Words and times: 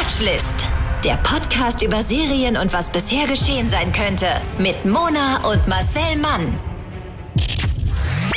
Watchlist. 0.00 0.66
Der 1.04 1.16
Podcast 1.16 1.82
über 1.82 2.02
Serien 2.02 2.56
und 2.56 2.72
was 2.72 2.90
bisher 2.90 3.26
geschehen 3.26 3.68
sein 3.68 3.92
könnte. 3.92 4.28
Mit 4.58 4.86
Mona 4.86 5.46
und 5.46 5.68
Marcel 5.68 6.16
Mann. 6.16 6.58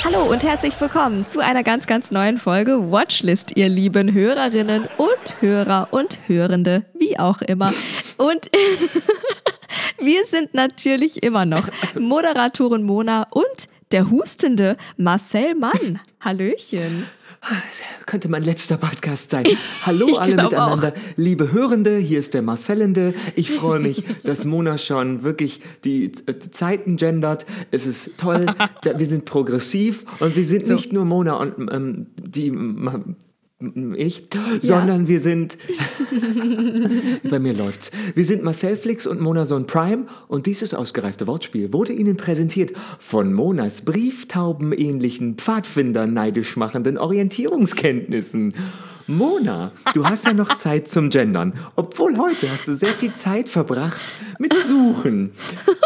Hallo 0.04 0.30
und 0.30 0.44
herzlich 0.44 0.80
willkommen 0.82 1.26
zu 1.26 1.40
einer 1.40 1.64
ganz, 1.64 1.88
ganz 1.88 2.12
neuen 2.12 2.38
Folge 2.38 2.92
Watchlist, 2.92 3.56
ihr 3.56 3.70
lieben 3.70 4.14
Hörerinnen 4.14 4.90
und 4.98 5.42
Hörer 5.42 5.88
und 5.92 6.20
Hörende, 6.28 6.84
wie 7.00 7.18
auch 7.18 7.42
immer. 7.42 7.72
Und 8.18 8.52
wir 10.02 10.26
sind 10.26 10.54
natürlich 10.54 11.24
immer 11.24 11.46
noch 11.46 11.70
Moderatorin 11.98 12.84
Mona 12.84 13.28
und 13.30 13.70
der 13.94 14.10
hustende 14.10 14.76
Marcel 14.98 15.56
Mann. 15.56 16.02
Hallöchen. 16.20 17.08
Das 17.50 17.84
könnte 18.06 18.30
mein 18.30 18.44
letzter 18.44 18.78
Podcast 18.78 19.32
sein. 19.32 19.46
Hallo 19.86 20.16
alle 20.16 20.36
miteinander, 20.36 20.96
auch. 20.96 21.18
liebe 21.18 21.52
Hörende, 21.52 21.98
hier 21.98 22.20
ist 22.20 22.34
der 22.34 22.42
Marcellende. 22.42 23.14
Ich 23.36 23.52
freue 23.52 23.80
mich, 23.80 24.04
dass 24.24 24.46
Mona 24.46 24.78
schon 24.78 25.24
wirklich 25.24 25.60
die 25.84 26.12
Zeiten 26.12 26.96
gendert. 26.96 27.46
Es 27.72 27.86
ist 27.86 28.18
toll, 28.18 28.46
wir 28.96 29.06
sind 29.06 29.26
progressiv 29.26 30.06
und 30.22 30.38
wir 30.38 30.46
sind 30.46 30.68
so. 30.68 30.74
nicht 30.74 30.94
nur 30.94 31.04
Mona 31.04 31.36
und 31.36 31.70
ähm, 31.70 32.08
die 32.22 32.52
ich, 33.96 34.28
ja. 34.34 34.42
sondern 34.62 35.08
wir 35.08 35.20
sind, 35.20 35.58
bei 37.30 37.40
mir 37.40 37.54
läuft's. 37.54 37.92
Wir 38.16 38.26
sind 38.26 38.44
Marcel 38.44 38.76
Flix 38.76 39.06
und 39.08 39.22
Mona 39.22 39.46
Son 39.46 39.66
Prime 39.66 40.06
und 40.28 40.46
dieses 40.46 40.74
ausgereifte 40.74 41.28
Wortspiel 41.28 41.74
wurde 41.74 41.94
Ihnen 41.94 42.18
präsentiert 42.18 42.74
von 43.00 43.34
Monas 43.34 43.82
brieftaubenähnlichen, 43.82 45.36
Pfadfinder 45.36 46.08
neidisch 46.08 46.58
machenden 46.58 46.98
Orientierungskenntnissen. 46.98 48.54
Mona, 49.08 49.72
du 49.94 50.06
hast 50.06 50.26
ja 50.26 50.34
noch 50.34 50.54
Zeit 50.56 50.88
zum 50.88 51.10
Gendern. 51.10 51.54
Obwohl 51.76 52.18
heute 52.18 52.50
hast 52.52 52.68
du 52.68 52.74
sehr 52.74 52.90
viel 52.90 53.14
Zeit 53.14 53.50
verbracht 53.50 54.00
mit 54.40 54.54
Suchen. 54.68 55.34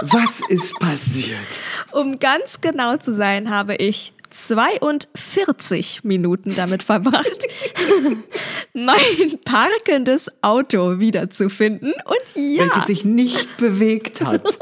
Was 0.01 0.41
ist 0.49 0.79
passiert? 0.79 1.59
Um 1.93 2.17
ganz 2.17 2.61
genau 2.61 2.97
zu 2.97 3.13
sein, 3.13 3.49
habe 3.49 3.75
ich 3.75 4.13
42 4.29 6.03
Minuten 6.03 6.55
damit 6.55 6.83
verbracht, 6.83 7.47
mein 8.73 9.39
parkendes 9.45 10.31
Auto 10.41 10.99
wiederzufinden. 10.99 11.93
Und 11.93 12.41
ja. 12.41 12.63
Welches 12.63 12.85
sich 12.85 13.05
nicht 13.05 13.57
bewegt 13.57 14.21
hat. 14.21 14.59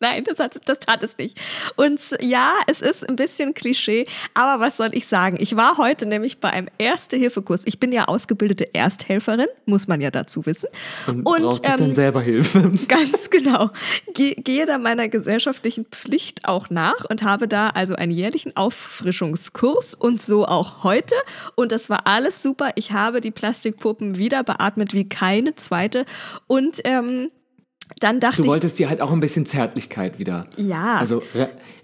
Nein, 0.00 0.24
das, 0.24 0.38
hat, 0.38 0.58
das 0.64 0.80
tat 0.80 1.02
es 1.02 1.18
nicht. 1.18 1.38
Und 1.76 2.00
ja, 2.20 2.54
es 2.66 2.80
ist 2.80 3.06
ein 3.06 3.16
bisschen 3.16 3.52
Klischee, 3.52 4.06
aber 4.32 4.64
was 4.64 4.78
soll 4.78 4.90
ich 4.92 5.06
sagen? 5.06 5.36
Ich 5.38 5.56
war 5.56 5.76
heute 5.76 6.06
nämlich 6.06 6.38
bei 6.38 6.50
einem 6.50 6.68
Erste-Hilfe-Kurs. 6.78 7.62
Ich 7.66 7.78
bin 7.78 7.92
ja 7.92 8.06
ausgebildete 8.06 8.74
Ersthelferin, 8.74 9.48
muss 9.66 9.88
man 9.88 10.00
ja 10.00 10.10
dazu 10.10 10.46
wissen. 10.46 10.70
Und, 11.06 11.26
und 11.26 11.42
braucht 11.42 11.66
ähm, 11.66 11.76
dann 11.76 11.92
selber 11.94 12.22
Hilfe. 12.22 12.72
Ganz 12.88 13.28
genau. 13.28 13.70
Ge 14.14 14.34
gehe 14.36 14.64
da 14.64 14.78
meiner 14.78 15.08
gesellschaftlichen 15.08 15.84
Pflicht 15.84 16.48
auch 16.48 16.70
nach 16.70 17.04
und 17.10 17.22
habe 17.22 17.46
da 17.46 17.68
also 17.68 17.94
einen 17.94 18.12
jährlichen 18.12 18.56
Auffrischungskurs 18.56 19.92
und 19.92 20.22
so 20.22 20.46
auch 20.46 20.82
heute. 20.82 21.14
Und 21.56 21.72
das 21.72 21.90
war 21.90 22.06
alles 22.06 22.42
super. 22.42 22.70
Ich 22.76 22.92
habe 22.92 23.20
die 23.20 23.30
Plastikpuppen 23.30 24.16
wieder 24.16 24.44
beatmet 24.44 24.94
wie 24.94 25.06
keine 25.08 25.56
zweite. 25.56 26.06
Und 26.46 26.80
ähm, 26.84 27.28
dann 27.98 28.20
dachte 28.20 28.42
du 28.42 28.48
wolltest 28.48 28.78
dir 28.78 28.88
halt 28.88 29.00
auch 29.00 29.12
ein 29.12 29.20
bisschen 29.20 29.46
Zärtlichkeit 29.46 30.18
wieder. 30.18 30.46
Ja. 30.56 30.96
Also 30.96 31.22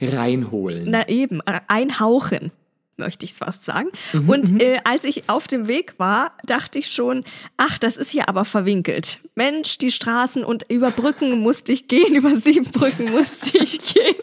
reinholen. 0.01 0.91
Na 0.91 1.09
eben, 1.09 1.41
einhauchen 1.67 2.53
möchte 2.99 3.25
ich 3.25 3.33
es 3.33 3.39
fast 3.39 3.65
sagen. 3.65 3.89
Mhm, 4.13 4.29
und 4.29 4.53
mhm. 4.53 4.61
äh, 4.61 4.79
als 4.85 5.05
ich 5.05 5.29
auf 5.29 5.47
dem 5.47 5.69
Weg 5.69 5.95
war, 5.99 6.33
dachte 6.45 6.79
ich 6.79 6.89
schon, 6.89 7.25
ach, 7.57 7.79
das 7.79 7.97
ist 7.97 8.11
hier 8.11 8.29
aber 8.29 8.45
verwinkelt. 8.45 9.19
Mensch, 9.35 9.79
die 9.79 9.93
Straßen 9.93 10.45
und 10.45 10.65
über 10.71 10.91
Brücken 10.91 11.41
musste 11.41 11.73
ich 11.73 11.89
gehen, 11.89 12.15
über 12.15 12.37
sieben 12.37 12.71
Brücken 12.71 13.11
musste 13.11 13.59
ich 13.59 13.95
gehen. 13.95 14.15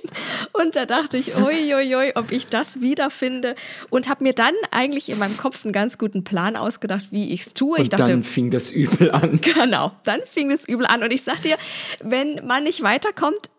Und 0.53 0.75
da 0.75 0.85
dachte 0.85 1.17
ich, 1.17 1.35
oi, 1.35 2.11
ob 2.15 2.31
ich 2.31 2.47
das 2.47 2.81
wiederfinde. 2.81 3.55
Und 3.89 4.09
habe 4.09 4.23
mir 4.23 4.33
dann 4.33 4.53
eigentlich 4.71 5.09
in 5.09 5.19
meinem 5.19 5.37
Kopf 5.37 5.63
einen 5.63 5.73
ganz 5.73 5.97
guten 5.97 6.23
Plan 6.23 6.55
ausgedacht, 6.55 7.05
wie 7.11 7.31
ich 7.31 7.47
es 7.47 7.53
tue. 7.53 7.79
Und 7.79 7.93
dachte, 7.93 8.07
dann 8.07 8.23
fing 8.23 8.49
das 8.49 8.71
Übel 8.71 9.11
an. 9.11 9.39
Genau, 9.53 9.91
dann 10.03 10.21
fing 10.29 10.49
das 10.49 10.67
Übel 10.67 10.85
an. 10.85 11.03
Und 11.03 11.11
ich 11.11 11.23
sag 11.23 11.41
dir, 11.41 11.57
wenn 12.03 12.45
man 12.45 12.63
nicht 12.63 12.81
weiterkommt, 12.81 13.49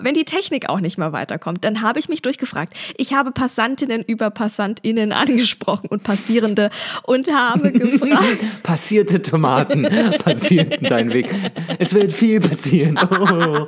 wenn 0.00 0.14
die 0.14 0.24
Technik 0.24 0.68
auch 0.68 0.80
nicht 0.80 0.98
mehr 0.98 1.12
weiterkommt, 1.12 1.64
dann 1.64 1.82
habe 1.82 1.98
ich 1.98 2.08
mich 2.08 2.22
durchgefragt. 2.22 2.74
Ich 2.96 3.14
habe 3.14 3.30
Passantinnen 3.30 4.02
über 4.02 4.30
Passantinnen 4.30 5.12
angesprochen 5.12 5.88
und 5.88 6.02
Passierende 6.02 6.70
und 7.04 7.32
habe 7.32 7.72
gefragt. 7.72 8.38
Passierte 8.62 9.22
Tomaten 9.22 9.84
passierten 10.22 10.86
deinen 10.88 11.12
Weg. 11.12 11.34
Es 11.78 11.94
wird 11.94 12.12
viel 12.12 12.40
passieren. 12.40 12.98
Oh, 12.98 13.66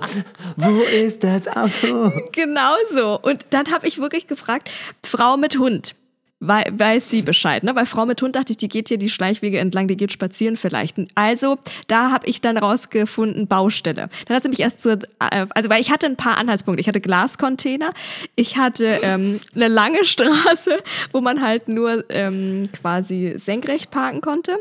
wo 0.57 0.83
ist 0.83 1.25
das 1.25 1.49
Auto? 1.49 2.13
Genau 2.33 2.75
so. 2.91 3.19
Und 3.21 3.47
dann 3.51 3.73
habe 3.73 3.87
ich 3.87 3.99
wirklich 3.99 4.27
gefragt, 4.27 4.71
Frau 5.03 5.37
mit 5.37 5.59
Hund 5.59 5.95
weiß 6.41 7.11
sie 7.11 7.23
Bescheid. 7.23 7.65
Ne? 7.65 7.75
Bei 7.75 7.85
Frau 7.85 8.07
mit 8.07 8.23
Hund 8.23 8.37
dachte 8.37 8.53
ich, 8.53 8.57
die 8.57 8.69
geht 8.69 8.89
hier 8.89 8.99
die 8.99 9.11
Schleichwege 9.11 9.59
entlang, 9.59 9.89
die 9.89 9.97
geht 9.97 10.13
spazieren 10.13 10.57
vielleicht. 10.57 10.97
Also 11.15 11.59
da 11.89 12.11
habe 12.11 12.29
ich 12.29 12.41
dann 12.41 12.57
rausgefunden, 12.57 13.49
Baustelle. 13.49 14.09
Dann 14.27 14.37
hat 14.37 14.45
sie 14.45 14.49
mich 14.49 14.61
erst 14.61 14.81
zur, 14.81 14.99
äh, 15.19 15.47
also 15.51 15.69
weil 15.69 15.81
ich 15.81 15.91
hatte 15.91 16.07
ein 16.07 16.17
paar 16.17 16.39
Anhaltspunkte. 16.39 16.81
Ich 16.81 16.89
hatte 16.89 17.01
Glascontainer, 17.01 17.93
ich 18.37 18.57
hatte 18.57 19.01
ähm, 19.03 19.41
eine 19.55 19.69
lange 19.69 20.05
Straße, 20.05 20.79
wo 21.13 21.21
man 21.21 21.43
halt 21.43 21.69
nur 21.69 22.05
ähm, 22.11 22.69
quasi 22.81 23.35
senkrecht 23.37 23.91
parken 23.91 24.21
konnte. 24.21 24.59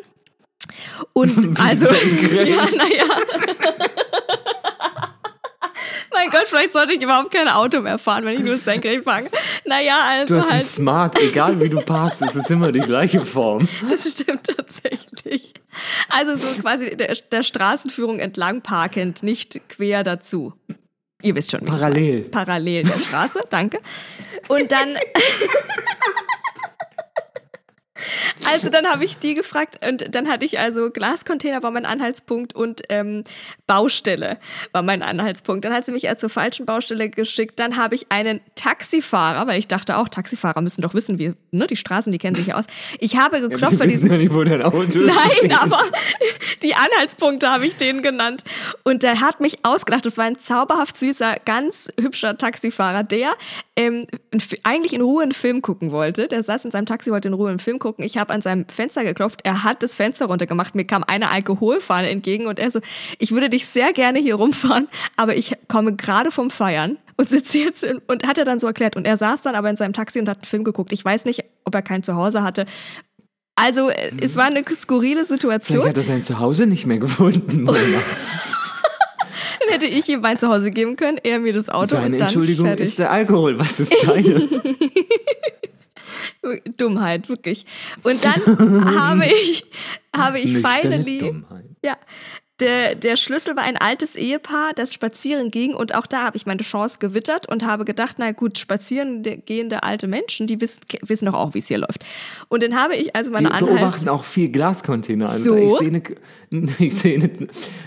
Und 1.13 1.59
also, 1.61 1.85
senkrecht? 1.85 2.49
ja, 2.55 2.65
naja. 2.75 3.05
mein 6.17 6.29
Gott, 6.29 6.47
vielleicht 6.47 6.73
sollte 6.73 6.94
ich 6.94 7.01
überhaupt 7.01 7.31
kein 7.31 7.47
Auto 7.47 7.81
mehr 7.81 7.97
fahren, 7.97 8.25
wenn 8.25 8.39
ich 8.39 8.45
nur 8.45 8.57
senkrecht 8.57 9.03
fahre. 9.03 9.25
Naja, 9.66 10.00
also 10.09 10.35
du 10.35 10.41
hast 10.41 10.51
halt. 10.51 10.66
Smart, 10.66 11.22
egal 11.22 11.59
wie 11.61 11.69
du 11.69 11.79
parkst, 11.79 12.22
es 12.23 12.35
ist 12.35 12.50
immer 12.50 12.72
die 12.72 12.79
gleiche 12.79 13.25
Form. 13.25 13.67
Das 13.89 14.09
stimmt 14.09 14.44
tatsächlich. 14.44 15.53
Also 16.09 16.35
so 16.35 16.61
quasi 16.61 16.95
der, 16.95 17.16
der 17.31 17.44
Straßenführung 17.44 18.19
entlang 18.19 18.61
parkend, 18.61 19.23
nicht 19.23 19.61
quer 19.69 20.03
dazu. 20.03 20.53
Ihr 21.22 21.35
wisst 21.35 21.51
schon. 21.51 21.66
Parallel. 21.66 22.22
Parallel 22.22 22.83
der 22.83 23.00
Straße, 23.00 23.44
danke. 23.50 23.79
Und 24.47 24.72
dann. 24.72 24.95
Also 28.51 28.69
dann 28.69 28.88
habe 28.88 29.06
ich 29.06 29.18
die 29.18 29.34
gefragt 29.34 29.85
und 29.88 30.13
dann 30.13 30.28
hatte 30.28 30.45
ich 30.45 30.59
also 30.59 30.90
Glascontainer 30.90 31.63
war 31.63 31.72
mein 31.72 31.85
Anhaltspunkt 31.85 32.56
und 32.56 32.81
ähm, 32.90 33.23
Baustelle 33.66 34.38
war 34.72 34.81
mein 34.81 35.03
Anhaltspunkt. 35.03 35.66
Dann 35.66 35.73
hat 35.73 35.85
sie 35.85 35.91
mich 35.91 36.06
eher 36.06 36.18
zur 36.18 36.29
falschen 36.29 36.66
Baustelle 36.66 37.09
geschickt. 37.09 37.59
Dann 37.59 37.78
habe 37.78 37.95
ich 37.95 38.12
einen 38.12 38.41
Taxifahrer, 38.56 39.47
weil 39.47 39.59
ich 39.59 39.68
dachte 39.68 39.97
auch, 39.97 40.07
Taxifahrer 40.07 40.62
müssen 40.62 40.81
doch 40.81 40.94
wissen, 40.94 41.19
wie, 41.19 41.34
ne, 41.51 41.68
die 41.68 41.75
Straßen, 41.75 42.12
die 42.12 42.18
kennen 42.18 42.35
sich 42.35 42.47
ja 42.47 42.56
aus. 42.56 42.66
Ich 43.00 43.18
habe 43.18 43.41
geklopft. 43.41 43.79
Ja, 43.79 43.85
die 43.85 43.94
wissen 43.94 44.12
ja 44.12 44.18
nicht, 44.18 44.34
wo 44.34 44.44
dein 44.44 44.62
Auto 44.62 44.78
Nein, 45.00 45.51
aber 45.59 45.84
die 46.63 46.75
Anhaltspunkte 46.75 47.50
habe 47.50 47.66
ich 47.66 47.75
denen 47.75 48.01
genannt. 48.01 48.44
Und 48.84 49.03
der 49.03 49.22
hat 49.22 49.39
mich 49.39 49.59
ausgedacht. 49.63 50.06
Das 50.06 50.18
war 50.18 50.25
ein 50.25 50.38
zauberhaft 50.38 50.97
süßer, 50.97 51.38
ganz 51.45 51.89
hübscher 52.00 52.38
Taxifahrer, 52.38 53.03
der 53.03 53.35
ähm, 53.75 54.07
eigentlich 54.63 54.94
in 54.94 55.01
Ruhe 55.01 55.24
einen 55.24 55.31
Film 55.31 55.62
gucken 55.62 55.91
wollte. 55.91 56.28
Der 56.28 56.44
saß 56.44 56.66
in 56.66 56.72
seinem 56.72 56.85
Taxi, 56.85 57.12
wollte 57.12 57.28
in 57.28 57.34
Ruhe 57.34 57.50
einen 57.50 57.59
Film 57.59 57.79
gucken. 57.79 57.96
Ich 57.97 58.17
habe 58.17 58.33
an 58.33 58.41
seinem 58.41 58.65
Fenster 58.67 59.03
geklopft. 59.03 59.41
Er 59.43 59.63
hat 59.63 59.81
das 59.81 59.95
Fenster 59.95 60.27
runtergemacht. 60.27 60.75
Mir 60.75 60.85
kam 60.85 61.03
eine 61.03 61.31
Alkoholfahne 61.31 62.09
entgegen 62.09 62.45
und 62.45 62.59
er 62.59 62.71
so, 62.71 62.79
ich 63.17 63.31
würde 63.31 63.49
dich 63.49 63.67
sehr 63.67 63.91
gerne 63.93 64.19
hier 64.19 64.35
rumfahren, 64.35 64.87
aber 65.15 65.35
ich 65.35 65.53
komme 65.67 65.95
gerade 65.95 66.31
vom 66.31 66.51
Feiern 66.51 66.97
und 67.17 67.29
sitze 67.29 67.57
jetzt 67.57 67.83
in, 67.83 67.99
und 68.07 68.25
hat 68.27 68.37
er 68.37 68.45
dann 68.45 68.59
so 68.59 68.67
erklärt. 68.67 68.95
Und 68.95 69.05
er 69.05 69.17
saß 69.17 69.41
dann 69.41 69.55
aber 69.55 69.69
in 69.69 69.75
seinem 69.75 69.93
Taxi 69.93 70.19
und 70.19 70.29
hat 70.29 70.37
einen 70.37 70.45
Film 70.45 70.63
geguckt. 70.63 70.91
Ich 70.93 71.03
weiß 71.03 71.25
nicht, 71.25 71.43
ob 71.65 71.73
er 71.73 71.81
kein 71.81 72.03
Zuhause 72.03 72.43
hatte. 72.43 72.65
Also, 73.55 73.89
äh, 73.89 74.11
es 74.21 74.35
war 74.35 74.45
eine 74.45 74.63
skurrile 74.75 75.25
Situation. 75.25 75.79
Vielleicht 75.79 75.97
hat 75.97 75.97
er 75.97 76.03
sein 76.03 76.21
Zuhause 76.21 76.67
nicht 76.67 76.85
mehr 76.85 77.00
gefunden. 77.00 77.65
Dann 79.59 79.69
hätte 79.69 79.88
ich 79.88 80.07
ihm 80.07 80.21
mein 80.21 80.39
Zuhause 80.39 80.71
geben 80.71 80.95
können, 80.95 81.17
er 81.23 81.39
mir 81.39 81.51
das 81.51 81.67
Auto 81.69 81.88
Seine 81.95 82.05
und 82.05 82.13
dann 82.13 82.21
Entschuldigung 82.21 82.67
fertig. 82.67 82.85
ist 82.85 83.00
der 83.00 83.11
Alkohol. 83.11 83.59
Was 83.59 83.79
ist 83.81 83.93
deine? 84.07 84.47
Dummheit, 86.77 87.29
wirklich. 87.29 87.65
Und 88.03 88.23
dann 88.23 88.41
habe 88.97 89.25
ich, 89.25 89.65
habe 90.15 90.39
ich 90.39 90.57
finally, 90.57 91.19
Dummheit. 91.19 91.65
ja, 91.83 91.97
der, 92.59 92.95
der 92.95 93.18
Schlüssel 93.18 93.56
war 93.56 93.63
ein 93.63 93.77
altes 93.77 94.15
Ehepaar, 94.15 94.71
das 94.74 94.94
spazieren 94.94 95.51
ging 95.51 95.75
und 95.75 95.94
auch 95.94 96.07
da 96.07 96.24
habe 96.24 96.38
ich 96.38 96.48
meine 96.48 96.63
Chance 96.63 96.98
gewittert 97.00 97.48
und 97.48 97.63
habe 97.63 97.86
gedacht, 97.86 98.15
na 98.18 98.31
gut, 98.31 98.57
spazieren 98.57 99.21
gehende 99.45 99.83
alte 99.83 100.07
Menschen, 100.07 100.48
die 100.48 100.59
wissen, 100.59 100.81
wissen 101.04 101.25
doch 101.27 101.36
auch, 101.36 101.54
wie 101.54 101.59
es 101.59 101.68
hier 101.68 101.77
läuft. 101.77 102.04
Und 102.48 102.63
dann 102.63 102.75
habe 102.75 102.95
ich 102.95 103.15
also 103.15 103.30
meine 103.30 103.50
Die 103.50 103.54
Anhalt... 103.54 103.75
beobachten 103.75 104.09
auch 104.09 104.24
viel 104.24 104.50
Glascontainer. 104.50 105.30
Also 105.30 105.50
So? 105.50 105.56
Ich 105.56 105.71
sehe 105.74 105.88
eine, 105.88 106.01
ich 106.80 106.95
sehe 106.95 107.15
eine, 107.19 107.30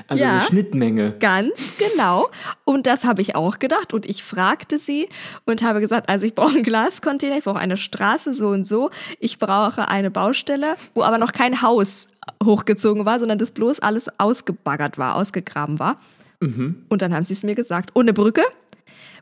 also 0.07 0.23
Ja. 0.23 0.33
eine 0.33 0.41
Schnittmenge. 0.43 1.17
Ganz 1.19 1.75
genau. 1.77 2.29
Und 2.65 2.87
das 2.87 3.05
habe 3.05 3.23
ich 3.23 3.35
auch 3.35 3.59
gedacht. 3.59 3.93
Und 3.93 4.07
ich 4.07 4.23
fragte 4.23 4.79
sie 4.79 5.09
und 5.47 5.63
habe 5.63 5.81
gesagt, 5.81 6.09
also 6.09 6.27
ich 6.27 6.35
brauche 6.37 6.55
einen 6.55 6.63
Glascontainer, 6.63 7.39
ich 7.39 7.45
brauche 7.45 7.59
eine 7.59 7.77
Straße 7.77 8.35
so 8.35 8.49
und 8.49 8.67
so, 8.67 8.91
ich 9.19 9.39
brauche 9.39 9.89
eine 9.89 10.13
Baustelle, 10.13 10.77
wo 10.95 11.03
aber 11.03 11.19
noch 11.19 11.33
kein 11.33 11.61
Haus 11.63 12.07
hochgezogen 12.43 13.05
war, 13.05 13.19
sondern 13.19 13.39
dass 13.39 13.51
bloß 13.53 13.81
alles 13.81 14.09
ausgebaggert 14.19 14.99
war, 14.99 15.17
ausgegraben 15.17 15.79
war. 15.79 16.01
Mhm. 16.41 16.85
Und 16.89 17.03
dann 17.03 17.15
haben 17.15 17.25
sie 17.25 17.35
es 17.35 17.43
mir 17.43 17.55
gesagt. 17.55 17.91
Ohne 17.95 18.13
Brücke. 18.13 18.43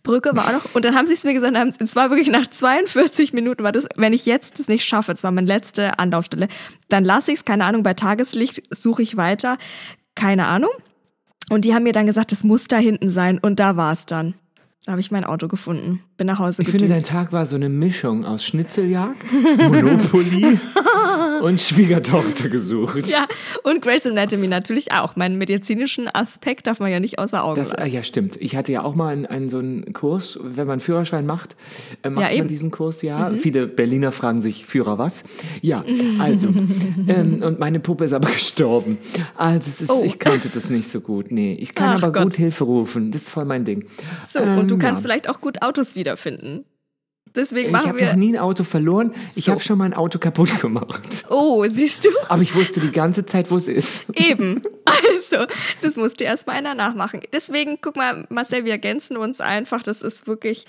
Brücke 0.03 0.31
war 0.35 0.49
auch 0.49 0.53
noch. 0.53 0.75
Und 0.75 0.85
dann 0.85 0.95
haben 0.95 1.07
sie 1.07 1.15
es 1.15 1.25
mir 1.25 1.35
gesagt, 1.35 1.57
haben, 1.57 1.73
es 1.79 1.97
war 1.97 2.11
wirklich 2.11 2.31
nach 2.31 2.47
42 2.47 3.33
Minuten, 3.33 3.65
war 3.65 3.73
das, 3.73 3.87
wenn 3.97 4.13
ich 4.13 4.27
jetzt 4.27 4.59
das 4.59 4.69
nicht 4.69 4.85
schaffe, 4.85 5.13
das 5.13 5.25
war 5.25 5.31
meine 5.31 5.47
letzte 5.47 5.99
Anlaufstelle, 5.99 6.49
dann 6.89 7.05
lasse 7.05 7.33
ich 7.33 7.39
es, 7.39 7.45
keine 7.45 7.65
Ahnung, 7.65 7.83
bei 7.83 7.95
Tageslicht 7.95 8.63
suche 8.71 9.03
ich 9.03 9.17
weiter, 9.17 9.59
keine 10.15 10.47
Ahnung. 10.47 10.71
Und 11.51 11.65
die 11.65 11.75
haben 11.75 11.83
mir 11.83 11.93
dann 11.93 12.07
gesagt, 12.07 12.33
es 12.33 12.45
muss 12.45 12.69
da 12.69 12.77
hinten 12.77 13.11
sein. 13.11 13.39
Und 13.39 13.59
da 13.59 13.77
war 13.77 13.93
es 13.93 14.07
dann. 14.07 14.35
Da 14.85 14.93
habe 14.93 15.01
ich 15.01 15.11
mein 15.11 15.25
Auto 15.25 15.49
gefunden. 15.49 16.03
Bin 16.17 16.27
nach 16.27 16.39
Hause 16.39 16.63
Ich 16.63 16.69
finde, 16.69 16.89
dein 16.89 16.99
gedüst. 16.99 17.11
Tag 17.11 17.33
war 17.33 17.45
so 17.47 17.57
eine 17.57 17.69
Mischung 17.69 18.25
aus 18.25 18.45
Schnitzeljagd, 18.45 19.23
Monopoly 19.59 20.59
und 21.43 21.61
Schwiegertochter 21.61 22.49
gesucht. 22.49 23.07
Ja, 23.09 23.27
und 23.63 23.83
Grey's 23.83 24.07
Anatomy 24.07 24.49
natürlich 24.49 24.93
auch. 24.93 25.17
Meinen 25.17 25.39
medizinischen 25.39 26.09
Aspekt 26.13 26.67
darf 26.67 26.81
man 26.81 26.91
ja 26.91 27.01
nicht 27.01 27.19
außer 27.19 27.43
Augen 27.45 27.57
Das, 27.57 27.73
äh, 27.73 27.79
lassen. 27.81 27.93
ja, 27.93 28.03
stimmt. 28.03 28.37
Ich 28.41 28.57
hatte 28.57 28.73
ja 28.73 28.83
auch 28.83 28.95
mal 28.95 29.09
einen, 29.09 29.27
einen, 29.27 29.49
so 29.49 29.59
einen 29.59 29.93
Kurs, 29.93 30.39
wenn 30.43 30.67
man 30.67 30.81
Führerschein 30.81 31.27
macht, 31.27 31.57
äh, 32.03 32.11
macht 32.11 32.31
Ja, 32.33 32.39
man 32.39 32.49
diesen 32.49 32.71
Kurs, 32.71 33.03
ja. 33.03 33.31
Viele 33.39 33.67
Berliner 33.67 34.13
fragen 34.13 34.43
sich, 34.43 34.67
Führer 34.67 34.99
was? 34.99 35.25
Ja, 35.63 35.85
also. 36.19 36.49
ähm, 37.07 37.43
und 37.43 37.59
meine 37.59 37.81
Puppe 37.81 38.05
ist 38.05 38.13
aber 38.13 38.29
gestorben. 38.33 38.99
Also, 39.37 39.71
ist, 39.85 39.91
Oh. 39.91 40.03
ich 40.05 40.19
kannte 40.19 40.49
das 40.49 40.69
nicht 40.71 40.91
so 40.91 41.01
gut. 41.01 41.31
Nee, 41.31 41.55
ich 41.61 41.75
kann 41.75 41.91
Ach 41.97 42.03
aber 42.03 42.13
Gott. 42.13 42.23
gut 42.25 42.35
Hilfe 42.35 42.65
rufen. 42.65 43.11
Das 43.11 43.23
ist 43.23 43.31
voll 43.31 43.45
mein 43.45 43.65
Ding. 43.65 43.87
So, 44.27 44.41
und 44.41 44.69
du 44.71 44.75
Ähm, 44.75 44.81
kannst 44.81 45.03
ja. 45.03 45.09
vielleicht 45.09 45.29
auch 45.29 45.41
gut 45.41 45.63
Autos 45.63 45.95
wiederfinden. 45.97 46.65
Deswegen 47.39 47.69
Ich 47.69 47.73
machen 47.73 47.89
habe 47.91 48.05
noch 48.05 48.15
nie 48.17 48.35
ein 48.35 48.39
Auto 48.39 48.65
verloren. 48.65 49.15
Ich 49.37 49.45
So. 49.45 49.53
habe 49.53 49.63
schon 49.63 49.79
mal 49.79 49.85
ein 49.85 49.95
Auto 49.95 50.19
kaputt 50.19 50.61
gemacht. 50.61 51.25
Oh, 51.31 51.65
siehst 51.69 52.05
du? 52.05 52.09
Aber 52.29 52.43
ich 52.43 52.55
wusste 52.57 52.81
die 52.81 52.91
ganze 52.91 53.25
Zeit, 53.25 53.51
wo 53.53 53.57
es 53.57 53.69
ist. 53.69 54.05
Eben. 54.19 54.61
Also, 54.85 55.47
das 55.81 55.95
musste 55.97 56.25
erstmal 56.25 56.57
einer 56.57 56.75
nachmachen. 56.75 57.21
Deswegen, 57.33 57.79
guck 57.81 57.95
mal, 57.97 58.27
Marcel, 58.29 58.65
wir 58.65 58.73
ergänzen 58.73 59.17
uns 59.17 59.41
einfach. 59.41 59.83
Das 59.83 60.03
ist 60.03 60.27
wirklich. 60.27 60.65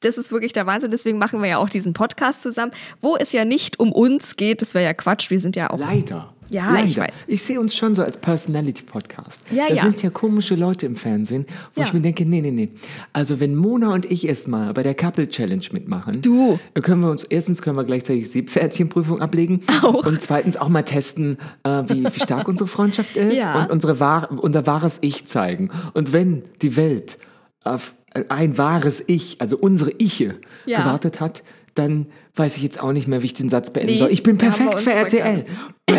Das 0.00 0.18
ist 0.18 0.30
wirklich 0.30 0.52
der 0.52 0.66
Wahnsinn. 0.66 0.90
Deswegen 0.92 1.18
machen 1.18 1.40
wir 1.42 1.48
ja 1.48 1.56
auch 1.58 1.70
diesen 1.70 1.92
Podcast 1.94 2.42
zusammen, 2.42 2.70
wo 3.00 3.16
es 3.16 3.32
ja 3.32 3.44
nicht 3.46 3.80
um 3.80 3.90
uns 3.92 4.36
geht. 4.36 4.60
Das 4.62 4.74
wäre 4.74 4.84
ja 4.84 4.94
Quatsch. 4.94 5.30
Wir 5.30 5.40
sind 5.40 5.56
ja 5.56 5.70
auch. 5.70 5.78
Leider. 5.78 6.34
Ja, 6.48 6.70
Leider. 6.72 6.84
ich 6.86 6.96
weiß. 6.98 7.24
Ich 7.26 7.42
sehe 7.42 7.58
uns 7.60 7.74
schon 7.74 7.94
so 7.94 8.02
als 8.02 8.18
Personality-Podcast. 8.18 9.42
Ja, 9.50 9.66
da 9.68 9.74
ja. 9.74 9.82
sind 9.82 10.02
ja 10.02 10.10
komische 10.10 10.54
Leute 10.54 10.86
im 10.86 10.96
Fernsehen, 10.96 11.46
wo 11.74 11.80
Ja. 11.80 11.86
ich 11.86 11.92
mir 11.92 12.00
denke, 12.00 12.24
nee, 12.24 12.40
nee, 12.40 12.50
nee. 12.50 12.68
Also 13.12 13.40
wenn 13.40 13.54
Mona 13.56 13.92
und 13.92 14.10
ich 14.10 14.26
erstmal 14.28 14.72
bei 14.72 14.82
der 14.82 14.94
Couple 14.94 15.28
Challenge 15.28 15.64
mitmachen, 15.72 16.22
Du. 16.22 16.58
können 16.82 17.02
wir 17.02 17.10
uns, 17.10 17.24
erstens 17.24 17.62
können 17.62 17.76
wir 17.76 17.84
gleichzeitig 17.84 18.30
Siebpferdchenprüfung 18.30 19.20
ablegen 19.20 19.60
Auch. 19.82 20.06
und 20.06 20.20
zweitens 20.22 20.56
auch 20.56 20.68
mal 20.68 20.82
testen, 20.82 21.36
äh, 21.64 21.82
wie, 21.88 22.04
wie 22.04 22.20
stark 22.20 22.48
unsere 22.48 22.68
Freundschaft 22.68 23.16
ist 23.16 23.38
Ja. 23.38 23.64
und 23.64 23.70
unsere 23.72 24.00
wahr, 24.00 24.28
unser 24.40 24.66
wahres 24.66 24.98
Ich 25.00 25.26
zeigen. 25.26 25.70
Und 25.94 26.12
wenn 26.12 26.42
die 26.62 26.76
Welt 26.76 27.18
auf 27.64 27.94
ein 28.28 28.56
wahres 28.56 29.02
Ich, 29.06 29.40
also 29.40 29.58
unsere 29.58 29.90
Iche, 29.98 30.36
gewartet 30.64 31.20
hat, 31.20 31.42
dann 31.74 32.06
weiß 32.34 32.56
ich 32.56 32.62
jetzt 32.62 32.82
auch 32.82 32.92
nicht 32.92 33.06
mehr, 33.08 33.20
wie 33.22 33.26
ich 33.26 33.34
den 33.34 33.50
Satz 33.50 33.70
beenden 33.70 33.92
Nee, 33.92 33.98
soll. 33.98 34.10
Ich 34.10 34.22
bin 34.22 34.38
perfekt 34.38 34.80
für 34.80 34.92
RTL. 34.92 35.44
Bam. 35.86 35.98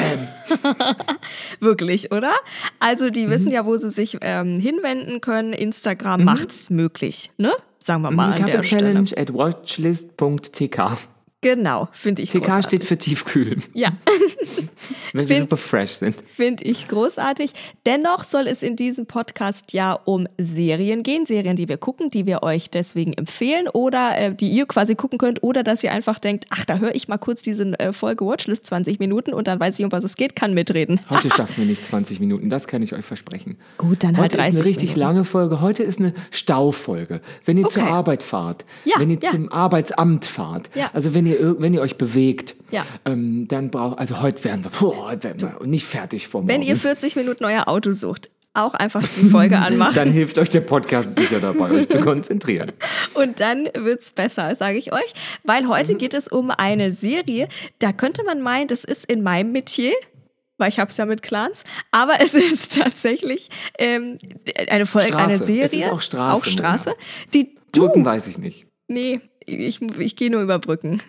Wirklich, 1.59 2.11
oder? 2.11 2.33
Also, 2.79 3.05
Mhm. 3.05 3.11
die 3.13 3.29
wissen 3.29 3.51
ja, 3.51 3.65
wo 3.65 3.77
sie 3.77 3.89
sich 3.91 4.17
ähm, 4.21 4.59
hinwenden 4.59 5.21
können. 5.21 5.53
Instagram 5.53 6.23
macht's 6.23 6.69
möglich, 6.69 7.31
ne? 7.37 7.53
Sagen 7.79 8.01
wir 8.01 8.11
mal 8.11 8.35
Couple 8.35 8.51
der 8.51 8.63
Stelle. 8.63 8.91
Challenge 8.93 9.11
at 9.17 9.33
watchlist.tk. 9.33 10.97
Genau, 11.41 11.87
finde 11.91 12.23
ich 12.23 12.31
TK 12.31 12.39
großartig. 12.39 12.65
steht 12.65 12.85
für 12.85 12.97
Tiefkühl, 12.97 13.57
Ja, 13.75 13.91
wenn 15.13 15.29
wir 15.29 15.39
super 15.41 15.57
fresh 15.57 15.91
sind. 15.91 16.15
finde 16.35 16.63
ich 16.63 16.87
großartig. 16.87 17.51
Dennoch 17.85 18.23
soll 18.23 18.47
es 18.47 18.63
in 18.63 18.75
diesem 18.75 19.05
Podcast 19.05 19.71
ja 19.71 19.93
um 19.93 20.27
Serien 20.39 21.03
gehen. 21.03 21.27
Serien, 21.27 21.55
die 21.55 21.69
wir 21.69 21.77
gucken, 21.77 22.09
die 22.09 22.25
wir 22.25 22.41
euch 22.41 22.71
deswegen 22.71 23.13
empfehlen 23.13 23.67
oder 23.67 24.17
äh, 24.17 24.33
die 24.35 24.49
ihr 24.49 24.65
quasi 24.65 24.95
gucken 24.95 25.19
könnt 25.19 25.43
oder 25.43 25.61
dass 25.61 25.83
ihr 25.83 25.91
einfach 25.91 26.17
denkt, 26.17 26.45
ach, 26.49 26.65
da 26.65 26.79
höre 26.79 26.95
ich 26.95 27.07
mal 27.07 27.19
kurz 27.19 27.43
diese 27.43 27.79
äh, 27.79 27.93
Folge 27.93 28.25
Watchlist 28.25 28.65
20 28.65 28.97
Minuten 28.99 29.31
und 29.35 29.47
dann 29.47 29.59
weiß 29.59 29.77
ich, 29.77 29.85
um 29.85 29.91
was 29.91 30.03
es 30.03 30.15
geht, 30.15 30.35
kann 30.35 30.55
mitreden. 30.55 30.99
Heute 31.07 31.29
schaffen 31.35 31.57
wir 31.57 31.65
nicht 31.65 31.85
20 31.85 32.19
Minuten, 32.19 32.49
das 32.49 32.65
kann 32.65 32.81
ich 32.81 32.93
euch 32.93 33.05
versprechen. 33.05 33.57
Gut, 33.77 34.03
dann 34.03 34.17
halt 34.17 34.33
Heute 34.33 34.37
ist 34.37 34.45
30 34.45 34.59
eine 34.59 34.65
richtig 34.69 34.89
Minuten. 34.89 34.99
lange 35.01 35.23
Folge. 35.23 35.61
Heute 35.61 35.83
ist 35.83 35.99
eine 35.99 36.15
Staufolge. 36.31 37.21
Wenn 37.45 37.57
ihr 37.57 37.67
zur 37.67 37.83
Okay. 37.83 37.91
Arbeit 37.91 38.23
fahrt, 38.23 38.65
Ja, 38.85 38.95
wenn 38.97 39.11
ihr 39.11 39.19
ja. 39.21 39.29
zum 39.29 39.51
Arbeitsamt 39.51 40.25
fahrt, 40.25 40.71
Ja. 40.73 40.89
also 40.93 41.13
wenn 41.13 41.26
ihr, 41.27 41.55
wenn 41.59 41.73
ihr 41.73 41.81
euch 41.81 41.97
bewegt, 41.97 42.55
Ja. 42.71 42.85
ähm, 43.05 43.47
dann 43.47 43.69
braucht, 43.69 43.99
also 43.99 44.21
heute 44.21 44.43
werden 44.43 44.63
wir, 44.63 44.71
boah, 44.71 45.09
heute 45.11 45.23
werden 45.25 45.41
wir 45.59 45.67
nicht 45.67 45.85
fertig 45.85 46.27
vor 46.27 46.41
morgen. 46.41 46.49
Wenn 46.53 46.61
ihr 46.61 46.75
40 46.75 47.15
Minuten 47.15 47.45
euer 47.45 47.67
Auto 47.67 47.91
sucht, 47.91 48.29
auch 48.53 48.73
einfach 48.73 49.01
die 49.07 49.29
Folge 49.29 49.57
anmachen. 49.59 49.93
dann 49.95 50.11
hilft 50.11 50.39
euch 50.39 50.49
der 50.49 50.61
Podcast 50.61 51.15
sicher 51.19 51.39
dabei, 51.39 51.69
euch 51.71 51.87
zu 51.89 51.99
konzentrieren. 51.99 52.71
Und 53.13 53.39
dann 53.39 53.69
wird's 53.75 54.09
besser, 54.11 54.55
sage 54.55 54.77
ich 54.79 54.91
euch. 54.93 55.13
Weil 55.43 55.67
heute 55.67 55.93
Mhm. 55.93 55.97
geht 55.99 56.13
es 56.15 56.27
um 56.27 56.49
eine 56.49 56.91
Serie, 56.91 57.49
da 57.79 57.91
könnte 57.93 58.23
man 58.23 58.41
meinen, 58.41 58.67
das 58.67 58.83
ist 58.83 59.05
in 59.11 59.21
meinem 59.21 59.51
Metier. 59.51 59.93
Weil 60.59 60.69
ich 60.69 60.79
habe 60.79 60.89
es 60.89 60.97
ja 60.97 61.05
mit 61.05 61.21
Clans, 61.21 61.63
aber 61.91 62.13
es 62.19 62.33
ist 62.33 62.75
tatsächlich 62.77 63.49
ähm, 63.77 64.17
eine 64.69 64.87
Folge, 64.87 65.09
Straße. 65.09 65.23
eine 65.35 65.37
Serie, 65.37 65.63
Es 65.63 65.73
ist 65.73 65.91
auch 65.91 66.01
Straße, 66.01 66.35
auch 66.41 66.45
Straße, 66.45 66.95
die 67.35 67.55
Brücken 67.71 68.03
du, 68.03 68.09
weiß 68.09 68.25
ich 68.25 68.39
nicht. 68.39 68.65
nee, 68.87 69.19
ich, 69.47 69.81
ich 69.81 70.15
gehe 70.15 70.29
nur 70.29 70.41
über 70.41 70.59
Brücken. 70.59 71.01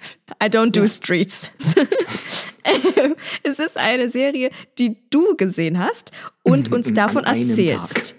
I 0.42 0.46
don't 0.46 0.70
do 0.70 0.86
streets. 0.88 1.48
es 3.42 3.58
ist 3.58 3.76
eine 3.76 4.08
Serie, 4.10 4.50
die 4.78 4.96
du 5.10 5.36
gesehen 5.36 5.78
hast 5.78 6.12
und 6.42 6.72
uns 6.72 6.92
davon 6.94 7.24
erzählst. 7.24 8.14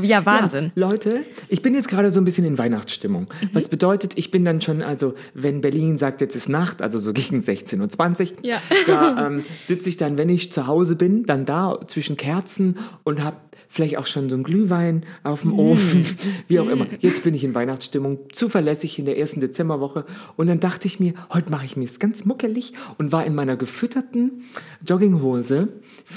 Ja, 0.00 0.26
Wahnsinn. 0.26 0.72
Ja, 0.74 0.88
Leute, 0.88 1.22
ich 1.48 1.62
bin 1.62 1.74
jetzt 1.74 1.88
gerade 1.88 2.10
so 2.10 2.20
ein 2.20 2.24
bisschen 2.24 2.44
in 2.44 2.58
Weihnachtsstimmung. 2.58 3.22
Mhm. 3.22 3.50
Was 3.54 3.68
bedeutet, 3.68 4.12
ich 4.16 4.30
bin 4.30 4.44
dann 4.44 4.60
schon, 4.60 4.82
also 4.82 5.14
wenn 5.32 5.62
Berlin 5.62 5.96
sagt, 5.96 6.20
jetzt 6.20 6.36
ist 6.36 6.48
Nacht, 6.50 6.82
also 6.82 6.98
so 6.98 7.14
gegen 7.14 7.38
16.20 7.38 8.32
Uhr, 8.32 8.36
Ja. 8.42 8.60
da 8.86 9.26
ähm, 9.26 9.44
sitze 9.64 9.88
ich 9.88 9.96
dann, 9.96 10.18
wenn 10.18 10.28
ich 10.28 10.52
zu 10.52 10.66
Hause 10.66 10.96
bin, 10.96 11.24
dann 11.24 11.46
da 11.46 11.80
zwischen 11.86 12.16
Kerzen 12.18 12.76
und 13.04 13.24
habe 13.24 13.38
vielleicht 13.68 13.98
auch 13.98 14.06
schon 14.06 14.28
so 14.28 14.36
einen 14.36 14.44
Glühwein 14.44 15.04
auf 15.22 15.44
Mhm. 15.44 15.50
dem 15.50 15.58
Ofen, 15.58 16.04
wie 16.48 16.60
auch 16.60 16.68
immer. 16.68 16.86
Jetzt 17.00 17.24
bin 17.24 17.34
ich 17.34 17.44
in 17.44 17.54
Weihnachtsstimmung, 17.54 18.18
zuverlässig 18.32 18.98
in 18.98 19.04
der 19.04 19.18
ersten 19.18 19.40
Dezemberwoche 19.40 20.04
und 20.36 20.46
dann 20.46 20.60
dachte 20.60 20.86
ich 20.86 21.00
mir, 21.00 21.14
heute 21.32 21.50
mache 21.50 21.64
ich 21.64 21.76
mir 21.76 21.84
es 21.84 21.98
ganz 21.98 22.24
muckelig 22.24 22.72
und 22.98 23.12
war 23.12 23.24
in 23.26 23.34
meiner 23.34 23.56
gefütterten 23.56 24.44
Jogginghose, 24.86 25.68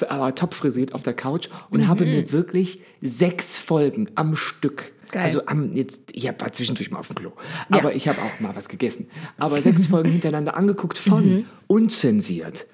aber 0.08 0.36
top 0.36 0.54
frisiert 0.54 0.94
auf 0.94 1.04
der 1.04 1.14
Couch 1.14 1.50
und 1.70 1.88
habe 1.88 2.06
mir 2.06 2.32
wirklich 2.32 2.80
sechs 3.02 3.58
Folgen 3.60 4.10
am 4.16 4.36
Stück 4.36 4.92
Geil. 5.12 5.24
Also 5.24 5.48
am, 5.48 5.76
jetzt, 5.76 6.02
ich 6.12 6.28
hab- 6.28 6.40
war 6.40 6.52
zwischendurch 6.52 6.92
mal 6.92 7.00
auf 7.00 7.08
dem 7.08 7.16
Klo. 7.16 7.32
Aber 7.72 7.96
ich 7.96 8.08
habe 8.08 8.20
auch 8.22 8.40
mal 8.42 8.56
was 8.56 8.70
gegessen. 8.70 9.08
Aber 9.40 9.60
sechs 9.60 9.88
Folgen 9.88 10.12
hintereinander 10.12 10.56
angeguckt 10.56 11.00
von 11.00 11.46
unzensiert. 11.66 12.68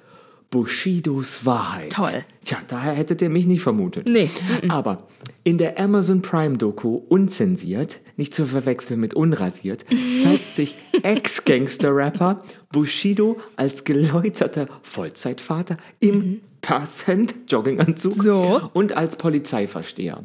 Bushidos 0.49 1.45
Wahrheit. 1.45 1.91
Toll. 1.91 2.23
Tja, 2.43 2.57
daher 2.67 2.93
hättet 2.93 3.21
ihr 3.21 3.29
mich 3.29 3.47
nicht 3.47 3.61
vermutet. 3.61 4.07
Nee. 4.07 4.29
Aber 4.69 5.07
in 5.43 5.57
der 5.57 5.79
Amazon 5.79 6.21
Prime 6.21 6.57
Doku 6.57 7.01
Unzensiert, 7.09 7.99
nicht 8.17 8.33
zu 8.33 8.45
verwechseln 8.45 8.99
mit 8.99 9.13
unrasiert, 9.13 9.85
zeigt 10.23 10.51
sich 10.51 10.75
Ex-Gangster-Rapper 11.03 12.43
Bushido 12.71 13.37
als 13.55 13.83
geläuterter 13.83 14.67
Vollzeitvater 14.81 15.77
im 15.99 16.41
Percent 16.61 17.35
Jogginganzug 17.47 18.13
So. 18.13 18.69
und 18.73 18.95
als 18.95 19.17
Polizeiversteher. 19.17 20.23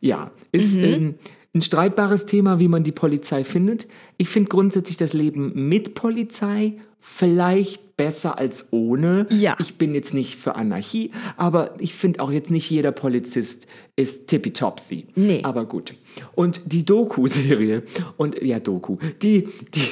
Ja, 0.00 0.30
ist 0.52 0.76
ähm, 0.76 1.16
ein 1.54 1.62
streitbares 1.62 2.26
Thema, 2.26 2.58
wie 2.60 2.68
man 2.68 2.84
die 2.84 2.92
Polizei 2.92 3.44
findet. 3.44 3.86
Ich 4.18 4.28
finde 4.28 4.48
grundsätzlich 4.48 4.96
das 4.96 5.12
Leben 5.12 5.68
mit 5.68 5.94
Polizei 5.94 6.74
vielleicht 7.00 7.85
besser 7.96 8.38
als 8.38 8.66
ohne. 8.72 9.26
Ja. 9.30 9.56
Ich 9.58 9.78
bin 9.78 9.94
jetzt 9.94 10.12
nicht 10.14 10.36
für 10.36 10.54
Anarchie, 10.54 11.10
aber 11.36 11.74
ich 11.78 11.94
finde 11.94 12.20
auch 12.20 12.30
jetzt 12.30 12.50
nicht 12.50 12.68
jeder 12.70 12.92
Polizist 12.92 13.66
ist 13.96 14.26
tippitopsy. 14.28 15.06
Nee. 15.14 15.40
Aber 15.44 15.64
gut. 15.64 15.94
Und 16.34 16.60
die 16.66 16.84
Doku-Serie, 16.84 17.82
und 18.16 18.42
ja, 18.42 18.60
Doku, 18.60 18.98
die, 19.22 19.48
die, 19.74 19.88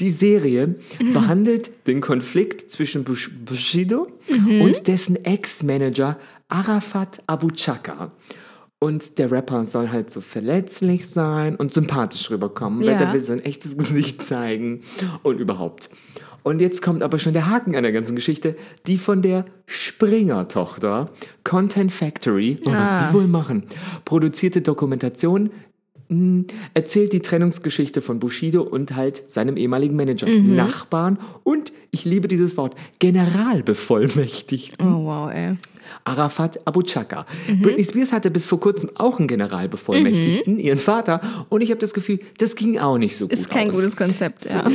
die 0.00 0.10
Serie 0.10 0.76
behandelt 1.12 1.70
den 1.86 2.00
Konflikt 2.00 2.70
zwischen 2.70 3.04
Bush, 3.04 3.30
Bushido 3.44 4.06
und 4.28 4.86
dessen 4.88 5.22
Ex-Manager 5.24 6.18
Arafat 6.48 7.22
Abu 7.26 7.50
Chaka. 7.50 8.12
Und 8.80 9.18
der 9.18 9.32
Rapper 9.32 9.64
soll 9.64 9.90
halt 9.90 10.08
so 10.08 10.20
verletzlich 10.20 11.08
sein 11.08 11.56
und 11.56 11.74
sympathisch 11.74 12.30
rüberkommen, 12.30 12.78
weil 12.80 12.92
Ja. 12.92 12.98
der 12.98 13.12
will 13.12 13.20
sein 13.20 13.40
echtes 13.40 13.76
Gesicht 13.76 14.22
zeigen 14.26 14.82
und 15.24 15.40
überhaupt. 15.40 15.90
Und 16.42 16.60
jetzt 16.60 16.80
kommt 16.82 17.02
aber 17.02 17.18
schon 17.18 17.32
der 17.32 17.48
Haken 17.50 17.76
an 17.76 17.82
der 17.82 17.92
ganzen 17.92 18.14
Geschichte, 18.14 18.56
die 18.86 18.96
von 18.96 19.20
der 19.22 19.44
Springer-Tochter 19.66 21.10
Content 21.44 21.92
Factory, 21.92 22.58
und 22.64 22.72
was 22.72 22.90
Ah. 22.90 23.08
die 23.08 23.14
wohl 23.14 23.26
machen, 23.26 23.64
produzierte 24.04 24.60
Dokumentation 24.62 25.50
mh, 26.08 26.44
erzählt 26.72 27.12
die 27.12 27.20
Trennungsgeschichte 27.20 28.00
von 28.00 28.18
Bushido 28.18 28.62
und 28.62 28.96
halt 28.96 29.28
seinem 29.28 29.56
ehemaligen 29.58 29.94
Manager, 29.94 30.26
Nachbarn 30.28 31.18
und, 31.44 31.72
ich 31.90 32.04
liebe 32.06 32.28
dieses 32.28 32.56
Wort, 32.56 32.74
Generalbevollmächtigten. 32.98 34.86
Oh, 34.86 35.04
wow, 35.04 35.30
ey. 35.30 35.54
Arafat 36.04 36.60
Abu 36.66 36.82
Chaka. 36.82 37.24
Britney 37.62 37.82
Spears 37.82 38.12
hatte 38.12 38.30
bis 38.30 38.44
vor 38.46 38.60
kurzem 38.60 38.90
auch 38.94 39.18
einen 39.18 39.28
Generalbevollmächtigten, 39.28 40.58
ihren 40.58 40.78
Vater, 40.78 41.20
und 41.48 41.62
ich 41.62 41.70
habe 41.70 41.78
das 41.80 41.94
Gefühl, 41.94 42.20
das 42.38 42.56
ging 42.56 42.78
auch 42.78 42.98
nicht 42.98 43.16
so 43.16 43.26
gut 43.26 43.38
Ist 43.38 43.50
kein 43.50 43.68
aus. 43.68 43.74
gutes 43.76 43.96
Konzept, 43.96 44.44
ja. 44.44 44.66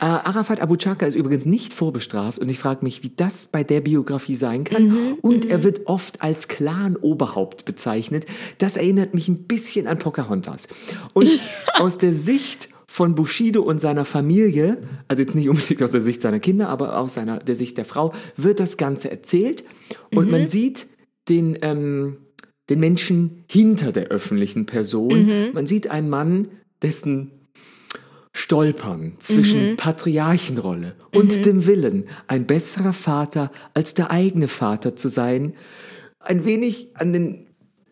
Äh, 0.00 0.04
Arafat 0.04 0.60
Abu 0.60 0.76
Chaka 0.76 1.06
ist 1.06 1.14
übrigens 1.14 1.44
nicht 1.44 1.74
vorbestraft 1.74 2.38
und 2.38 2.48
ich 2.48 2.58
frage 2.58 2.84
mich, 2.84 3.02
wie 3.02 3.10
das 3.14 3.46
bei 3.46 3.64
der 3.64 3.80
Biografie 3.80 4.36
sein 4.36 4.64
kann. 4.64 5.16
und 5.22 5.44
er 5.46 5.64
wird 5.64 5.86
oft 5.86 6.22
als 6.22 6.48
Clan-Oberhaupt 6.48 7.64
bezeichnet. 7.64 8.26
Das 8.58 8.76
erinnert 8.76 9.14
mich 9.14 9.28
ein 9.28 9.44
bisschen 9.44 9.86
an 9.86 9.98
Pocahontas. 9.98 10.68
Und 11.14 11.28
aus 11.74 11.98
der 11.98 12.14
Sicht 12.14 12.68
von 12.86 13.14
Bushido 13.14 13.62
und 13.62 13.80
seiner 13.80 14.04
Familie, 14.04 14.78
also 15.08 15.22
jetzt 15.22 15.34
nicht 15.34 15.48
unbedingt 15.48 15.82
aus 15.82 15.92
der 15.92 16.00
Sicht 16.00 16.22
seiner 16.22 16.40
Kinder, 16.40 16.68
aber 16.68 16.98
aus 16.98 17.14
seiner, 17.14 17.38
der 17.38 17.54
Sicht 17.54 17.76
der 17.76 17.84
Frau, 17.84 18.14
wird 18.36 18.60
das 18.60 18.76
Ganze 18.76 19.10
erzählt 19.10 19.64
und 20.14 20.30
man 20.30 20.46
sieht 20.46 20.86
den, 21.28 21.58
ähm, 21.62 22.18
den 22.70 22.80
Menschen 22.80 23.44
hinter 23.46 23.92
der 23.92 24.08
öffentlichen 24.08 24.66
Person. 24.66 25.52
Man 25.52 25.66
sieht 25.66 25.90
einen 25.90 26.08
Mann, 26.08 26.48
dessen 26.82 27.37
Stolpern 28.38 29.14
zwischen 29.18 29.76
Patriarchenrolle 29.76 30.94
und 31.12 31.44
dem 31.44 31.66
Willen, 31.66 32.04
ein 32.28 32.46
besserer 32.46 32.92
Vater 32.92 33.50
als 33.74 33.94
der 33.94 34.10
eigene 34.12 34.46
Vater 34.48 34.94
zu 34.94 35.08
sein, 35.08 35.54
ein 36.20 36.44
wenig 36.44 36.90
an 36.94 37.12
den 37.12 37.46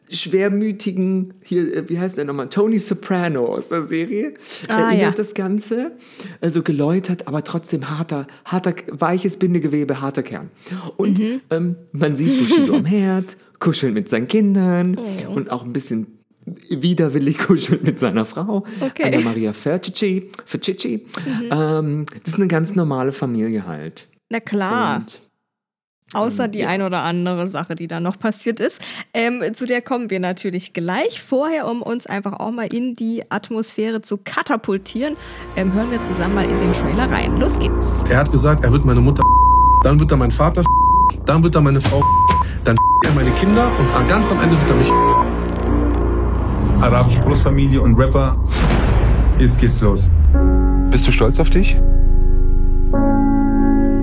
schwermütigen, 0.09 1.35
hier, 1.43 1.75
äh, 1.77 1.89
wie 1.89 1.99
heißt 1.99 2.17
der 2.17 2.25
nochmal, 2.27 2.49
Tony 2.49 2.79
Soprano 2.79 3.47
aus 3.47 3.69
der 3.71 3.83
Serie, 3.83 4.35
Ah, 4.69 4.83
erinnert 4.91 5.01
ja. 5.01 5.11
das 5.17 5.35
Ganze. 5.35 5.93
Also 6.41 6.63
geläutert, 6.63 7.27
aber 7.27 7.43
trotzdem 7.43 7.89
harter, 7.91 8.27
harter, 8.45 8.75
weiches 8.91 9.37
Bindegewebe, 9.39 10.01
harter 10.01 10.23
Kern. 10.23 10.51
Und 10.97 11.19
Mhm. 11.19 11.41
ähm, 11.51 11.77
man 11.93 12.15
sieht 12.15 12.39
Bushido 12.39 12.75
am 12.77 12.85
Herd, 12.85 13.37
kuscheln 13.59 13.95
mit 13.95 14.09
seinen 14.09 14.29
Kindern 14.29 14.97
Oh. 14.97 15.33
und 15.33 15.51
auch 15.51 15.65
ein 15.65 15.73
bisschen 15.73 16.16
widerwillig 16.71 17.39
kuschelt 17.39 17.85
mit 17.85 17.99
seiner 17.99 18.25
Frau, 18.25 18.65
Okay. 18.81 19.09
Mhm. 19.09 19.15
Anna 19.15 19.25
Maria 19.25 19.53
Fercici. 19.53 20.31
Fercici. 20.45 21.07
Ähm, 21.51 22.07
das 22.23 22.35
ist 22.35 22.39
eine 22.39 22.49
ganz 22.49 22.75
normale 22.75 23.13
Familie 23.13 23.67
halt. 23.67 24.07
Na 24.31 24.41
klar. 24.41 24.99
Und 24.99 25.23
Außer 26.13 26.47
die 26.47 26.65
ein 26.65 26.83
oder 26.83 27.03
andere 27.03 27.49
Sache, 27.49 27.75
die 27.75 27.89
da 27.89 27.99
noch 27.99 28.17
passiert 28.17 28.61
ist. 28.61 28.81
Ähm, 29.13 29.43
zu 29.55 29.67
der 29.67 29.83
kommen 29.83 30.09
wir 30.09 30.21
natürlich 30.21 30.73
gleich. 30.73 31.21
Vorher, 31.21 31.67
um 31.67 31.83
uns 31.83 32.07
einfach 32.07 32.35
auch 32.35 32.53
mal 32.53 32.73
in 32.73 32.95
die 32.95 33.29
Atmosphäre 33.29 34.03
zu 34.03 34.17
katapultieren, 34.19 35.17
ähm, 35.57 35.73
hören 35.73 35.91
wir 35.91 36.01
zusammen 36.01 36.37
mal 36.37 36.45
in 36.45 36.61
den 36.61 36.73
Trailer 36.75 37.11
rein. 37.11 37.41
Los 37.41 37.59
geht's. 37.59 37.87
Er 38.09 38.19
hat 38.19 38.31
gesagt, 38.31 38.63
er 38.63 38.73
wird 38.73 38.85
meine 38.85 39.01
Mutter, 39.01 39.25
dann 39.83 39.99
wird 39.99 40.13
er 40.13 40.17
mein 40.17 40.31
Vater, 40.31 40.63
dann 41.27 41.43
wird 41.43 41.57
er 41.57 41.61
meine 41.61 41.81
Frau, 41.81 42.01
dann 42.65 42.77
er 43.05 43.13
meine 43.13 43.31
Kinder 43.33 43.69
und 43.79 44.09
ganz 44.09 44.31
am 44.31 44.41
Ende 44.41 44.57
wird 44.61 44.71
er 44.71 44.77
mich. 44.77 45.26
Arabische 46.81 47.21
Großfamilie 47.21 47.81
und 47.81 47.97
Rapper. 47.97 48.37
Jetzt 49.39 49.61
geht's 49.61 49.81
los. 49.81 50.11
Bist 50.91 51.07
du 51.07 51.13
stolz 51.13 51.39
auf 51.41 51.51
dich? 51.51 51.77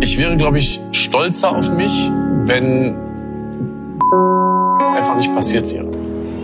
Ich 0.02 0.18
wäre, 0.18 0.36
glaube 0.38 0.58
ich, 0.58 0.80
stolzer 0.92 1.56
auf 1.56 1.72
mich, 1.74 2.10
wenn 2.46 2.96
einfach 4.96 5.16
nicht 5.16 5.34
passiert 5.34 5.72
wäre. 5.72 5.88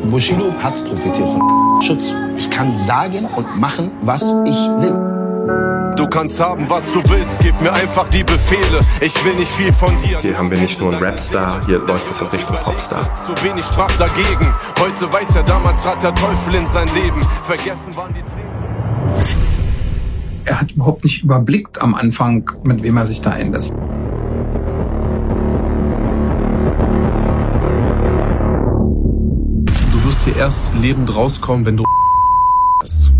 Bushido 0.10 0.52
hat 0.64 0.74
profitiert 0.86 1.28
von 1.28 1.82
Schutz. 1.82 2.14
Ich 2.38 2.50
kann 2.50 2.78
sagen 2.78 3.28
und 3.36 3.60
machen, 3.60 3.92
was 4.02 4.24
ich 4.46 4.58
will. 4.80 5.79
Du 6.00 6.08
kannst 6.08 6.40
haben, 6.40 6.70
was 6.70 6.94
du 6.94 7.02
willst, 7.10 7.42
gib 7.42 7.60
mir 7.60 7.74
einfach 7.74 8.08
die 8.08 8.24
Befehle. 8.24 8.80
Ich 9.02 9.26
will 9.26 9.36
nicht 9.36 9.52
viel 9.52 9.74
von 9.74 9.98
dir. 9.98 10.20
Hier 10.22 10.38
haben 10.38 10.50
wir 10.50 10.58
nicht 10.58 10.80
nur 10.80 10.94
einen 10.94 11.04
Rapstar, 11.04 11.66
hier 11.66 11.80
läuft 11.80 12.10
es 12.10 12.22
in 12.22 12.28
Richtung 12.28 12.56
Popstar. 12.56 13.14
Zu 13.16 13.34
wenig 13.44 13.66
sprach 13.66 13.92
dagegen. 13.98 14.56
Heute 14.80 15.12
weiß 15.12 15.36
er, 15.36 15.44
damals 15.44 15.84
trat 15.84 16.02
der 16.02 16.16
Teufel 16.16 16.56
in 16.56 16.66
sein 16.66 16.88
Leben. 16.96 17.22
Vergessen 17.44 17.94
waren 17.98 18.14
die 18.14 18.22
Tränen. 18.22 18.48
Er 20.46 20.62
hat 20.62 20.72
überhaupt 20.72 21.04
nicht 21.04 21.22
überblickt 21.22 21.82
am 21.82 21.94
Anfang, 21.94 22.50
mit 22.64 22.82
wem 22.82 22.96
er 22.96 23.06
sich 23.06 23.20
da 23.20 23.32
einlässt. 23.32 23.74
Du 29.92 30.06
wirst 30.06 30.24
hier 30.24 30.38
erst 30.38 30.74
lebend 30.74 31.14
rauskommen, 31.14 31.66
wenn 31.66 31.76
du 31.76 31.84
bist. 32.80 33.12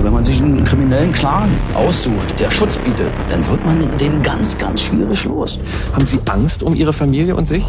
Wenn 0.00 0.12
man 0.12 0.24
sich 0.24 0.40
einen 0.40 0.64
kriminellen 0.64 1.12
Clan 1.12 1.58
aussucht, 1.74 2.38
der 2.38 2.50
Schutz 2.50 2.78
bietet, 2.78 3.12
dann 3.28 3.46
wird 3.46 3.64
man 3.64 3.96
den 3.98 4.22
ganz, 4.22 4.56
ganz 4.56 4.82
schwierig 4.82 5.24
los. 5.24 5.58
Haben 5.92 6.06
Sie 6.06 6.20
Angst 6.30 6.62
um 6.62 6.74
Ihre 6.74 6.92
Familie 6.92 7.34
und 7.34 7.48
sich? 7.48 7.64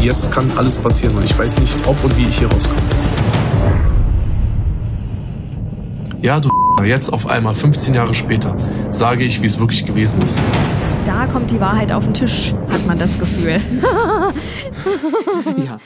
Jetzt 0.00 0.32
kann 0.32 0.50
alles 0.56 0.78
passieren 0.78 1.16
und 1.16 1.24
ich 1.24 1.38
weiß 1.38 1.58
nicht, 1.58 1.86
ob 1.86 2.02
und 2.02 2.16
wie 2.16 2.26
ich 2.28 2.38
hier 2.38 2.50
rauskomme. 2.50 2.80
Ja, 6.22 6.40
du 6.40 6.50
jetzt 6.82 7.12
auf 7.12 7.26
einmal, 7.26 7.54
15 7.54 7.92
Jahre 7.94 8.14
später, 8.14 8.56
sage 8.90 9.24
ich, 9.24 9.42
wie 9.42 9.46
es 9.46 9.60
wirklich 9.60 9.84
gewesen 9.84 10.22
ist. 10.22 10.40
Da 11.04 11.26
kommt 11.26 11.50
die 11.50 11.60
Wahrheit 11.60 11.92
auf 11.92 12.04
den 12.04 12.14
Tisch, 12.14 12.54
hat 12.70 12.86
man 12.86 12.98
das 12.98 13.18
Gefühl. 13.18 13.60
Ja, 15.56 15.78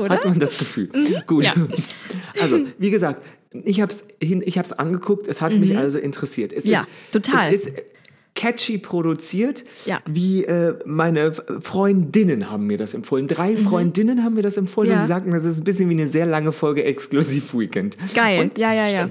Oder? 0.00 0.14
hat 0.16 0.24
man 0.24 0.38
das 0.38 0.58
Gefühl. 0.58 0.88
Gut. 1.26 1.44
Ja. 1.44 1.54
Also, 2.40 2.60
wie 2.78 2.90
gesagt, 2.90 3.22
ich 3.52 3.80
habe 3.80 3.92
es 3.92 4.04
ich 4.20 4.56
hab's 4.58 4.72
angeguckt, 4.72 5.26
es 5.28 5.40
hat 5.40 5.52
mich 5.52 5.76
also 5.76 5.98
interessiert. 5.98 6.52
Es 6.52 6.64
Mhm. 6.64 6.70
Ja, 6.70 6.80
ist, 6.80 6.88
total. 7.12 7.52
Es 7.54 7.66
ist 7.66 7.72
catchy 8.34 8.78
produziert, 8.78 9.64
Ja. 9.84 9.98
wie 10.08 10.44
äh, 10.44 10.74
meine 10.86 11.32
Freundinnen 11.60 12.50
haben 12.50 12.66
mir 12.66 12.78
das 12.78 12.94
empfohlen. 12.94 13.26
Drei 13.26 13.56
Freundinnen 13.56 14.22
haben 14.24 14.34
mir 14.34 14.42
das 14.42 14.56
empfohlen 14.56 14.88
Mhm. 14.88 14.92
Ja. 14.94 15.00
und 15.00 15.04
die 15.06 15.08
sagten, 15.08 15.30
das 15.32 15.44
ist 15.44 15.58
ein 15.58 15.64
bisschen 15.64 15.88
wie 15.90 15.94
eine 15.94 16.06
sehr 16.06 16.26
lange 16.26 16.52
Folge 16.52 16.84
Exklusiv 16.84 17.52
Weekend. 17.54 17.96
Geil, 18.14 18.40
Und 18.40 18.56
ja, 18.56 18.72
ja, 18.72 18.84
das 18.84 18.92
ja. 18.92 19.10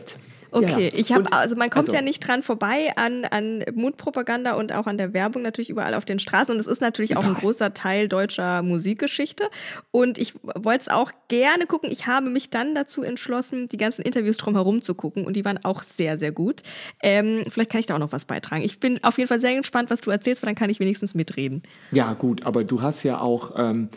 Okay, 0.52 0.92
Ja, 0.92 1.00
ich 1.00 1.12
habe 1.12 1.32
also 1.32 1.56
man 1.56 1.70
kommt 1.70 1.88
also- 1.88 1.96
ja 1.96 2.02
nicht 2.02 2.20
dran 2.20 2.44
vorbei 2.44 2.92
an 2.96 3.26
an 3.26 3.64
Mutpropaganda 3.74 4.54
und 4.54 4.74
auch 4.74 4.88
an 4.88 4.98
der 4.98 5.14
Werbung 5.14 5.42
natürlich 5.42 5.70
überall 5.70 5.94
auf 5.94 6.06
den 6.06 6.20
Straßen 6.20 6.54
und 6.54 6.60
es 6.60 6.68
ist 6.68 6.82
natürlich 6.82 7.18
auch 7.18 7.24
ein 7.24 7.36
großer 7.36 7.74
Teil 7.74 8.08
deutscher 8.08 8.62
Musikgeschichte 8.64 9.50
und 9.92 10.18
ich 10.18 10.34
wollte 10.44 10.82
es 10.82 10.88
auch 10.88 11.12
gerne 11.28 11.66
gucken. 11.66 11.92
Ich 11.92 12.08
habe 12.08 12.30
mich 12.30 12.50
dann 12.50 12.76
dazu 12.76 13.04
entschlossen, 13.04 13.70
die 13.70 13.78
ganzen 13.78 14.02
Interviews 14.02 14.38
drumherum 14.38 14.82
zu 14.82 14.96
gucken 14.96 15.26
und 15.26 15.36
die 15.36 15.46
waren 15.46 15.64
auch 15.64 15.84
sehr 15.84 16.18
sehr 16.18 16.32
gut. 16.32 16.64
Ähm, 17.02 17.44
vielleicht 17.50 17.72
kann 17.72 17.80
ich 17.80 17.86
da 17.86 17.96
auch 17.96 18.00
noch 18.00 18.12
was 18.12 18.26
beitragen. 18.26 18.64
Ich 18.64 18.80
bin 18.80 19.04
auf 19.04 19.18
jeden 19.18 19.28
Fall 19.28 19.40
sehr 19.40 19.56
gespannt, 19.56 19.90
was 19.90 20.02
du 20.02 20.10
erzählst, 20.12 20.42
weil 20.42 20.48
dann 20.48 20.56
kann 20.56 20.70
ich 20.70 20.80
wenigstens 20.80 21.16
mitreden. 21.16 21.64
Ja, 21.92 22.14
gut, 22.14 22.46
aber 22.46 22.64
du 22.64 22.82
hast 22.82 23.04
ja 23.04 23.20
auch 23.22 23.54
ähm, 23.58 23.90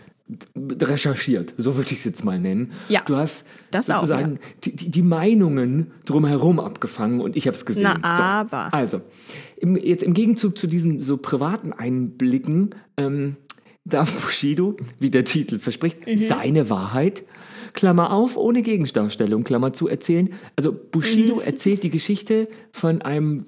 recherchiert, 0.81 1.55
so 1.57 1.77
würde 1.77 1.93
ich 1.93 1.99
es 1.99 2.05
jetzt 2.05 2.25
mal 2.25 2.39
nennen. 2.39 2.73
Ja, 2.89 3.03
du 3.07 3.17
hast 3.17 3.45
das 3.71 3.89
auch, 3.91 4.01
sozusagen 4.01 4.39
die, 4.65 4.75
die, 4.77 4.91
die 4.91 5.03
Meinungen 5.03 5.93
drumherum 6.07 6.61
abgefangen 6.61 7.21
und 7.21 7.37
ich 7.37 7.47
habe 7.47 7.57
es 7.57 7.65
gesehen. 7.67 7.99
Na, 8.03 8.41
aber. 8.41 8.69
So, 8.71 8.77
also, 8.77 9.01
im, 9.57 9.77
jetzt 9.77 10.03
im 10.03 10.15
Gegenzug 10.15 10.59
zu 10.59 10.67
diesen 10.67 11.01
so 11.01 11.17
privaten 11.17 11.73
Einblicken 11.73 12.75
ähm, 12.97 13.37
darf 13.85 14.13
Bushido, 14.23 14.77
wie 14.99 15.11
der 15.11 15.25
Titel 15.25 15.59
verspricht, 15.59 16.07
Mhm. 16.07 16.19
seine 16.19 16.71
Wahrheit, 16.71 17.25
Klammer 17.75 18.13
auf, 18.13 18.37
ohne 18.37 18.63
Gegendarstellung, 18.63 19.45
Klammer 19.45 19.73
zu 19.73 19.89
erzählen. 19.89 20.31
Also 20.57 20.73
Bushido 20.73 21.37
Mhm. 21.37 21.43
erzählt 21.43 21.83
die 21.83 21.91
Geschichte 21.91 22.49
von 22.71 23.03
einem 23.03 23.47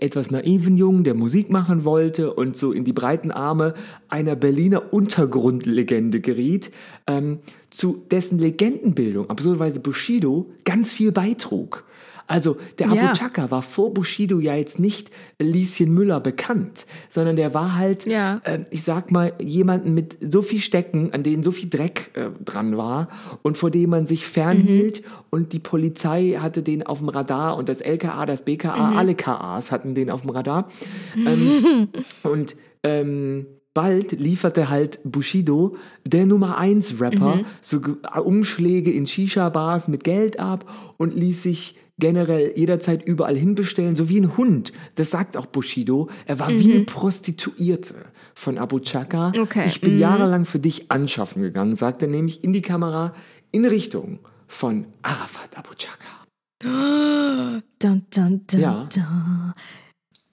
etwas 0.00 0.30
naiven 0.30 0.76
Jungen, 0.76 1.04
der 1.04 1.14
Musik 1.14 1.50
machen 1.50 1.84
wollte 1.84 2.32
und 2.34 2.56
so 2.56 2.72
in 2.72 2.84
die 2.84 2.92
breiten 2.92 3.30
Arme 3.30 3.74
einer 4.08 4.36
Berliner 4.36 4.92
Untergrundlegende 4.92 6.20
geriet, 6.20 6.70
ähm, 7.06 7.38
zu 7.70 8.02
dessen 8.10 8.38
Legendenbildung 8.38 9.28
absurderweise 9.28 9.80
Bushido 9.80 10.50
ganz 10.64 10.92
viel 10.92 11.12
beitrug. 11.12 11.84
Also 12.26 12.56
der 12.78 12.88
Ja. 12.88 13.02
Abu 13.04 13.12
Chaka 13.14 13.50
war 13.50 13.62
vor 13.62 13.92
Bushido 13.94 14.40
ja 14.40 14.54
jetzt 14.54 14.78
nicht 14.80 15.10
Lieschen 15.38 15.92
Müller 15.94 16.20
bekannt, 16.20 16.86
sondern 17.08 17.36
der 17.36 17.54
war 17.54 17.76
halt, 17.76 18.06
Ja. 18.06 18.40
äh, 18.44 18.60
ich 18.70 18.82
sag 18.82 19.10
mal, 19.10 19.32
jemanden 19.40 19.94
mit 19.94 20.18
so 20.32 20.42
viel 20.42 20.60
Stecken, 20.60 21.12
an 21.12 21.22
denen 21.22 21.42
so 21.42 21.50
viel 21.52 21.70
Dreck 21.70 22.10
äh, 22.14 22.30
dran 22.44 22.76
war 22.76 23.08
und 23.42 23.56
vor 23.56 23.70
dem 23.70 23.90
man 23.90 24.06
sich 24.06 24.26
fernhielt 24.26 25.02
und 25.30 25.52
die 25.52 25.58
Polizei 25.60 26.36
hatte 26.40 26.62
den 26.62 26.84
auf 26.84 26.98
dem 26.98 27.08
Radar 27.08 27.56
und 27.56 27.68
das 27.68 27.80
LKA, 27.80 28.26
das 28.26 28.42
BKA, 28.42 28.96
alle 28.96 29.14
KAs 29.14 29.70
hatten 29.70 29.94
den 29.94 30.10
auf 30.10 30.22
dem 30.22 30.30
Radar. 30.30 30.68
Ähm, 31.16 31.88
und 32.24 32.56
ähm, 32.82 33.46
bald 33.74 34.12
lieferte 34.12 34.68
halt 34.68 34.98
Bushido, 35.04 35.76
der 36.04 36.26
Nummer 36.26 36.56
1 36.58 37.00
Rapper, 37.00 37.40
so 37.60 37.80
Ge- 37.80 37.94
Umschläge 38.22 38.90
in 38.90 39.06
Shisha-Bars 39.06 39.88
mit 39.88 40.04
Geld 40.04 40.38
ab 40.38 40.64
und 40.98 41.14
ließ 41.14 41.42
sich 41.42 41.76
generell 41.98 42.52
jederzeit 42.56 43.02
überall 43.06 43.36
hinbestellen, 43.36 43.96
so 43.96 44.08
wie 44.08 44.20
ein 44.20 44.36
Hund. 44.36 44.72
Das 44.96 45.10
sagt 45.10 45.36
auch 45.36 45.46
Bushido. 45.46 46.08
Er 46.26 46.38
war 46.38 46.50
wie 46.50 46.74
eine 46.74 46.84
Prostituierte 46.84 47.94
von 48.34 48.58
Abu 48.58 48.80
Chaka. 48.80 49.32
Okay, 49.40 49.64
Ich 49.66 49.80
bin 49.80 49.98
jahrelang 49.98 50.44
für 50.44 50.58
dich 50.58 50.90
anschaffen 50.90 51.40
gegangen, 51.42 51.74
sagt 51.74 52.02
er 52.02 52.08
nämlich 52.08 52.44
in 52.44 52.52
die 52.52 52.62
Kamera 52.62 53.14
in 53.50 53.64
Richtung 53.64 54.18
von 54.46 54.84
Arafat 55.02 55.56
Abu 55.56 55.70
Chaka. 55.74 56.26
Dun, 57.78 58.06
dun, 58.10 58.40
dun, 58.46 58.60
Ja. 58.60 58.88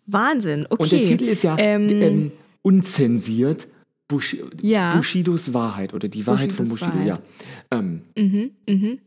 Wahnsinn, 0.06 0.66
okay. 0.70 0.84
Und 0.84 0.92
der 0.92 1.02
Titel 1.02 1.24
ist 1.26 1.44
ja 1.44 1.56
Ähm, 1.58 1.90
ähm, 1.90 2.32
unzensiert. 2.62 3.68
Bush 4.10 4.38
Ja. 4.62 4.96
Bushidos 4.96 5.54
Wahrheit 5.54 5.94
oder 5.94 6.08
die 6.10 6.28
Wahrheit 6.28 6.52
von 6.52 6.68
Bushidos 6.68 6.90
Bushido, 6.92 7.10
Wahrheit. 7.10 7.24
ja. 7.72 7.78
Ähm, 7.80 8.02
Mhm, 8.18 8.52
mhm. 8.68 9.00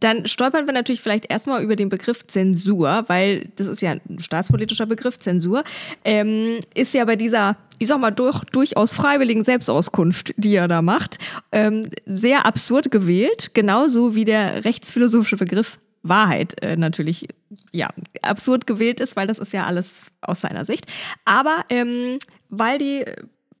Dann 0.00 0.26
stolpern 0.26 0.66
wir 0.66 0.74
natürlich 0.74 1.00
vielleicht 1.00 1.30
erstmal 1.30 1.62
über 1.62 1.74
den 1.74 1.88
Begriff 1.88 2.26
Zensur, 2.26 3.04
weil 3.06 3.50
das 3.56 3.66
ist 3.66 3.80
ja 3.80 3.92
ein 3.92 4.18
staatspolitischer 4.20 4.86
Begriff, 4.86 5.18
Zensur, 5.18 5.64
ähm, 6.04 6.60
ist 6.74 6.92
ja 6.92 7.04
bei 7.04 7.16
dieser, 7.16 7.56
ich 7.78 7.88
sag 7.88 8.00
mal, 8.00 8.10
durch, 8.10 8.44
durchaus 8.44 8.92
freiwilligen 8.92 9.44
Selbstauskunft, 9.44 10.34
die 10.36 10.54
er 10.54 10.68
da 10.68 10.82
macht, 10.82 11.18
ähm, 11.50 11.88
sehr 12.04 12.44
absurd 12.44 12.90
gewählt, 12.90 13.54
genauso 13.54 14.14
wie 14.14 14.24
der 14.24 14.64
rechtsphilosophische 14.64 15.36
Begriff 15.36 15.78
Wahrheit 16.02 16.62
äh, 16.62 16.76
natürlich 16.76 17.26
ja 17.72 17.88
absurd 18.22 18.66
gewählt 18.66 19.00
ist, 19.00 19.16
weil 19.16 19.26
das 19.26 19.38
ist 19.38 19.52
ja 19.52 19.64
alles 19.64 20.10
aus 20.20 20.40
seiner 20.40 20.64
Sicht. 20.64 20.86
Aber 21.24 21.64
ähm, 21.68 22.18
weil 22.48 22.78
die 22.78 23.04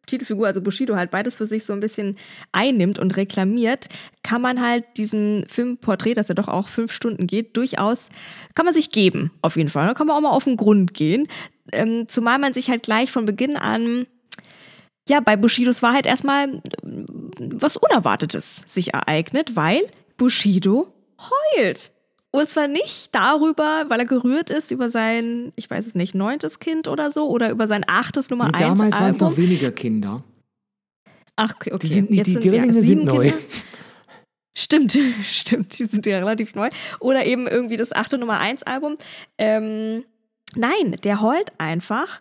Titelfigur, 0.06 0.46
also 0.46 0.60
Bushido, 0.60 0.96
halt 0.96 1.10
beides 1.10 1.36
für 1.36 1.46
sich 1.46 1.64
so 1.64 1.72
ein 1.72 1.80
bisschen 1.80 2.16
einnimmt 2.52 2.98
und 2.98 3.16
reklamiert, 3.16 3.88
kann 4.22 4.40
man 4.40 4.60
halt 4.60 4.84
diesem 4.96 5.44
Filmporträt, 5.48 6.14
das 6.14 6.28
ja 6.28 6.34
doch 6.34 6.48
auch 6.48 6.68
fünf 6.68 6.92
Stunden 6.92 7.26
geht, 7.26 7.56
durchaus, 7.56 8.08
kann 8.54 8.64
man 8.64 8.74
sich 8.74 8.90
geben, 8.90 9.32
auf 9.42 9.56
jeden 9.56 9.68
Fall. 9.68 9.86
Da 9.86 9.94
kann 9.94 10.06
man 10.06 10.16
auch 10.16 10.20
mal 10.20 10.30
auf 10.30 10.44
den 10.44 10.56
Grund 10.56 10.94
gehen. 10.94 11.28
Ähm, 11.72 12.08
zumal 12.08 12.38
man 12.38 12.52
sich 12.54 12.70
halt 12.70 12.82
gleich 12.82 13.10
von 13.10 13.24
Beginn 13.24 13.56
an, 13.56 14.06
ja, 15.08 15.20
bei 15.20 15.36
Bushidos 15.36 15.82
Wahrheit 15.82 16.06
erstmal 16.06 16.48
äh, 16.48 16.60
was 16.82 17.76
Unerwartetes 17.76 18.64
sich 18.66 18.94
ereignet, 18.94 19.54
weil 19.54 19.86
Bushido 20.16 20.92
heult. 21.18 21.92
Und 22.36 22.48
zwar 22.50 22.68
nicht 22.68 23.14
darüber, 23.14 23.86
weil 23.88 24.00
er 24.00 24.06
gerührt 24.06 24.50
ist 24.50 24.70
über 24.70 24.90
sein, 24.90 25.52
ich 25.56 25.70
weiß 25.70 25.86
es 25.86 25.94
nicht, 25.94 26.14
neuntes 26.14 26.58
Kind 26.58 26.86
oder 26.86 27.10
so, 27.10 27.28
oder 27.30 27.50
über 27.50 27.66
sein 27.66 27.84
achtes 27.86 28.28
Nummer 28.30 28.46
nee, 28.48 28.52
eins 28.64 28.78
damals 28.78 29.00
waren 29.00 29.10
es 29.12 29.22
Album. 29.22 29.28
noch 29.30 29.36
weniger 29.38 29.72
Kinder. 29.72 30.22
Ach, 31.36 31.54
okay, 31.54 31.72
okay. 31.72 31.86
Die, 31.88 31.94
sind, 31.94 32.10
nicht- 32.10 32.18
Jetzt 32.18 32.26
die 32.26 32.32
sind 32.32 32.44
wir 32.44 32.50
Drillinge 32.52 32.72
sind 32.74 32.82
sieben 32.82 33.04
neu. 33.04 33.30
Kinder. 33.30 33.38
Stimmt, 34.56 34.98
stimmt, 35.22 35.78
die 35.78 35.84
sind 35.84 36.06
ja 36.06 36.18
relativ 36.18 36.54
neu. 36.54 36.68
Oder 37.00 37.24
eben 37.26 37.46
irgendwie 37.46 37.76
das 37.76 37.92
achte 37.92 38.18
Nummer 38.18 38.38
1 38.38 38.62
Album. 38.62 38.96
Ähm, 39.38 40.04
nein, 40.54 40.96
der 41.04 41.20
heult 41.20 41.52
einfach, 41.58 42.20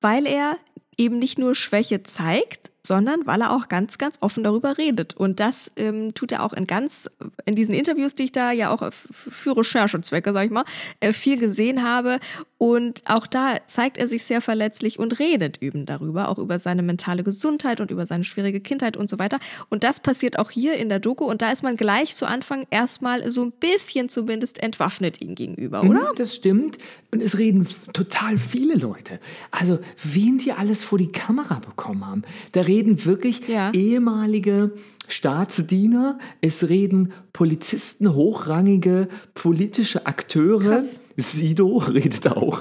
weil 0.00 0.26
er 0.26 0.56
eben 0.96 1.18
nicht 1.18 1.38
nur 1.38 1.54
Schwäche 1.54 2.02
zeigt, 2.02 2.70
sondern 2.88 3.26
weil 3.26 3.42
er 3.42 3.52
auch 3.52 3.68
ganz, 3.68 3.98
ganz 3.98 4.16
offen 4.20 4.42
darüber 4.42 4.78
redet. 4.78 5.14
Und 5.14 5.38
das 5.38 5.70
ähm, 5.76 6.14
tut 6.14 6.32
er 6.32 6.42
auch 6.42 6.54
in 6.54 6.66
ganz, 6.66 7.08
in 7.44 7.54
diesen 7.54 7.74
Interviews, 7.74 8.14
die 8.14 8.24
ich 8.24 8.32
da 8.32 8.50
ja 8.50 8.70
auch 8.70 8.90
für 8.92 9.56
Recherchezwecke, 9.56 10.32
sag 10.32 10.46
ich 10.46 10.50
mal, 10.50 10.64
äh, 11.00 11.12
viel 11.12 11.38
gesehen 11.38 11.82
habe. 11.82 12.18
Und 12.58 13.02
auch 13.04 13.28
da 13.28 13.58
zeigt 13.68 13.98
er 13.98 14.08
sich 14.08 14.24
sehr 14.24 14.40
verletzlich 14.40 14.98
und 14.98 15.20
redet 15.20 15.62
eben 15.62 15.86
darüber, 15.86 16.28
auch 16.28 16.38
über 16.38 16.58
seine 16.58 16.82
mentale 16.82 17.22
Gesundheit 17.22 17.80
und 17.80 17.92
über 17.92 18.04
seine 18.04 18.24
schwierige 18.24 18.58
Kindheit 18.60 18.96
und 18.96 19.08
so 19.08 19.20
weiter. 19.20 19.38
Und 19.68 19.84
das 19.84 20.00
passiert 20.00 20.40
auch 20.40 20.50
hier 20.50 20.74
in 20.74 20.88
der 20.88 20.98
Doku. 20.98 21.24
Und 21.24 21.40
da 21.40 21.52
ist 21.52 21.62
man 21.62 21.76
gleich 21.76 22.16
zu 22.16 22.26
Anfang 22.26 22.66
erstmal 22.70 23.30
so 23.30 23.44
ein 23.44 23.52
bisschen 23.52 24.08
zumindest 24.08 24.60
entwaffnet 24.60 25.20
ihm 25.20 25.36
gegenüber, 25.36 25.82
oder? 25.84 26.10
Mhm, 26.10 26.16
Das 26.16 26.34
stimmt. 26.34 26.78
Und 27.12 27.22
es 27.22 27.38
reden 27.38 27.66
total 27.92 28.36
viele 28.38 28.74
Leute. 28.74 29.20
Also, 29.52 29.78
wen 30.02 30.38
die 30.38 30.50
alles 30.52 30.82
vor 30.82 30.98
die 30.98 31.12
Kamera 31.12 31.60
bekommen 31.60 32.04
haben. 32.06 32.22
Da 32.52 32.62
reden 32.62 33.04
wirklich 33.04 33.46
Ja. 33.46 33.70
ehemalige 33.72 34.72
Staatsdiener, 35.08 36.18
es 36.40 36.68
reden 36.68 37.12
Polizisten, 37.32 38.14
hochrangige 38.14 39.08
politische 39.34 40.06
Akteure. 40.06 40.78
Krass. 40.78 41.00
Sido 41.20 41.78
redet 41.78 42.28
auch. 42.28 42.60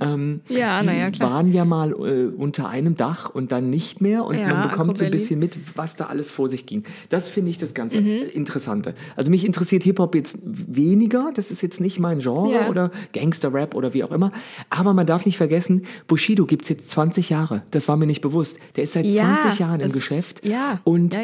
Ähm, 0.00 0.40
Ja, 0.48 0.80
die 0.80 0.86
na 0.86 0.94
ja, 0.96 1.10
klar. 1.10 1.32
waren 1.32 1.52
ja 1.52 1.66
mal 1.66 1.90
äh, 1.92 2.26
unter 2.34 2.68
einem 2.70 2.96
Dach 2.96 3.28
und 3.34 3.52
dann 3.52 3.68
nicht 3.68 4.00
mehr. 4.00 4.24
Und 4.24 4.38
Ja, 4.38 4.48
man 4.54 4.68
bekommt 4.70 4.96
so 4.96 5.04
ein 5.04 5.10
bisschen 5.10 5.38
mit, 5.38 5.58
was 5.76 5.96
da 5.96 6.06
alles 6.06 6.30
vor 6.30 6.48
sich 6.48 6.64
ging. 6.64 6.84
Das 7.10 7.28
finde 7.28 7.50
ich 7.50 7.58
das 7.58 7.74
Ganze 7.74 8.00
Mhm. 8.00 8.22
Interessante. 8.32 8.94
Also 9.16 9.30
mich 9.30 9.44
interessiert 9.44 9.82
Hip-Hop 9.84 10.14
jetzt 10.14 10.38
weniger. 10.42 11.30
Das 11.34 11.50
ist 11.50 11.60
jetzt 11.60 11.78
nicht 11.82 11.98
mein 11.98 12.20
Genre 12.20 12.52
Ja. 12.54 12.68
oder 12.70 12.90
Gangster-Rap 13.12 13.74
oder 13.74 13.92
wie 13.92 14.02
auch 14.02 14.12
immer. 14.12 14.32
Aber 14.70 14.94
man 14.94 15.04
darf 15.06 15.26
nicht 15.26 15.36
vergessen, 15.36 15.82
Bushido 16.06 16.46
gibt 16.46 16.62
es 16.62 16.68
jetzt 16.70 16.88
20 16.88 17.28
Jahre. 17.28 17.62
Das 17.70 17.86
war 17.86 17.98
mir 17.98 18.06
nicht 18.06 18.22
bewusst. 18.22 18.58
Der 18.76 18.84
ist 18.84 18.94
seit 18.94 19.04
Ja, 19.04 19.38
20 19.42 19.58
Jahren 19.58 19.80
im 19.80 19.88
das 19.88 19.88
ist- 19.88 19.94
Geschäft. 20.08 20.46
ja. 20.46 20.80
Und 20.84 21.14
Ja, 21.16 21.20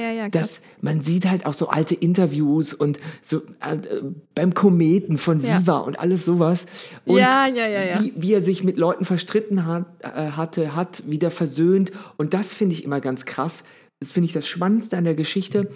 ja, 0.62 0.68
ja, 0.76 0.82
man 0.82 1.00
sieht 1.00 1.28
halt 1.28 1.46
auch 1.46 1.54
so 1.54 1.68
alte 1.68 1.94
Interviews 1.94 2.74
und 2.74 3.00
so 3.22 3.38
äh, 3.60 4.02
beim 4.34 4.54
Kometen 4.54 5.18
von 5.18 5.40
Ja. 5.40 5.60
Viva 5.60 5.78
und 5.78 5.98
alles 5.98 6.24
sowas. 6.24 6.66
Und 7.04 7.18
Ja, 7.18 7.46
ja, 7.46 7.66
ja, 7.68 7.84
ja. 7.84 8.02
Wie, 8.02 8.12
wie 8.16 8.32
er 8.34 8.40
sich 8.40 8.64
mit 8.64 8.76
Leuten 8.76 9.04
verstritten 9.04 9.66
hat, 9.66 9.86
äh, 10.00 10.30
hatte, 10.32 10.74
hat 10.76 11.02
wieder 11.06 11.30
versöhnt. 11.30 11.92
Und 12.16 12.34
das 12.34 12.54
finde 12.54 12.74
ich 12.74 12.84
immer 12.84 13.00
ganz 13.00 13.24
krass. 13.24 13.64
Das 14.00 14.12
finde 14.12 14.26
ich 14.26 14.32
das 14.34 14.46
Spannendste 14.46 14.98
an 14.98 15.04
der 15.04 15.14
Geschichte, 15.14 15.70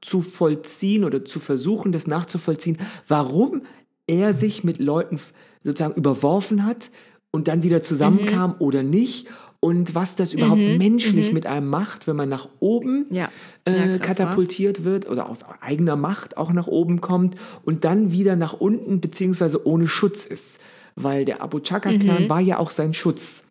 nachzuvollziehen 0.00 1.04
oder 1.04 1.24
zu 1.24 1.38
versuchen, 1.40 1.92
das 1.92 2.06
nachzuvollziehen, 2.06 2.78
warum 3.08 3.62
er 4.06 4.32
sich 4.32 4.64
mit 4.64 4.78
Leuten 4.78 5.18
sozusagen 5.64 5.94
überworfen 5.94 6.64
hat 6.64 6.90
und 7.32 7.48
dann 7.48 7.62
wieder 7.62 7.82
zusammenkam 7.82 8.50
Mhm. 8.52 8.56
oder 8.60 8.82
nicht. 8.82 9.28
Und 9.60 9.94
was 9.94 10.14
das 10.16 10.32
überhaupt 10.34 10.60
menschlich 10.60 11.32
mit 11.32 11.46
einem 11.46 11.68
macht, 11.68 12.06
wenn 12.06 12.16
man 12.16 12.28
nach 12.28 12.48
oben 12.60 13.06
Ja. 13.10 13.28
äh, 13.64 13.72
Ja, 13.72 13.86
krass, 13.98 14.00
katapultiert 14.16 14.84
wird 14.84 15.08
oder 15.08 15.28
aus 15.28 15.40
eigener 15.60 15.96
Macht 15.96 16.36
auch 16.36 16.52
nach 16.52 16.66
oben 16.66 17.00
kommt 17.00 17.34
und 17.64 17.84
dann 17.84 18.12
wieder 18.12 18.36
nach 18.36 18.52
unten 18.52 19.00
beziehungsweise 19.00 19.66
ohne 19.66 19.88
Schutz 19.88 20.26
ist. 20.26 20.60
Weil 20.94 21.24
der 21.24 21.42
Abu 21.42 21.58
Chaka-Clan 21.60 22.24
Mhm. 22.24 22.28
war 22.28 22.40
ja 22.40 22.58
auch 22.58 22.70
sein 22.70 22.94
Schutz. 22.94 23.44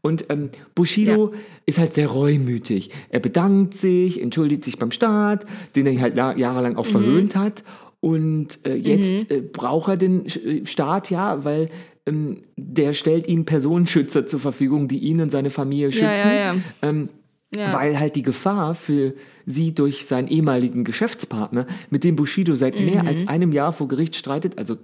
Und 0.00 0.26
ähm, 0.30 0.48
Bushido 0.74 1.32
ist 1.66 1.78
halt 1.78 1.92
sehr 1.92 2.08
reumütig. 2.08 2.90
Er 3.10 3.20
bedankt 3.20 3.74
sich, 3.74 4.22
entschuldigt 4.22 4.64
sich 4.64 4.78
beim 4.78 4.90
Staat, 4.92 5.44
den 5.76 5.86
er 5.86 6.00
halt 6.00 6.16
la- 6.16 6.36
jahrelang 6.36 6.72
Mhm. 6.72 6.78
auch 6.78 6.86
verhöhnt 6.86 7.36
hat. 7.36 7.62
Und 8.00 8.64
äh, 8.66 8.74
jetzt 8.76 9.30
äh, 9.30 9.40
braucht 9.42 9.88
er 9.88 9.96
den 9.96 10.24
äh, 10.26 10.64
Staat 10.64 11.10
ja, 11.10 11.44
weil 11.44 11.68
ähm, 12.08 12.42
der 12.56 12.92
stellt 12.92 13.26
ihm 13.28 13.44
Personenschützer 13.44 14.26
zur 14.26 14.40
Verfügung, 14.40 14.88
die 14.88 14.98
ihn 14.98 15.20
und 15.20 15.30
seine 15.30 15.50
Familie 15.50 15.92
schützen. 15.92 16.06
Ja, 16.24 16.32
ja, 16.32 16.54
ja. 16.54 16.60
Ähm, 16.82 17.08
Ja. 17.56 17.72
Weil 17.72 17.98
halt 17.98 18.14
die 18.14 18.22
Gefahr 18.22 18.74
für 18.74 19.14
sie 19.46 19.74
durch 19.74 20.04
seinen 20.04 20.28
ehemaligen 20.28 20.84
Geschäftspartner, 20.84 21.66
mit 21.88 22.04
dem 22.04 22.14
Bushido 22.14 22.54
seit 22.56 22.74
mehr 22.78 23.02
Mhm. 23.02 23.08
als 23.08 23.26
einem 23.26 23.52
Jahr 23.52 23.72
vor 23.72 23.88
Gericht 23.88 24.16
streitet, 24.16 24.58
also 24.58 24.76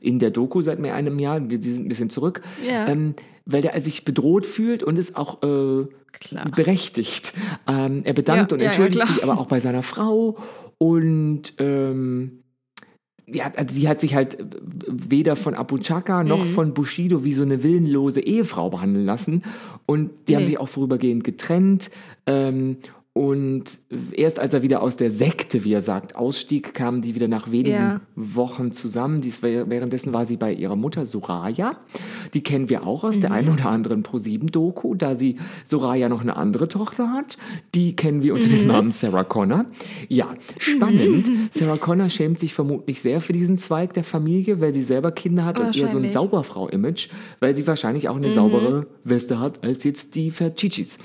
in 0.00 0.18
der 0.18 0.30
Doku 0.30 0.62
seit 0.62 0.78
mehr 0.78 0.94
einem 0.94 1.18
Jahr, 1.18 1.50
wir- 1.50 1.62
sie 1.62 1.74
sind 1.74 1.84
ein 1.84 1.88
bisschen 1.90 2.08
zurück, 2.08 2.40
Ja. 2.66 2.88
ähm, 2.88 3.14
weil 3.44 3.60
der 3.60 3.78
sich 3.82 4.06
bedroht 4.06 4.46
fühlt 4.46 4.82
und 4.82 4.98
ist 4.98 5.14
auch 5.14 5.42
äh, 5.42 5.84
berechtigt. 6.56 7.34
Ähm, 7.68 8.00
er 8.04 8.14
bedankt 8.14 8.50
Ja, 8.52 8.56
und 8.56 8.62
entschuldigt 8.64 9.06
sich 9.06 9.22
aber 9.22 9.38
auch 9.38 9.46
bei 9.46 9.60
seiner 9.60 9.82
Frau 9.82 10.38
und 10.78 11.52
ähm, 11.58 12.40
ja, 13.26 13.50
also 13.56 13.74
die 13.74 13.88
hat 13.88 14.00
sich 14.00 14.14
halt 14.14 14.38
weder 14.86 15.34
von 15.36 15.54
Abu 15.54 15.78
Chaka 15.78 16.22
noch 16.22 16.44
Mhm. 16.44 16.48
von 16.48 16.74
Bushido 16.74 17.24
wie 17.24 17.32
so 17.32 17.42
eine 17.42 17.62
willenlose 17.62 18.20
Ehefrau 18.20 18.70
behandeln 18.70 19.04
lassen. 19.04 19.42
Und 19.84 20.10
die 20.28 20.36
haben 20.36 20.42
Nee. 20.42 20.48
sich 20.48 20.58
auch 20.58 20.68
vorübergehend 20.68 21.24
getrennt. 21.24 21.90
Ähm, 22.26 22.76
und 23.16 23.80
erst 24.12 24.38
als 24.38 24.52
er 24.52 24.62
wieder 24.62 24.82
aus 24.82 24.98
der 24.98 25.10
Sekte, 25.10 25.64
wie 25.64 25.72
er 25.72 25.80
sagt, 25.80 26.16
ausstieg, 26.16 26.74
kamen 26.74 27.00
die 27.00 27.14
wieder 27.14 27.28
nach 27.28 27.50
wenigen 27.50 27.70
Ja. 27.70 28.00
Wochen 28.14 28.72
zusammen. 28.72 29.22
Dies, 29.22 29.42
währenddessen 29.42 30.12
war 30.12 30.26
sie 30.26 30.36
bei 30.36 30.52
ihrer 30.52 30.76
Mutter 30.76 31.06
Soraya. 31.06 31.78
Die 32.34 32.42
kennen 32.42 32.68
wir 32.68 32.86
auch 32.86 33.04
aus 33.04 33.18
der 33.18 33.30
einen 33.32 33.48
oder 33.48 33.70
anderen 33.70 34.02
Pro-7-Doku, 34.02 34.96
da 34.96 35.14
sie 35.14 35.36
Soraya 35.64 36.10
noch 36.10 36.20
eine 36.20 36.36
andere 36.36 36.68
Tochter 36.68 37.10
hat. 37.10 37.38
Die 37.74 37.96
kennen 37.96 38.20
wir 38.22 38.34
unter 38.34 38.48
dem 38.48 38.66
Namen 38.66 38.90
Sarah 38.90 39.24
Connor. 39.24 39.64
Ja, 40.08 40.34
spannend. 40.58 41.30
Sarah 41.52 41.78
Connor 41.78 42.10
schämt 42.10 42.38
sich 42.38 42.52
vermutlich 42.52 43.00
sehr 43.00 43.22
für 43.22 43.32
diesen 43.32 43.56
Zweig 43.56 43.94
der 43.94 44.04
Familie, 44.04 44.60
weil 44.60 44.74
sie 44.74 44.82
selber 44.82 45.10
Kinder 45.10 45.46
hat 45.46 45.58
und 45.58 45.74
eher 45.74 45.88
so 45.88 45.96
ein. 45.96 46.10
Sauberfrau-Image, 46.10 47.08
weil 47.40 47.54
sie 47.54 47.66
wahrscheinlich 47.66 48.10
auch 48.10 48.16
eine 48.16 48.28
saubere 48.28 48.86
Weste 49.04 49.40
hat 49.40 49.64
als 49.64 49.84
jetzt 49.84 50.16
die 50.16 50.30
Ferchichis. 50.30 50.98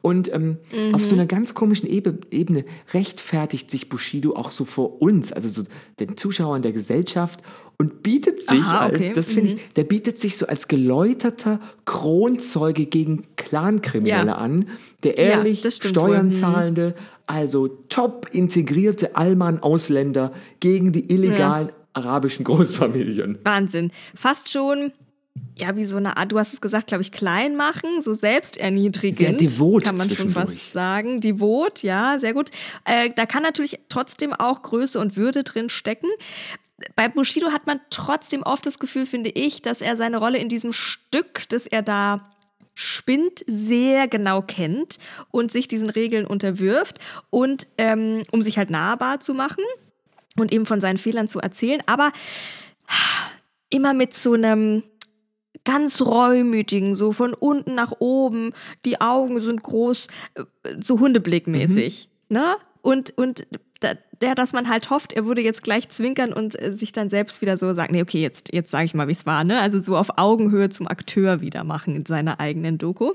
Und 0.00 0.32
ähm, 0.32 0.58
auf 0.92 1.04
so 1.04 1.16
einer 1.16 1.26
ganz 1.26 1.55
komischen 1.56 1.88
Ebe 1.88 2.18
Ebene 2.30 2.64
rechtfertigt 2.94 3.68
sich 3.72 3.88
Bushido 3.88 4.36
auch 4.36 4.52
so 4.52 4.64
vor 4.64 5.02
uns, 5.02 5.32
also 5.32 5.48
so 5.48 5.62
den 5.98 6.16
Zuschauern 6.16 6.62
der 6.62 6.70
Gesellschaft 6.70 7.40
und 7.78 8.04
bietet 8.04 8.40
sich 8.40 8.60
Aha, 8.60 8.86
okay. 8.86 9.08
als, 9.08 9.14
das 9.16 9.32
finde 9.32 9.54
ich, 9.54 9.68
der 9.74 9.82
bietet 9.84 10.18
sich 10.20 10.36
so 10.36 10.46
als 10.46 10.68
geläuterter 10.68 11.58
Kronzeuge 11.84 12.86
gegen 12.86 13.24
Clankriminelle 13.34 14.28
Ja. 14.28 14.34
an, 14.36 14.68
der 15.02 15.16
Ja, 15.16 15.22
ehrlich 15.38 15.58
stimmt 15.58 15.84
Steuern. 15.84 16.26
Mhm. 16.28 16.32
zahlende, 16.32 16.94
also 17.26 17.66
top 17.88 18.28
integrierte 18.32 19.16
Allmann-Ausländer 19.16 20.32
gegen 20.60 20.92
die 20.92 21.12
illegalen 21.12 21.70
arabischen 21.92 22.44
Großfamilien. 22.44 23.38
Wahnsinn. 23.44 23.90
Fast 24.14 24.50
schon, 24.50 24.92
ja, 25.56 25.74
wie 25.76 25.86
so 25.86 25.96
eine 25.96 26.16
Art, 26.16 26.32
du 26.32 26.38
hast 26.38 26.52
es 26.52 26.60
gesagt, 26.60 26.88
glaube 26.88 27.02
ich, 27.02 27.12
klein 27.12 27.56
machen, 27.56 28.02
so 28.02 28.12
selbsterniedrigend. 28.14 29.18
Sehr 29.18 29.32
devot 29.32 29.84
Kann 29.84 29.96
man 29.96 30.10
schon 30.10 30.30
fast 30.30 30.72
sagen. 30.72 31.20
Devot, 31.20 31.82
ja, 31.82 32.18
sehr 32.20 32.34
gut. 32.34 32.50
Äh, 32.84 33.10
da 33.16 33.24
kann 33.24 33.42
natürlich 33.42 33.80
trotzdem 33.88 34.32
auch 34.32 34.62
Größe 34.62 35.00
und 35.00 35.16
Würde 35.16 35.44
drin 35.44 35.70
stecken. 35.70 36.08
Bei 36.94 37.08
Bushido 37.08 37.52
hat 37.52 37.66
man 37.66 37.80
trotzdem 37.88 38.42
oft 38.42 38.66
das 38.66 38.78
Gefühl, 38.78 39.06
finde 39.06 39.30
ich, 39.30 39.62
dass 39.62 39.80
er 39.80 39.96
seine 39.96 40.18
Rolle 40.18 40.38
in 40.38 40.50
diesem 40.50 40.74
Stück, 40.74 41.48
das 41.48 41.66
er 41.66 41.80
da 41.80 42.30
spinnt, 42.74 43.42
sehr 43.46 44.06
genau 44.06 44.42
kennt 44.42 44.98
und 45.30 45.50
sich 45.50 45.66
diesen 45.66 45.88
Regeln 45.88 46.26
unterwirft 46.26 46.98
und 47.30 47.66
ähm, 47.78 48.24
um 48.30 48.42
sich 48.42 48.58
halt 48.58 48.68
nahbar 48.68 49.20
zu 49.20 49.32
machen 49.32 49.64
und 50.36 50.52
eben 50.52 50.66
von 50.66 50.82
seinen 50.82 50.98
Fehlern 50.98 51.28
zu 51.28 51.40
erzählen, 51.40 51.82
aber 51.86 52.12
immer 53.70 53.94
mit 53.94 54.14
so 54.14 54.34
einem 54.34 54.82
ganz 55.66 56.00
reumütigen, 56.00 56.94
so 56.94 57.12
von 57.12 57.34
unten 57.34 57.74
nach 57.74 57.92
oben, 57.98 58.54
die 58.86 59.00
Augen 59.02 59.42
sind 59.42 59.62
groß, 59.62 60.06
äh, 60.34 60.44
so 60.80 60.98
Hundeblickmäßig, 60.98 62.08
ne? 62.30 62.56
Und, 62.80 63.12
und 63.18 63.46
der, 64.20 64.34
dass 64.34 64.52
man 64.52 64.68
halt 64.68 64.90
hofft, 64.90 65.12
er 65.12 65.26
würde 65.26 65.40
jetzt 65.40 65.62
gleich 65.62 65.88
zwinkern 65.88 66.32
und 66.32 66.60
äh, 66.60 66.72
sich 66.72 66.92
dann 66.92 67.08
selbst 67.08 67.40
wieder 67.42 67.58
so 67.58 67.74
sagen, 67.74 67.94
nee, 67.94 68.02
okay, 68.02 68.20
jetzt, 68.20 68.52
jetzt 68.52 68.70
sage 68.70 68.84
ich 68.84 68.94
mal, 68.94 69.08
wie 69.08 69.12
es 69.12 69.26
war, 69.26 69.44
ne? 69.44 69.60
Also 69.60 69.80
so 69.80 69.96
auf 69.96 70.18
Augenhöhe 70.18 70.68
zum 70.70 70.88
Akteur 70.88 71.40
wieder 71.40 71.64
machen 71.64 71.94
in 71.94 72.06
seiner 72.06 72.40
eigenen 72.40 72.78
Doku. 72.78 73.12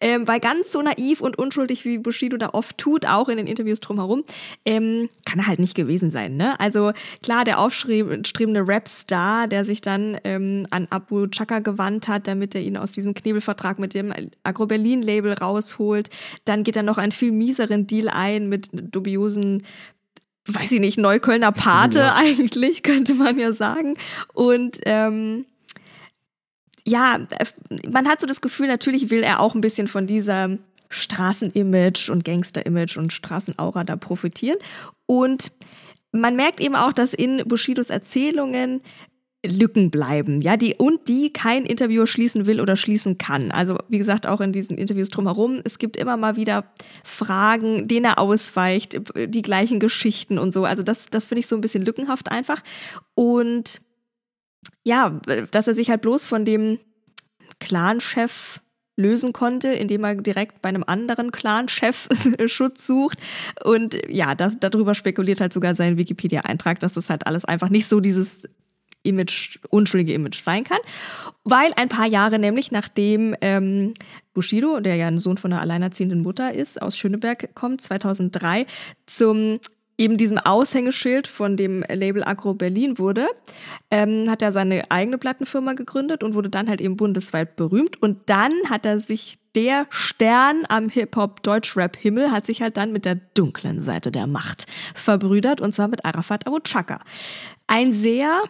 Ähm, 0.00 0.26
weil 0.28 0.40
ganz 0.40 0.72
so 0.72 0.82
naiv 0.82 1.20
und 1.20 1.38
unschuldig, 1.38 1.84
wie 1.84 1.98
Bushido 1.98 2.36
da 2.36 2.50
oft 2.52 2.78
tut, 2.78 3.06
auch 3.06 3.28
in 3.28 3.36
den 3.36 3.46
Interviews 3.46 3.80
drumherum, 3.80 4.24
ähm, 4.64 5.08
kann 5.24 5.38
er 5.38 5.46
halt 5.46 5.58
nicht 5.58 5.74
gewesen 5.74 6.10
sein, 6.10 6.36
ne? 6.36 6.58
Also 6.60 6.92
klar, 7.22 7.44
der 7.44 7.58
aufstrebende 7.58 8.66
Rap-Star, 8.66 9.48
der 9.48 9.64
sich 9.64 9.80
dann 9.80 10.18
ähm, 10.24 10.66
an 10.70 10.86
Abu 10.90 11.26
Chaka 11.28 11.58
gewandt 11.58 12.08
hat, 12.08 12.26
damit 12.26 12.54
er 12.54 12.60
ihn 12.60 12.76
aus 12.76 12.92
diesem 12.92 13.14
Knebelvertrag 13.14 13.78
mit 13.78 13.94
dem 13.94 14.12
Agro-Berlin-Label 14.42 15.32
rausholt. 15.32 16.10
Dann 16.44 16.64
geht 16.64 16.76
er 16.76 16.82
noch 16.82 16.98
einen 16.98 17.12
viel 17.12 17.32
mieseren 17.32 17.86
Deal 17.86 18.08
ein 18.08 18.48
mit 18.48 18.68
dubiosen 18.72 19.64
weiß 20.46 20.72
ich 20.72 20.80
nicht, 20.80 20.98
Neuköllner 20.98 21.52
Pate 21.52 21.98
ja. 21.98 22.14
eigentlich, 22.16 22.82
könnte 22.82 23.14
man 23.14 23.38
ja 23.38 23.52
sagen. 23.52 23.96
Und 24.32 24.78
ähm, 24.84 25.46
ja, 26.86 27.26
man 27.90 28.08
hat 28.08 28.20
so 28.20 28.26
das 28.26 28.40
Gefühl, 28.40 28.66
natürlich 28.66 29.10
will 29.10 29.22
er 29.22 29.40
auch 29.40 29.54
ein 29.54 29.60
bisschen 29.60 29.88
von 29.88 30.06
dieser 30.06 30.58
Straßenimage 30.90 32.10
und 32.10 32.24
Gangster-Image 32.24 32.98
und 32.98 33.12
Straßenaura 33.12 33.84
da 33.84 33.96
profitieren. 33.96 34.58
Und 35.06 35.50
man 36.12 36.36
merkt 36.36 36.60
eben 36.60 36.76
auch, 36.76 36.92
dass 36.92 37.14
in 37.14 37.42
Bushidos 37.46 37.90
Erzählungen 37.90 38.82
Lücken 39.44 39.90
bleiben, 39.90 40.40
ja, 40.40 40.56
die 40.56 40.74
und 40.76 41.08
die 41.08 41.32
kein 41.32 41.66
Interviewer 41.66 42.06
schließen 42.06 42.46
will 42.46 42.60
oder 42.60 42.76
schließen 42.76 43.18
kann. 43.18 43.50
Also 43.50 43.78
wie 43.88 43.98
gesagt, 43.98 44.26
auch 44.26 44.40
in 44.40 44.52
diesen 44.52 44.78
Interviews 44.78 45.10
drumherum, 45.10 45.60
es 45.64 45.78
gibt 45.78 45.96
immer 45.96 46.16
mal 46.16 46.36
wieder 46.36 46.64
Fragen, 47.04 47.86
denen 47.86 48.06
er 48.06 48.18
ausweicht, 48.18 49.00
die 49.16 49.42
gleichen 49.42 49.80
Geschichten 49.80 50.38
und 50.38 50.52
so. 50.52 50.64
Also 50.64 50.82
das, 50.82 51.06
das 51.06 51.26
finde 51.26 51.40
ich 51.40 51.46
so 51.46 51.56
ein 51.56 51.60
bisschen 51.60 51.84
lückenhaft 51.84 52.30
einfach. 52.30 52.62
Und 53.14 53.80
ja, 54.82 55.20
dass 55.50 55.68
er 55.68 55.74
sich 55.74 55.90
halt 55.90 56.02
bloß 56.02 56.26
von 56.26 56.44
dem 56.44 56.78
Clan-Chef 57.60 58.60
lösen 58.96 59.32
konnte, 59.32 59.68
indem 59.68 60.04
er 60.04 60.14
direkt 60.14 60.62
bei 60.62 60.68
einem 60.68 60.84
anderen 60.86 61.32
Clan-Chef 61.32 62.08
Schutz 62.46 62.86
sucht. 62.86 63.18
Und 63.64 63.98
ja, 64.08 64.34
das, 64.34 64.56
darüber 64.60 64.94
spekuliert 64.94 65.40
halt 65.40 65.52
sogar 65.52 65.74
sein 65.74 65.98
Wikipedia-Eintrag, 65.98 66.80
dass 66.80 66.94
das 66.94 67.10
halt 67.10 67.26
alles 67.26 67.44
einfach 67.44 67.68
nicht 67.68 67.88
so 67.88 68.00
dieses 68.00 68.48
Image, 69.04 69.58
unschuldige 69.70 70.12
Image 70.12 70.40
sein 70.40 70.64
kann. 70.64 70.80
Weil 71.44 71.72
ein 71.76 71.88
paar 71.88 72.06
Jahre 72.06 72.38
nämlich 72.38 72.72
nachdem 72.72 73.36
ähm, 73.40 73.94
Bushido, 74.32 74.80
der 74.80 74.96
ja 74.96 75.06
ein 75.06 75.18
Sohn 75.18 75.36
von 75.36 75.52
einer 75.52 75.62
alleinerziehenden 75.62 76.22
Mutter 76.22 76.52
ist, 76.52 76.82
aus 76.82 76.96
Schöneberg 76.96 77.54
kommt, 77.54 77.82
2003, 77.82 78.66
zum 79.06 79.60
eben 79.96 80.16
diesem 80.16 80.38
Aushängeschild 80.38 81.28
von 81.28 81.56
dem 81.56 81.84
Label 81.88 82.24
Agro 82.24 82.54
Berlin 82.54 82.98
wurde, 82.98 83.28
ähm, 83.90 84.28
hat 84.28 84.42
er 84.42 84.50
seine 84.50 84.90
eigene 84.90 85.18
Plattenfirma 85.18 85.74
gegründet 85.74 86.24
und 86.24 86.34
wurde 86.34 86.50
dann 86.50 86.68
halt 86.68 86.80
eben 86.80 86.96
bundesweit 86.96 87.56
berühmt. 87.56 88.02
Und 88.02 88.18
dann 88.26 88.52
hat 88.68 88.84
er 88.86 89.00
sich 89.00 89.38
der 89.54 89.86
Stern 89.90 90.64
am 90.68 90.88
Hip-Hop-Deutsch-Rap-Himmel 90.88 92.32
hat 92.32 92.44
sich 92.44 92.60
halt 92.60 92.76
dann 92.76 92.92
mit 92.92 93.04
der 93.04 93.20
dunklen 93.34 93.78
Seite 93.80 94.10
der 94.10 94.26
Macht 94.26 94.66
verbrüdert 94.94 95.60
und 95.60 95.74
zwar 95.74 95.86
mit 95.86 96.04
Arafat 96.04 96.46
Abu 96.48 96.58
Chaka. 96.58 97.00
Ein 97.68 97.92
sehr 97.92 98.42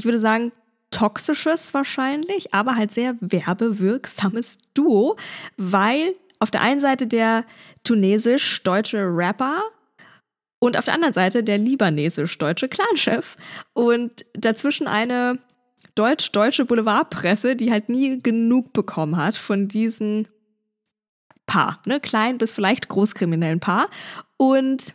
ich 0.00 0.04
würde 0.06 0.18
sagen, 0.18 0.52
toxisches 0.90 1.72
wahrscheinlich, 1.74 2.52
aber 2.54 2.74
halt 2.74 2.90
sehr 2.90 3.16
werbewirksames 3.20 4.58
Duo, 4.74 5.16
weil 5.56 6.14
auf 6.38 6.50
der 6.50 6.62
einen 6.62 6.80
Seite 6.80 7.06
der 7.06 7.44
tunesisch-deutsche 7.84 8.98
Rapper 8.98 9.62
und 10.58 10.78
auf 10.78 10.86
der 10.86 10.94
anderen 10.94 11.12
Seite 11.12 11.44
der 11.44 11.58
libanesisch-deutsche 11.58 12.68
Clanchef 12.68 13.36
und 13.74 14.24
dazwischen 14.32 14.86
eine 14.86 15.38
deutsch-deutsche 15.94 16.64
Boulevardpresse, 16.64 17.56
die 17.56 17.70
halt 17.70 17.90
nie 17.90 18.22
genug 18.22 18.72
bekommen 18.72 19.18
hat 19.18 19.36
von 19.36 19.68
diesen 19.68 20.28
Paar, 21.44 21.82
ne, 21.84 22.00
klein 22.00 22.38
bis 22.38 22.54
vielleicht 22.54 22.88
großkriminellen 22.88 23.60
Paar. 23.60 23.90
Und 24.38 24.94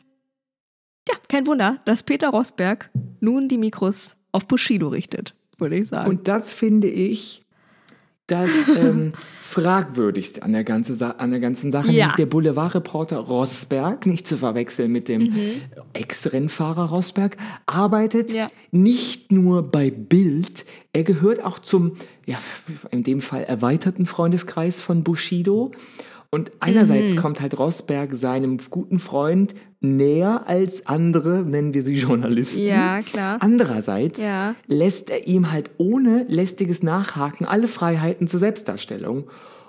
ja, 1.07 1.15
kein 1.27 1.45
Wunder, 1.45 1.79
dass 1.85 2.01
Peter 2.01 2.29
Rosberg 2.29 2.89
nun 3.19 3.47
die 3.47 3.59
Mikros 3.59 4.15
auf 4.35 4.45
Bushido 4.47 4.87
richtet, 4.89 5.33
würde 5.57 5.77
ich 5.77 5.87
sagen. 5.89 6.09
Und 6.09 6.27
das 6.27 6.53
finde 6.53 6.87
ich 6.87 7.41
das 8.27 8.49
ähm, 8.75 9.13
fragwürdigste 9.39 10.41
an 10.43 10.51
der, 10.53 10.63
ganze 10.63 11.19
an 11.19 11.29
der 11.31 11.39
ganzen 11.39 11.71
Sache, 11.71 11.87
Ja. 11.87 11.93
nämlich 12.05 12.15
der 12.15 12.25
Boulevardreporter 12.25 13.17
Rosberg, 13.19 14.05
nicht 14.07 14.27
zu 14.27 14.37
verwechseln 14.37 14.91
mit 14.91 15.07
dem 15.07 15.21
Mhm. 15.23 15.61
Ex-Rennfahrer 15.93 16.89
Rosberg, 16.89 17.37
arbeitet 17.65 18.33
Ja. 18.33 18.47
nicht 18.71 19.31
nur 19.31 19.63
bei 19.63 19.91
Bild, 19.91 20.65
er 20.93 21.03
gehört 21.03 21.43
auch 21.43 21.59
zum, 21.59 21.93
ja, 22.25 22.37
in 22.91 23.03
dem 23.03 23.21
Fall 23.21 23.43
erweiterten 23.43 24.05
Freundeskreis 24.05 24.81
von 24.81 25.03
Bushido. 25.03 25.71
Und 26.31 26.51
einerseits 26.59 27.13
Mhm. 27.13 27.17
kommt 27.17 27.41
halt 27.41 27.57
Rosberg 27.57 28.13
seinem 28.15 28.57
guten 28.69 28.99
Freund 28.99 29.53
näher 29.85 30.43
als 30.47 30.85
andere, 30.87 31.43
nennen 31.43 31.73
wir 31.73 31.81
sie 31.81 31.93
Journalisten. 31.99 32.63
Ja, 32.65 33.01
klar. 33.01 33.37
Andererseits 33.41 34.19
Ja. 34.19 34.55
lässt 34.67 35.09
er 35.09 35.27
ihm 35.27 35.51
halt 35.51 35.71
ohne 35.77 36.25
lästiges 36.27 36.83
Nachhaken 36.83 37.45
alle 37.45 37.67
Freiheiten 37.67 38.27
zur 38.27 38.39
Selbstdarstellung. 38.39 39.25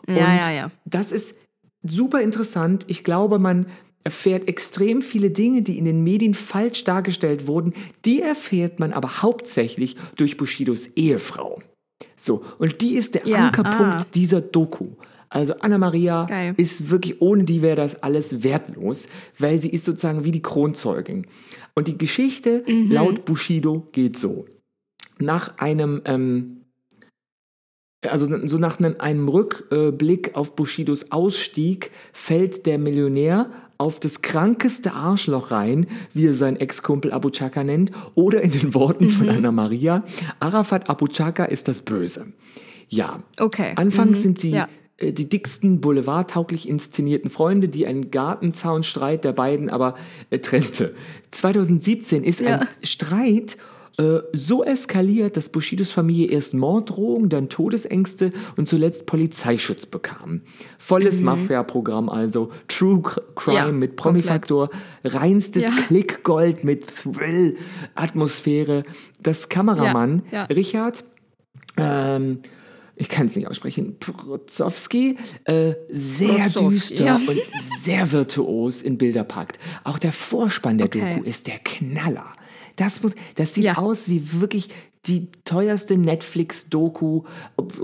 Ja, 0.08 0.14
Und 0.14 0.20
ja, 0.20 0.52
ja. 0.52 0.70
das 0.84 1.12
ist 1.12 1.34
super 1.82 2.20
interessant. 2.20 2.84
Ich 2.88 3.04
glaube, 3.04 3.38
man 3.38 3.66
erfährt 4.04 4.46
extrem 4.48 5.02
viele 5.02 5.30
Dinge, 5.30 5.62
die 5.62 5.78
in 5.78 5.84
den 5.84 6.04
Medien 6.04 6.34
falsch 6.34 6.84
dargestellt 6.84 7.48
wurden. 7.48 7.74
Die 8.04 8.22
erfährt 8.22 8.78
man 8.78 8.92
aber 8.92 9.22
hauptsächlich 9.22 9.96
durch 10.16 10.36
Bushidos 10.36 10.88
Ehefrau. 10.94 11.60
So, 12.14 12.44
und 12.58 12.80
die 12.82 12.94
ist 12.94 13.14
der 13.14 13.26
Ja, 13.26 13.46
Ankerpunkt 13.46 14.02
ah. 14.02 14.06
dieser 14.14 14.40
Doku. 14.40 14.90
Also 15.28 15.54
Anna 15.60 15.78
Maria 15.78 16.24
Geil. 16.26 16.54
ist 16.56 16.90
wirklich, 16.90 17.20
ohne 17.20 17.44
die 17.44 17.62
wäre 17.62 17.76
das 17.76 18.02
alles 18.02 18.42
wertlos, 18.42 19.08
weil 19.38 19.58
sie 19.58 19.70
ist 19.70 19.84
sozusagen 19.84 20.24
wie 20.24 20.30
die 20.30 20.42
Kronzeugin. 20.42 21.26
Und 21.74 21.88
die 21.88 21.98
Geschichte 21.98 22.62
Mhm. 22.66 22.90
laut 22.90 23.24
Bushido 23.24 23.88
geht 23.92 24.18
so. 24.18 24.46
Nach 25.18 25.58
einem, 25.58 26.02
ähm, 26.04 26.60
also 28.08 28.26
so 28.46 28.58
nach 28.58 28.78
einem, 28.78 28.96
einem 28.98 29.28
Rückblick 29.28 30.36
auf 30.36 30.54
Bushidos 30.54 31.10
Ausstieg 31.10 31.90
fällt 32.12 32.66
der 32.66 32.78
Millionär 32.78 33.50
auf 33.78 33.98
das 34.00 34.22
krankeste 34.22 34.92
Arschloch 34.92 35.50
rein, 35.50 35.86
wie 36.14 36.26
er 36.26 36.34
seinen 36.34 36.56
Ex-Kumpel 36.56 37.12
Abu 37.12 37.30
Chaka 37.30 37.64
nennt, 37.64 37.90
oder 38.14 38.40
in 38.42 38.50
den 38.52 38.74
Worten 38.74 39.08
von 39.08 39.28
Anna 39.28 39.50
Maria, 39.52 40.02
Arafat 40.40 40.88
Abu 40.88 41.08
Chaka 41.08 41.44
ist 41.46 41.68
das 41.68 41.82
Böse. 41.82 42.32
Ja, 42.88 43.22
Okay. 43.40 43.72
Anfangs 43.76 44.18
Mhm. 44.18 44.22
sind 44.22 44.38
sie 44.38 44.50
Ja. 44.52 44.68
Äh, 44.98 45.12
die 45.12 45.28
dicksten 45.28 45.80
boulevardtauglich 45.80 46.68
inszenierten 46.68 47.30
Freunde, 47.30 47.68
die 47.68 47.86
einen 47.86 48.10
Gartenzaunstreit 48.10 49.24
der 49.24 49.32
beiden 49.32 49.68
aber 49.70 49.96
äh, 50.30 50.38
trennte. 50.38 50.94
2017 51.30 52.24
ist 52.24 52.40
Ja. 52.40 52.60
ein 52.60 52.68
Streit 52.82 53.56
äh, 53.98 54.18
so 54.34 54.62
eskaliert, 54.62 55.38
dass 55.38 55.48
Bushidos 55.48 55.90
Familie 55.90 56.28
erst 56.28 56.52
Morddrohungen, 56.52 57.30
dann 57.30 57.48
Todesängste 57.48 58.30
und 58.56 58.68
zuletzt 58.68 59.06
Polizeischutz 59.06 59.86
bekam. 59.86 60.42
Volles 60.76 61.22
Mafia-Programm 61.22 62.10
also, 62.10 62.50
True 62.68 63.00
Crime 63.34 63.60
Mhm. 63.62 63.66
Ja, 63.66 63.72
mit 63.72 63.96
Promi-Faktor, 63.96 64.68
reinstes 65.02 65.62
Ja. 65.62 65.70
Klickgold 65.86 66.62
mit 66.62 66.86
Thrill-Atmosphäre. 66.86 68.82
Das 69.22 69.48
Kameramann. 69.48 70.22
Richard 70.50 71.04
ähm, 71.78 72.40
ich 72.96 73.08
kann 73.08 73.26
es 73.26 73.36
nicht 73.36 73.46
aussprechen, 73.48 73.98
Prozowski, 74.00 75.16
äh, 75.44 75.74
sehr 75.88 76.44
Prozowski, 76.50 76.68
düster 76.70 77.04
ja. 77.04 77.16
und 77.16 77.38
sehr 77.80 78.10
virtuos 78.12 78.82
in 78.82 78.98
Bilder 78.98 79.24
packt. 79.24 79.58
Auch 79.84 79.98
der 79.98 80.12
Vorspann 80.12 80.78
der 80.78 80.86
Okay. 80.86 81.14
Doku 81.16 81.28
ist 81.28 81.46
der 81.46 81.58
Knaller. 81.58 82.26
Das, 82.76 83.02
muss, 83.02 83.12
das 83.36 83.54
sieht 83.54 83.64
Ja. 83.64 83.76
aus 83.78 84.08
wie 84.08 84.40
wirklich 84.40 84.68
die 85.06 85.28
teuerste 85.44 85.96
Netflix-Doku. 85.98 87.22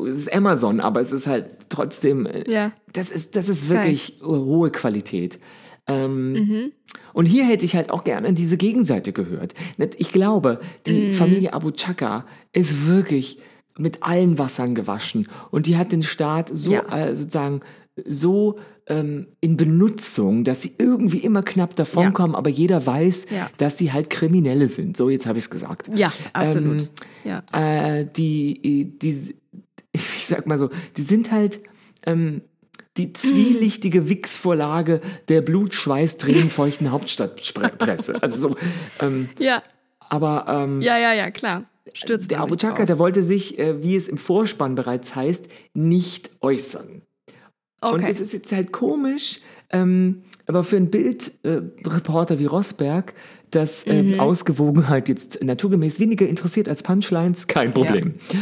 Es 0.09 0.14
ist 0.16 0.33
Amazon, 0.33 0.81
aber 0.81 1.01
es 1.01 1.12
ist 1.12 1.27
halt 1.27 1.46
trotzdem. 1.68 2.27
äh, 2.27 2.51
Ja. 2.51 2.72
Das 2.92 3.11
ist, 3.11 3.37
das 3.37 3.48
ist 3.48 3.68
wirklich 3.68 4.18
hohe 4.22 4.70
Qualität. 4.70 5.38
Ähm, 5.87 6.33
Mhm. 6.33 6.72
Und 7.14 7.27
hier 7.27 7.44
hätte 7.44 7.64
ich 7.64 7.75
halt 7.77 7.90
auch 7.90 8.05
gerne 8.05 8.33
diese 8.33 8.57
Gegenseite 8.57 9.12
gehört. 9.12 9.55
Ich 9.98 10.11
glaube, 10.12 10.61
die 10.87 11.09
Mhm. 11.09 11.12
Familie 11.14 11.53
Abu 11.55 11.70
Chaka 11.72 12.25
ist 12.53 12.87
wirklich 12.87 13.38
mit 13.78 14.02
allen 14.02 14.38
Wassern 14.38 14.74
gewaschen. 14.74 15.28
Und 15.50 15.66
die 15.66 15.76
hat 15.76 15.92
den 15.92 16.02
Staat 16.02 16.50
so 16.52 16.72
Ja. 16.72 16.82
äh, 16.96 17.14
sozusagen 17.16 17.61
so 18.06 18.58
ähm, 18.88 19.28
in 19.40 19.56
Benutzung, 19.56 20.44
dass 20.44 20.62
sie 20.62 20.72
irgendwie 20.78 21.18
immer 21.18 21.42
knapp 21.42 21.76
davonkommen, 21.76 22.35
aber 22.35 22.50
jeder 22.50 22.85
weiß, 22.85 23.26
Ja. 23.30 23.50
dass 23.58 23.78
sie 23.78 23.92
halt 23.92 24.11
Kriminelle 24.11 24.66
sind. 24.66 24.96
So, 24.96 25.08
jetzt 25.08 25.26
habe 25.26 25.38
ich 25.38 25.44
es 25.44 25.50
gesagt. 25.50 25.88
Ja, 25.94 26.12
absolut. 26.32 26.90
Ähm, 27.24 27.42
ja. 27.52 27.98
äh, 27.98 28.06
die, 28.06 28.92
die, 28.98 29.37
ich 29.92 30.26
sag 30.26 30.46
mal 30.46 30.58
so, 30.58 30.70
die 30.96 31.02
sind 31.02 31.30
halt 31.30 31.61
ähm, 32.06 32.42
die 32.96 33.12
zwielichtige 33.12 34.08
Wix-Vorlage 34.08 35.00
der 35.28 35.42
Blut, 35.42 35.74
Schweiß, 35.74 36.16
Tränenfeuchten 36.16 36.90
Hauptstadtpresse. 36.90 38.20
Also 38.22 38.48
so, 38.48 38.56
ähm, 39.00 39.28
ja. 39.38 39.62
aber 40.08 40.46
ähm, 40.48 40.80
Ja, 40.82 40.98
ja, 40.98 41.12
ja, 41.14 41.30
klar. 41.30 41.64
Stürzt 41.94 42.30
der 42.30 42.40
Abu 42.40 42.56
Chaka, 42.56 42.86
der 42.86 42.98
wollte 42.98 43.22
sich, 43.22 43.58
äh, 43.58 43.82
wie 43.82 43.96
es 43.96 44.08
im 44.08 44.16
Vorspann 44.18 44.74
bereits 44.74 45.14
heißt, 45.16 45.46
nicht 45.74 46.30
äußern. 46.40 47.02
Und 47.82 47.94
Okay. 47.94 48.06
es 48.08 48.20
ist 48.20 48.32
jetzt 48.32 48.52
halt 48.52 48.70
komisch, 48.72 49.40
ähm, 49.70 50.22
aber 50.46 50.62
für 50.62 50.76
einen 50.76 50.90
Bildreporter 50.90 52.38
wie 52.38 52.46
Rosberg, 52.46 53.14
dass 53.50 53.84
äh, 53.86 54.02
Mhm. 54.02 54.20
Ausgewogenheit 54.20 55.08
jetzt 55.08 55.42
naturgemäß 55.42 55.98
weniger 56.00 56.26
interessiert 56.26 56.68
als 56.68 56.82
Punchlines, 56.82 57.46
kein 57.48 57.72
Problem. 57.72 58.14
ja. 58.32 58.38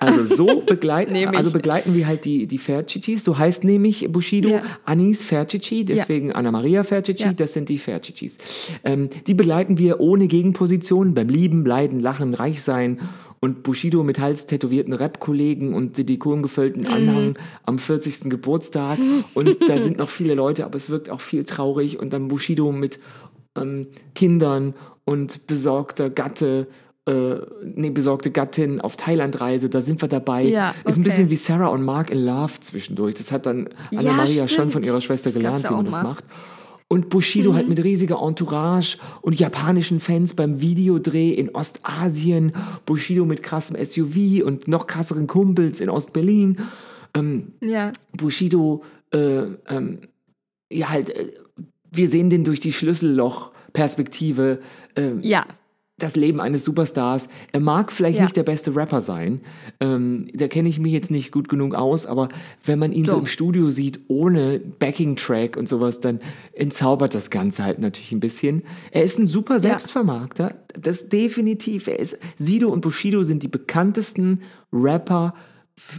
Also 0.00 0.24
so 0.24 0.60
begleiten, 0.66 1.14
also 1.36 1.52
begleiten 1.52 1.94
wir 1.94 2.06
halt 2.08 2.24
die, 2.24 2.46
die 2.48 2.58
Ferchichis. 2.58 3.24
So 3.24 3.38
heißt 3.38 3.62
nämlich 3.62 4.06
Bushido 4.10 4.48
Ja. 4.48 4.62
Anis 4.84 5.24
Ferchichi, 5.24 5.84
deswegen 5.84 6.32
Anna 6.32 6.50
Maria 6.50 6.82
Ferchichi, 6.82 7.22
Ja. 7.24 7.32
das 7.32 7.52
sind 7.52 7.68
die 7.68 7.78
Ferchichis. 7.78 8.38
Ähm, 8.82 9.08
die 9.28 9.34
begleiten 9.34 9.78
wir 9.78 10.00
ohne 10.00 10.26
Gegenposition 10.26 11.14
beim 11.14 11.28
Lieben, 11.28 11.64
Leiden, 11.64 12.00
Lachen, 12.00 12.34
Reichsein. 12.34 12.98
Und 13.40 13.62
Bushido 13.62 14.02
mit 14.02 14.18
halstätowierten 14.18 14.92
Rap-Kollegen 14.92 15.72
und 15.72 15.94
silikongefüllten 15.94 16.82
Mhm. 16.82 16.88
Anhang 16.88 17.38
am 17.64 17.78
40. 17.78 18.30
Geburtstag. 18.30 18.98
Und 19.34 19.58
da 19.68 19.78
sind 19.78 19.96
noch 19.96 20.08
viele 20.08 20.34
Leute, 20.34 20.64
aber 20.64 20.74
es 20.74 20.90
wirkt 20.90 21.08
auch 21.08 21.20
viel 21.20 21.44
traurig. 21.44 22.00
Und 22.00 22.12
dann 22.12 22.26
Bushido 22.26 22.72
mit 22.72 22.98
ähm, 23.56 23.86
Kindern 24.16 24.74
und 25.04 25.46
besorgter 25.46 26.10
Gatte, 26.10 26.66
äh, 27.08 27.40
nee, 27.74 27.90
besorgte 27.90 28.30
Gattin 28.30 28.80
auf 28.80 28.96
Thailandreise, 28.96 29.68
da 29.68 29.80
sind 29.80 30.00
wir 30.02 30.08
dabei. 30.08 30.42
Ja, 30.44 30.70
Ist 30.84 30.96
ein 30.96 31.00
okay. 31.00 31.10
bisschen 31.10 31.30
wie 31.30 31.36
Sarah 31.36 31.68
und 31.68 31.82
Mark 31.82 32.10
in 32.10 32.24
Love 32.24 32.60
zwischendurch. 32.60 33.14
Das 33.14 33.32
hat 33.32 33.46
dann 33.46 33.68
Ja, 33.90 34.00
Anna-Maria 34.00 34.36
schon 34.38 34.48
stimmt. 34.48 34.72
von 34.72 34.82
ihrer 34.82 35.00
Schwester 35.00 35.30
Das 35.30 35.34
gelernt, 35.34 35.68
wie 35.68 35.74
man 35.74 35.84
das 35.86 35.92
mal. 35.96 36.02
macht. 36.02 36.24
Und 36.90 37.10
Bushido 37.10 37.50
Mhm. 37.52 37.56
halt 37.56 37.68
mit 37.68 37.84
riesiger 37.84 38.20
Entourage 38.22 38.96
und 39.20 39.38
japanischen 39.38 40.00
Fans 40.00 40.34
beim 40.34 40.60
Videodreh 40.62 41.30
in 41.32 41.54
Ostasien. 41.54 42.52
Bushido 42.86 43.24
mit 43.26 43.42
krassem 43.42 43.76
SUV 43.76 44.42
und 44.44 44.68
noch 44.68 44.86
krasseren 44.86 45.26
Kumpels 45.26 45.80
in 45.80 45.90
Ostberlin. 45.90 46.56
Ähm, 47.14 47.52
ja. 47.60 47.92
Bushido, 48.16 48.82
äh, 49.12 49.42
ähm, 49.68 49.98
ja 50.72 50.88
halt, 50.88 51.10
äh, 51.10 51.32
wir 51.90 52.08
sehen 52.08 52.30
den 52.30 52.44
durch 52.44 52.60
die 52.60 52.72
Schlüsselloch-Perspektive. 52.72 54.60
ähm, 54.96 55.20
Ja. 55.22 55.44
Das 55.98 56.14
Leben 56.16 56.40
eines 56.40 56.64
Superstars. 56.64 57.28
Er 57.52 57.60
mag 57.60 57.90
vielleicht 57.92 58.18
Ja. 58.18 58.24
nicht 58.24 58.36
der 58.36 58.44
beste 58.44 58.74
Rapper 58.76 59.00
sein. 59.00 59.40
Ähm, 59.80 60.28
da 60.32 60.46
kenne 60.48 60.68
ich 60.68 60.78
mich 60.78 60.92
jetzt 60.92 61.10
nicht 61.10 61.32
gut 61.32 61.48
genug 61.48 61.74
aus, 61.74 62.06
aber 62.06 62.28
wenn 62.64 62.78
man 62.78 62.92
ihn 62.92 63.04
so 63.06 63.12
Doch. 63.12 63.18
im 63.20 63.26
Studio 63.26 63.70
sieht, 63.70 64.00
ohne 64.08 64.60
Backing-Track 64.78 65.56
und 65.56 65.68
sowas, 65.68 66.00
dann 66.00 66.20
entzaubert 66.52 67.14
das 67.14 67.30
Ganze 67.30 67.64
halt 67.64 67.78
natürlich 67.80 68.12
ein 68.12 68.20
bisschen. 68.20 68.62
Er 68.92 69.02
ist 69.02 69.18
ein 69.18 69.26
super 69.26 69.58
Selbstvermarkter. 69.60 70.54
Das 70.80 71.08
definitiv. 71.08 71.88
Er 71.88 71.98
ist, 71.98 72.18
Sido 72.36 72.68
und 72.70 72.80
Bushido 72.80 73.22
sind 73.24 73.42
die 73.42 73.48
bekanntesten 73.48 74.42
Rapper 74.72 75.34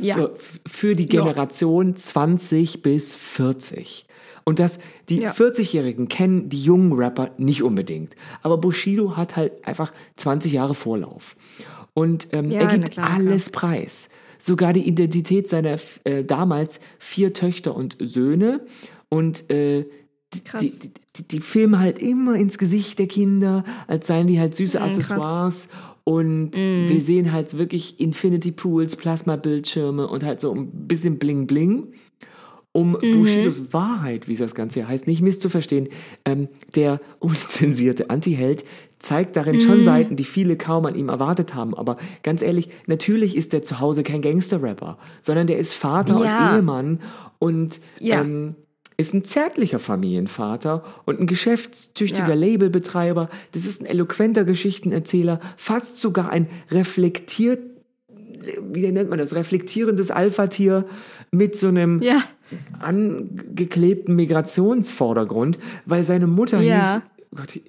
Ja. 0.01 0.29
für, 0.65 0.95
die 0.95 1.03
Ja. 1.03 1.21
Generation 1.23 1.95
20 1.95 2.81
bis 2.81 3.15
40. 3.15 4.05
Und 4.49 4.59
das, 4.59 4.79
die 5.09 5.21
Ja. 5.21 5.31
40-Jährigen 5.31 6.07
kennen 6.07 6.49
die 6.49 6.61
jungen 6.63 6.91
Rapper 6.93 7.31
nicht 7.37 7.61
unbedingt. 7.63 8.15
Aber 8.41 8.57
Bushido 8.57 9.15
hat 9.15 9.35
halt 9.35 9.65
einfach 9.67 9.93
20 10.17 10.51
Jahre 10.53 10.73
Vorlauf. 10.73 11.35
Und 11.93 12.27
ähm, 12.31 12.49
Ja, 12.49 12.61
er 12.61 12.67
gibt 12.67 12.91
klar, 12.91 13.11
alles 13.11 13.49
preis. 13.51 14.09
Sogar 14.39 14.73
die 14.73 14.87
Identität 14.87 15.47
seiner 15.47 15.77
äh, 16.05 16.23
damals 16.23 16.79
vier 16.97 17.33
Töchter 17.33 17.75
und 17.75 17.97
Söhne. 17.99 18.61
Und 19.09 19.49
äh, 19.51 19.85
die, 20.33 20.41
die, 20.61 20.91
die, 21.17 21.27
die 21.27 21.39
filmen 21.41 21.79
halt 21.79 21.99
immer 21.99 22.35
ins 22.35 22.57
Gesicht 22.57 22.99
der 22.99 23.07
Kinder, 23.07 23.63
als 23.87 24.07
seien 24.07 24.27
die 24.27 24.39
halt 24.39 24.55
süße 24.55 24.77
krass. 24.77 24.93
Accessoires. 24.97 25.67
Und 26.03 26.51
Mm. 26.57 26.87
wir 26.89 27.01
sehen 27.01 27.31
halt 27.31 27.55
wirklich 27.57 27.99
Infinity 27.99 28.51
Pools, 28.51 28.95
Plasma-Bildschirme 28.95 30.07
und 30.07 30.23
halt 30.23 30.39
so 30.39 30.51
ein 30.53 30.69
bisschen 30.87 31.19
Bling-Bling 31.19 31.87
um 32.79 32.91
Mhm. 33.01 33.11
Bushidos 33.19 33.73
Wahrheit, 33.73 34.27
wie 34.27 34.35
das 34.35 34.55
Ganze 34.55 34.79
hier 34.79 34.87
heißt, 34.87 35.07
nicht 35.07 35.21
misszuverstehen. 35.21 35.89
Ähm, 36.25 36.47
der 36.75 36.99
unzensierte 37.19 38.09
Antiheld 38.09 38.63
zeigt 38.99 39.35
darin 39.35 39.55
Mhm. 39.55 39.59
schon 39.61 39.83
Seiten, 39.83 40.15
die 40.15 40.23
viele 40.23 40.57
kaum 40.57 40.85
an 40.85 40.95
ihm 40.95 41.09
erwartet 41.09 41.55
haben. 41.55 41.73
Aber 41.75 41.97
ganz 42.23 42.41
ehrlich, 42.41 42.69
natürlich 42.87 43.35
ist 43.37 43.53
der 43.53 43.61
zu 43.63 43.79
Hause 43.79 44.03
kein 44.03 44.21
Gangster-Rapper, 44.21 44.97
sondern 45.21 45.47
der 45.47 45.57
ist 45.57 45.73
Vater 45.73 46.23
Ja. 46.23 46.49
und 46.51 46.55
Ehemann 46.57 46.99
und 47.39 47.79
Ja. 47.99 48.21
ähm, 48.21 48.55
ist 48.97 49.13
ein 49.13 49.23
zärtlicher 49.23 49.79
Familienvater 49.79 50.83
und 51.05 51.21
ein 51.21 51.27
geschäftstüchtiger 51.27 52.29
Ja. 52.29 52.33
Labelbetreiber. 52.35 53.29
Das 53.53 53.65
ist 53.65 53.81
ein 53.81 53.85
eloquenter 53.85 54.43
Geschichtenerzähler, 54.43 55.39
fast 55.55 55.97
sogar 55.97 56.29
ein 56.29 56.47
reflektiert 56.71 57.59
wie 58.71 58.89
nennt 58.89 59.09
man 59.09 59.19
das, 59.19 59.35
reflektierendes 59.35 60.11
Alpha-Tier 60.11 60.85
mit 61.31 61.55
so 61.55 61.67
einem 61.67 62.01
Ja. 62.01 62.21
angeklebten 62.79 64.15
Migrationsvordergrund, 64.15 65.59
weil 65.85 66.03
seine 66.03 66.27
Mutter 66.27 66.61
Ja. 66.61 66.93
hieß, 66.93 67.01
Gott, 67.35 67.59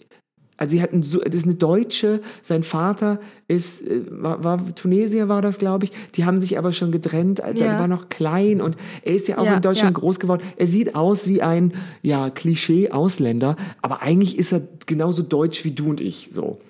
also 0.57 0.73
sie 0.73 0.83
hatten, 0.83 1.01
das 1.01 1.14
ist 1.14 1.44
eine 1.46 1.55
Deutsche, 1.55 2.20
sein 2.42 2.62
Vater 2.62 3.18
ist, 3.49 3.81
äh, 3.87 4.03
war, 4.11 4.44
war 4.44 4.75
Tunesier 4.75 5.27
war 5.29 5.40
das, 5.40 5.59
glaube 5.59 5.87
ich. 5.87 5.92
Die 6.16 6.27
haben 6.27 6.38
sich 6.38 6.59
aber 6.59 6.73
schon 6.73 6.92
getrennt, 6.92 7.42
als 7.42 7.61
er 7.61 7.73
Ja. 7.73 7.79
war 7.79 7.88
noch 7.88 8.11
klein 8.11 8.61
und 8.61 8.77
er 9.03 9.14
ist 9.14 9.27
ja 9.29 9.38
auch 9.38 9.44
Ja, 9.46 9.57
in 9.57 9.62
Deutschland 9.62 9.96
ja. 9.96 10.01
groß 10.01 10.20
geworden. 10.20 10.42
Er 10.57 10.66
sieht 10.66 10.94
aus 10.94 11.27
wie 11.27 11.40
ein, 11.40 11.73
ja, 12.03 12.29
Klischee-Ausländer, 12.29 13.57
aber 13.81 14.03
eigentlich 14.03 14.38
ist 14.38 14.53
er 14.53 14.61
genauso 14.85 15.23
deutsch 15.23 15.64
wie 15.64 15.70
du 15.70 15.88
und 15.90 16.01
ich, 16.03 16.29
so. 16.31 16.61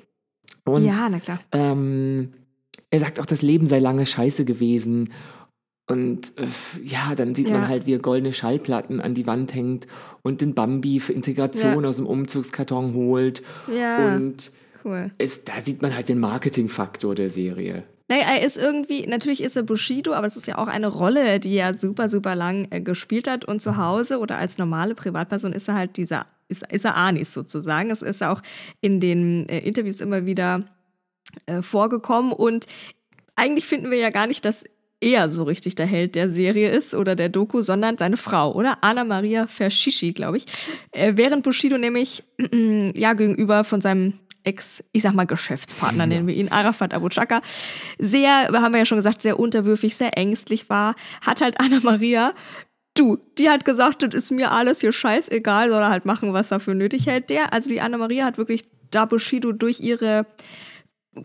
Und 0.65 0.85
ja, 0.85 1.09
na 1.11 1.19
klar. 1.19 1.41
ähm, 1.51 2.29
er 2.91 3.01
sagt 3.01 3.19
auch, 3.19 3.27
das 3.27 3.43
Leben 3.43 3.67
sei 3.67 3.79
lange 3.81 4.07
scheiße 4.07 4.45
gewesen. 4.45 5.11
Und 5.91 6.33
äh, 6.39 6.47
ja, 6.85 7.15
dann 7.15 7.35
sieht 7.35 7.49
man 7.51 7.63
Ja. 7.63 7.69
halt, 7.69 7.87
wie 7.87 7.95
er 7.95 7.99
goldene 7.99 8.33
Schallplatten 8.33 9.01
an 9.01 9.15
die 9.15 9.27
Wand 9.27 9.55
hängt 9.55 9.87
und 10.23 10.41
den 10.41 10.55
Bambi 10.55 11.01
für 11.01 11.13
Integration 11.13 11.83
Ja. 11.83 11.89
aus 11.89 11.97
dem 11.97 12.07
Umzugskarton 12.07 12.95
holt. 12.95 13.43
Ja. 13.75 14.15
Und 14.15 14.53
Cool. 14.85 15.11
es, 15.19 15.45
da 15.45 15.61
sieht 15.61 15.83
man 15.83 15.95
halt 15.95 16.09
den 16.09 16.19
Marketingfaktor 16.21 17.15
der 17.15 17.29
Serie. 17.29 17.83
Naja, 18.09 18.25
er 18.25 18.45
ist 18.45 18.57
irgendwie, 18.57 19.07
natürlich 19.07 19.41
ist 19.41 19.55
er 19.57 19.63
Bushido, 19.63 20.13
aber 20.15 20.27
es 20.27 20.37
ist 20.37 20.49
ja 20.49 20.59
auch 20.59 20.67
eine 20.67 20.89
Rolle, 20.89 21.39
die 21.39 21.55
er 21.57 21.75
super, 21.75 22.09
super 22.09 22.35
lang 22.35 22.67
äh, 22.71 22.81
gespielt 22.81 23.29
hat. 23.29 23.45
Und 23.45 23.63
zu 23.63 23.77
Hause 23.77 24.19
oder 24.19 24.37
als 24.37 24.59
normale 24.59 24.95
Privatperson 24.97 25.53
ist 25.53 25.69
er 25.69 25.75
halt 25.75 25.97
dieser, 25.97 26.27
ist, 26.49 26.65
ist 26.73 26.85
er 26.85 26.97
Anis 26.97 27.33
sozusagen. 27.33 27.91
Es 27.93 28.03
ist 28.03 28.23
auch 28.25 28.43
in 28.81 28.99
den 28.99 29.49
äh, 29.49 29.61
Interviews 29.61 30.01
immer 30.01 30.27
wieder 30.27 30.65
äh, 31.47 31.63
vorgekommen. 31.63 32.33
Und 32.33 32.67
eigentlich 33.37 33.67
finden 33.67 33.93
wir 33.93 33.99
ja 33.99 34.11
gar 34.11 34.27
nicht, 34.27 34.45
dass 34.45 34.65
er 35.01 35.31
so 35.31 35.45
richtig 35.45 35.75
der 35.75 35.87
Held 35.87 36.15
der 36.15 36.31
Serie 36.31 36.71
ist 36.71 36.95
oder 36.95 37.17
der 37.17 37.29
Doku, 37.29 37.63
sondern 37.63 37.99
seine 37.99 38.17
Frau, 38.17 38.53
oder? 38.53 38.79
Anna 38.83 39.05
Maria 39.05 39.47
Verschischi, 39.47 40.13
glaube 40.13 40.39
ich. 40.39 40.47
Äh, 40.93 41.13
während 41.17 41.43
Bushido 41.43 41.79
nämlich 41.79 42.23
ja 42.95 43.15
gegenüber 43.15 43.65
von 43.65 43.81
seinem 43.81 44.15
Ex, 44.43 44.83
ich 44.93 45.03
sag 45.03 45.15
mal 45.15 45.27
Geschäftspartner, 45.27 46.07
nennen 46.07 46.27
wir 46.27 46.35
ihn, 46.35 46.51
Arafat 46.51 46.95
Abu 46.95 47.11
Chaka, 47.11 47.43
sehr, 47.99 48.49
haben 48.49 48.73
wir 48.73 48.79
ja 48.79 48.87
schon 48.87 48.97
gesagt, 48.97 49.21
sehr 49.21 49.39
unterwürfig, 49.39 49.97
sehr 49.97 50.17
ängstlich 50.17 50.71
war, 50.71 50.95
hat 51.21 51.43
halt 51.43 51.61
Anna 51.61 51.81
Maria 51.83 52.35
Du, 52.95 53.19
die 53.39 53.49
hat 53.49 53.65
gesagt, 53.65 54.03
das 54.03 54.15
ist 54.15 54.33
mir 54.33 54.51
alles 54.51 54.81
hier 54.81 54.93
scheißegal, 54.93 55.71
soll 55.71 55.81
er 55.81 55.91
halt 55.91 56.05
machen, 56.05 56.33
was 56.33 56.51
er 56.51 56.59
für 56.59 56.75
nötig 56.75 57.07
hält. 57.07 57.31
Der, 57.31 57.53
also 57.53 57.71
die 57.71 57.81
Anna 57.81 57.99
Maria 57.99 58.25
hat 58.25 58.37
wirklich 58.37 58.65
da 58.91 59.05
Bushido 59.05 59.53
durch 59.53 59.81
ihre 59.81 60.27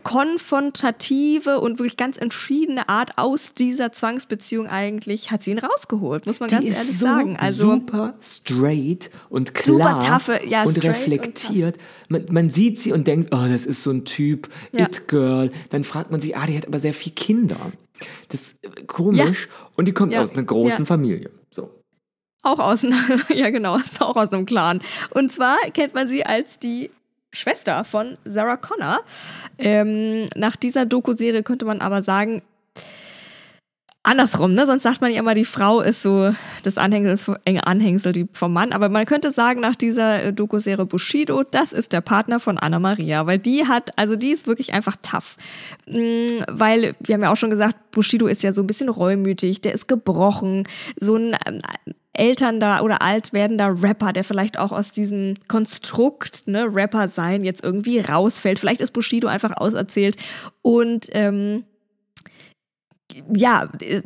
konfrontative 0.02 1.60
und 1.60 1.78
wirklich 1.78 1.96
ganz 1.96 2.16
entschiedene 2.16 2.88
Art 2.88 3.18
aus 3.18 3.54
dieser 3.54 3.92
Zwangsbeziehung 3.92 4.66
eigentlich 4.66 5.30
hat 5.30 5.42
sie 5.42 5.52
ihn 5.52 5.58
rausgeholt, 5.58 6.26
muss 6.26 6.40
man 6.40 6.48
die 6.48 6.56
ganz 6.56 6.66
ehrlich 6.76 6.98
so 6.98 7.06
sagen. 7.06 7.36
Also 7.36 7.72
super 7.72 8.14
straight 8.20 9.10
und 9.28 9.54
klar 9.54 10.00
taffe, 10.00 10.40
ja, 10.46 10.64
und 10.64 10.72
straight 10.72 10.84
und 10.84 10.90
reflektiert. 10.90 11.78
Man, 12.08 12.26
man 12.30 12.48
sieht 12.50 12.78
sie 12.80 12.92
und 12.92 13.06
denkt, 13.06 13.32
oh, 13.32 13.46
das 13.48 13.64
ist 13.64 13.82
so 13.84 13.90
ein 13.92 14.04
Typ, 14.04 14.48
Ja. 14.72 14.86
It 14.86 15.06
Girl. 15.08 15.52
Dann 15.70 15.84
fragt 15.84 16.10
man 16.10 16.20
sich, 16.20 16.36
ah, 16.36 16.46
die 16.46 16.56
hat 16.56 16.66
aber 16.66 16.78
sehr 16.80 16.94
viel 16.94 17.12
Kinder. 17.12 17.72
Das 18.28 18.40
ist 18.40 18.56
äh, 18.62 18.82
komisch 18.86 19.48
und 19.76 19.86
die 19.86 19.92
kommt 19.92 20.12
Ja. 20.12 20.20
aus 20.22 20.32
einer 20.32 20.42
großen 20.42 20.80
Ja. 20.80 20.84
Familie. 20.84 21.30
So. 21.50 21.70
auch 22.42 22.58
aus 22.58 22.82
ja 23.34 23.50
genau, 23.50 23.78
auch 24.00 24.16
aus 24.16 24.32
einem 24.32 24.46
Clan. 24.46 24.82
Und 25.10 25.30
zwar 25.32 25.56
kennt 25.72 25.94
man 25.94 26.08
sie 26.08 26.24
als 26.26 26.58
die 26.58 26.90
Schwester 27.32 27.84
von 27.84 28.16
Sarah 28.24 28.56
Connor. 28.56 29.00
Ähm, 29.58 30.28
nach 30.34 30.56
dieser 30.56 30.86
Doku-Serie 30.86 31.42
könnte 31.42 31.64
man 31.64 31.80
aber 31.80 32.02
sagen, 32.02 32.42
andersrum, 34.06 34.54
ne? 34.54 34.66
Sonst 34.66 34.84
sagt 34.84 35.00
man 35.00 35.12
ja 35.12 35.18
immer, 35.18 35.34
die 35.34 35.44
Frau 35.44 35.80
ist 35.80 36.02
so 36.02 36.32
das 36.62 36.78
Anhängsel, 36.78 37.12
das 37.12 37.40
enge 37.44 37.66
Anhängsel 37.66 38.12
die 38.12 38.28
vom 38.32 38.52
Mann. 38.52 38.72
Aber 38.72 38.88
man 38.88 39.04
könnte 39.04 39.32
sagen, 39.32 39.60
nach 39.60 39.74
dieser 39.74 40.22
äh, 40.22 40.32
Doku-Serie 40.32 40.86
Bushido, 40.86 41.42
das 41.42 41.72
ist 41.72 41.92
der 41.92 42.00
Partner 42.00 42.38
von 42.40 42.58
Anna 42.58 42.78
Maria, 42.78 43.26
weil 43.26 43.38
die 43.38 43.66
hat, 43.66 43.98
also 43.98 44.16
die 44.16 44.30
ist 44.30 44.46
wirklich 44.46 44.72
einfach 44.72 44.96
tough. 45.02 45.36
Mm, 45.86 46.44
Weil, 46.48 46.94
wir 47.00 47.14
haben 47.14 47.22
ja 47.22 47.32
auch 47.32 47.36
schon 47.36 47.50
gesagt, 47.50 47.90
Bushido 47.90 48.26
ist 48.26 48.42
ja 48.42 48.52
so 48.52 48.62
ein 48.62 48.66
bisschen 48.66 48.88
reumütig, 48.88 49.60
der 49.60 49.74
ist 49.74 49.88
gebrochen, 49.88 50.68
so 50.98 51.16
ein 51.16 51.36
ähm, 51.44 51.60
elternder 52.18 52.82
oder 52.82 53.02
alt 53.02 53.32
werdender 53.32 53.82
Rapper, 53.82 54.12
der 54.12 54.24
vielleicht 54.24 54.58
auch 54.58 54.72
aus 54.72 54.90
diesem 54.90 55.34
Konstrukt, 55.48 56.46
ne, 56.46 56.64
Rapper 56.72 57.08
sein, 57.08 57.44
jetzt 57.44 57.62
irgendwie 57.62 58.00
rausfällt. 58.00 58.58
Vielleicht 58.58 58.80
ist 58.80 58.92
Bushido 58.92 59.28
einfach 59.28 59.56
auserzählt 59.56 60.16
und 60.62 61.06
ähm, 61.12 61.64
ja, 63.32 63.68
äh, 63.80 64.02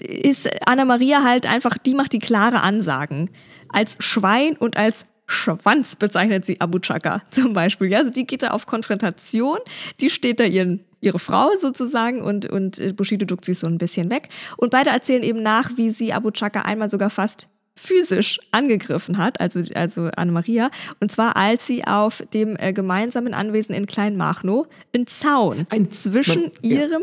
ist 0.00 0.48
Anna 0.66 0.84
Maria 0.84 1.22
halt 1.22 1.46
einfach, 1.46 1.78
die 1.78 1.94
macht 1.94 2.12
die 2.12 2.18
klare 2.18 2.60
Ansagen. 2.62 3.30
Als 3.68 3.96
Schwein 4.00 4.56
und 4.56 4.76
als 4.76 5.06
Schwanz 5.26 5.96
bezeichnet 5.96 6.44
sie 6.44 6.60
Abu 6.60 6.78
Chaka 6.78 7.22
zum 7.30 7.52
Beispiel. 7.52 7.88
Ja, 7.88 7.98
also 7.98 8.10
die 8.10 8.26
geht 8.26 8.42
da 8.42 8.48
auf 8.48 8.66
Konfrontation, 8.66 9.58
die 10.00 10.10
steht 10.10 10.40
da 10.40 10.44
ihren, 10.44 10.84
ihre 11.02 11.18
Frau 11.18 11.50
sozusagen 11.58 12.22
und, 12.22 12.46
und 12.48 12.78
äh, 12.78 12.92
Bushido 12.94 13.26
duckt 13.26 13.44
sich 13.44 13.58
so 13.58 13.66
ein 13.66 13.76
bisschen 13.76 14.08
weg. 14.08 14.30
Und 14.56 14.70
beide 14.70 14.88
erzählen 14.90 15.22
eben 15.22 15.42
nach, 15.42 15.76
wie 15.76 15.90
sie 15.90 16.14
Abu 16.14 16.30
Chaka 16.30 16.62
einmal 16.62 16.88
sogar 16.88 17.10
fast 17.10 17.48
physisch 17.74 18.38
angegriffen 18.52 19.18
hat, 19.18 19.40
also, 19.40 19.60
also 19.74 20.10
Anna-Maria, 20.16 20.70
und 21.00 21.10
zwar 21.10 21.36
als 21.36 21.66
sie 21.66 21.84
auf 21.86 22.22
dem 22.32 22.54
äh, 22.58 22.72
gemeinsamen 22.72 23.34
Anwesen 23.34 23.74
in 23.74 23.86
Kleinmachnow 23.86 24.66
einen 24.94 25.06
Zaun 25.06 25.66
Ein- 25.70 25.90
zwischen 25.90 26.42
man- 26.42 26.52
ja. 26.62 26.80
ihrem 26.82 27.02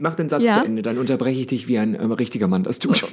Mach 0.00 0.14
den 0.16 0.28
Satz 0.28 0.42
Ja. 0.42 0.54
zu 0.54 0.64
Ende, 0.64 0.82
dann 0.82 0.98
unterbreche 0.98 1.38
ich 1.40 1.46
dich 1.48 1.68
wie 1.68 1.78
ein 1.78 1.94
ähm, 1.94 2.10
richtiger 2.12 2.48
Mann 2.48 2.62
das 2.64 2.78
tut. 2.80 3.04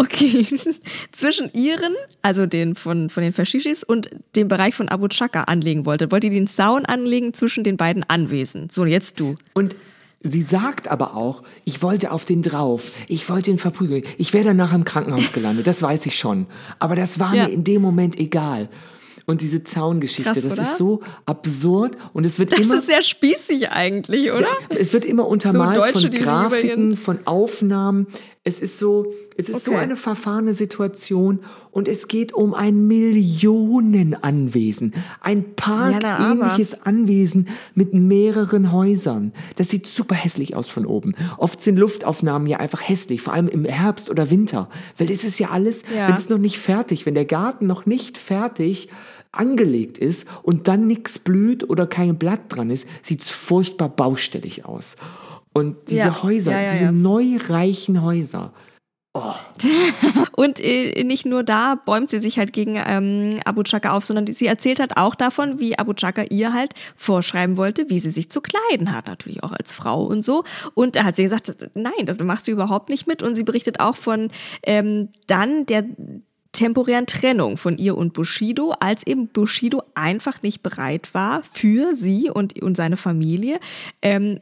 Okay. 0.00 0.46
Zwischen 1.12 1.50
ihren, 1.52 1.94
also 2.22 2.46
den 2.46 2.74
von, 2.74 3.10
von 3.10 3.22
den 3.22 3.32
Faschishis 3.32 3.84
und 3.84 4.08
dem 4.34 4.48
Bereich 4.48 4.74
von 4.74 4.88
Abu 4.88 5.08
Chaka 5.08 5.42
anlegen 5.44 5.84
wollte. 5.84 6.10
Wollte 6.10 6.30
die 6.30 6.34
den 6.36 6.46
Zaun 6.46 6.86
anlegen 6.86 7.34
zwischen 7.34 7.64
den 7.64 7.76
beiden 7.76 8.02
Anwesen. 8.08 8.68
So, 8.70 8.86
jetzt 8.86 9.20
du. 9.20 9.34
Und 9.52 9.76
sie 10.22 10.42
sagt 10.42 10.88
aber 10.88 11.16
auch, 11.16 11.42
ich 11.66 11.82
wollte 11.82 12.12
auf 12.12 12.24
den 12.24 12.40
drauf, 12.42 12.90
ich 13.08 13.28
wollte 13.28 13.50
ihn 13.50 13.58
verprügeln, 13.58 14.04
ich 14.16 14.32
wäre 14.32 14.44
danach 14.44 14.72
im 14.72 14.84
Krankenhaus 14.84 15.32
gelandet, 15.34 15.66
das 15.66 15.82
weiß 15.82 16.06
ich 16.06 16.18
schon. 16.18 16.46
Aber 16.78 16.94
das 16.94 17.20
war 17.20 17.34
Ja. 17.34 17.46
mir 17.48 17.52
in 17.52 17.64
dem 17.64 17.82
Moment 17.82 18.18
egal. 18.18 18.68
Und 19.26 19.42
diese 19.42 19.62
Zaungeschichte, 19.62 20.32
Krass, 20.32 20.42
das 20.42 20.54
oder? 20.54 20.62
ist 20.62 20.76
so 20.76 21.02
absurd 21.24 21.96
und 22.14 22.26
es 22.26 22.40
wird 22.40 22.50
Das 22.52 22.60
immer 22.60 22.76
ist 22.76 22.86
sehr 22.86 23.02
spießig 23.02 23.70
eigentlich, 23.70 24.32
oder? 24.32 24.48
es 24.70 24.92
wird 24.92 25.04
immer 25.04 25.28
untermalt 25.28 25.76
Deutsche, 25.76 26.10
von 26.10 26.10
Grafiken, 26.10 26.96
von 26.96 27.26
Aufnahmen. 27.26 28.08
Es 28.50 28.58
ist 28.60 28.80
so, 28.80 29.12
es 29.36 29.48
ist 29.48 29.64
so 29.64 29.70
Okay. 29.70 29.80
eine 29.80 29.94
verfahrene 29.94 30.54
Situation 30.54 31.38
und 31.70 31.86
es 31.86 32.08
geht 32.08 32.32
um 32.32 32.52
ein 32.52 32.88
Millionenanwesen, 32.88 34.92
ein 35.20 35.38
Ja, 35.38 35.44
parkähnliches 35.54 36.82
Anwesen 36.82 37.46
mit 37.76 37.94
mehreren 37.94 38.72
Häusern. 38.72 39.32
Das 39.54 39.68
sieht 39.68 39.86
super 39.86 40.16
hässlich 40.16 40.56
aus 40.56 40.68
von 40.68 40.84
oben. 40.84 41.14
Oft 41.38 41.62
sind 41.62 41.76
Luftaufnahmen 41.78 42.48
ja 42.48 42.56
einfach 42.58 42.80
hässlich, 42.88 43.22
vor 43.22 43.34
allem 43.34 43.46
im 43.46 43.64
Herbst 43.64 44.10
oder 44.10 44.30
Winter, 44.30 44.68
weil 44.98 45.08
es 45.12 45.22
ist 45.22 45.38
ja 45.38 45.50
alles, 45.50 45.82
Ja. 45.94 46.08
wenn 46.08 46.16
es 46.16 46.28
noch 46.28 46.38
nicht 46.38 46.58
fertig, 46.58 47.06
wenn 47.06 47.14
der 47.14 47.24
Garten 47.24 47.68
noch 47.68 47.86
nicht 47.86 48.18
fertig 48.18 48.88
angelegt 49.30 49.96
ist 49.96 50.26
und 50.42 50.66
dann 50.66 50.88
nichts 50.88 51.20
blüht 51.20 51.70
oder 51.70 51.86
kein 51.86 52.18
Blatt 52.18 52.40
dran 52.48 52.68
ist, 52.70 52.88
sieht 53.02 53.20
es 53.20 53.30
furchtbar 53.30 53.88
baustellig 53.88 54.64
aus. 54.64 54.96
Und 55.52 55.76
diese 55.88 56.08
Ja. 56.08 56.22
Häuser, 56.22 56.52
Ja, 56.52 56.60
ja, 56.60 56.72
diese 56.72 56.84
ja. 56.84 56.92
neureichen 56.92 58.02
Häuser, 58.02 58.52
Und 60.36 60.60
äh, 60.60 61.02
nicht 61.02 61.26
nur 61.26 61.42
da 61.42 61.74
bäumt 61.74 62.10
sie 62.10 62.20
sich 62.20 62.38
halt 62.38 62.52
gegen 62.52 62.76
ähm, 62.76 63.40
Abu 63.44 63.64
Chaka 63.64 63.90
auf, 63.90 64.04
sondern 64.04 64.26
sie 64.28 64.46
erzählt 64.46 64.78
halt 64.78 64.96
auch 64.96 65.16
davon, 65.16 65.58
wie 65.58 65.76
Abu 65.76 65.94
Chaka 65.94 66.22
ihr 66.30 66.52
halt 66.52 66.74
vorschreiben 66.96 67.56
wollte, 67.56 67.90
wie 67.90 67.98
sie 67.98 68.10
sich 68.10 68.30
zu 68.30 68.40
kleiden 68.40 68.94
hat, 68.94 69.08
natürlich 69.08 69.42
auch 69.42 69.52
als 69.52 69.72
Frau 69.72 70.04
und 70.04 70.22
so. 70.22 70.44
Und 70.74 70.94
da 70.94 71.04
hat 71.04 71.16
sie 71.16 71.24
gesagt, 71.24 71.52
nein, 71.74 72.06
das 72.06 72.18
macht 72.20 72.44
sie 72.44 72.52
überhaupt 72.52 72.88
nicht 72.88 73.08
mit. 73.08 73.20
Und 73.20 73.34
sie 73.34 73.42
berichtet 73.42 73.80
auch 73.80 73.96
von 73.96 74.30
ähm, 74.62 75.08
dann 75.26 75.66
der 75.66 75.84
temporären 76.52 77.06
Trennung 77.06 77.56
von 77.56 77.78
ihr 77.78 77.96
und 77.96 78.12
Bushido, 78.12 78.74
als 78.78 79.06
eben 79.06 79.28
Bushido 79.28 79.82
einfach 79.94 80.42
nicht 80.42 80.62
bereit 80.62 81.14
war, 81.14 81.42
für 81.52 81.94
sie 81.94 82.30
und, 82.30 82.60
und 82.62 82.76
seine 82.76 82.96
Familie 82.96 83.58
ähm, 84.02 84.38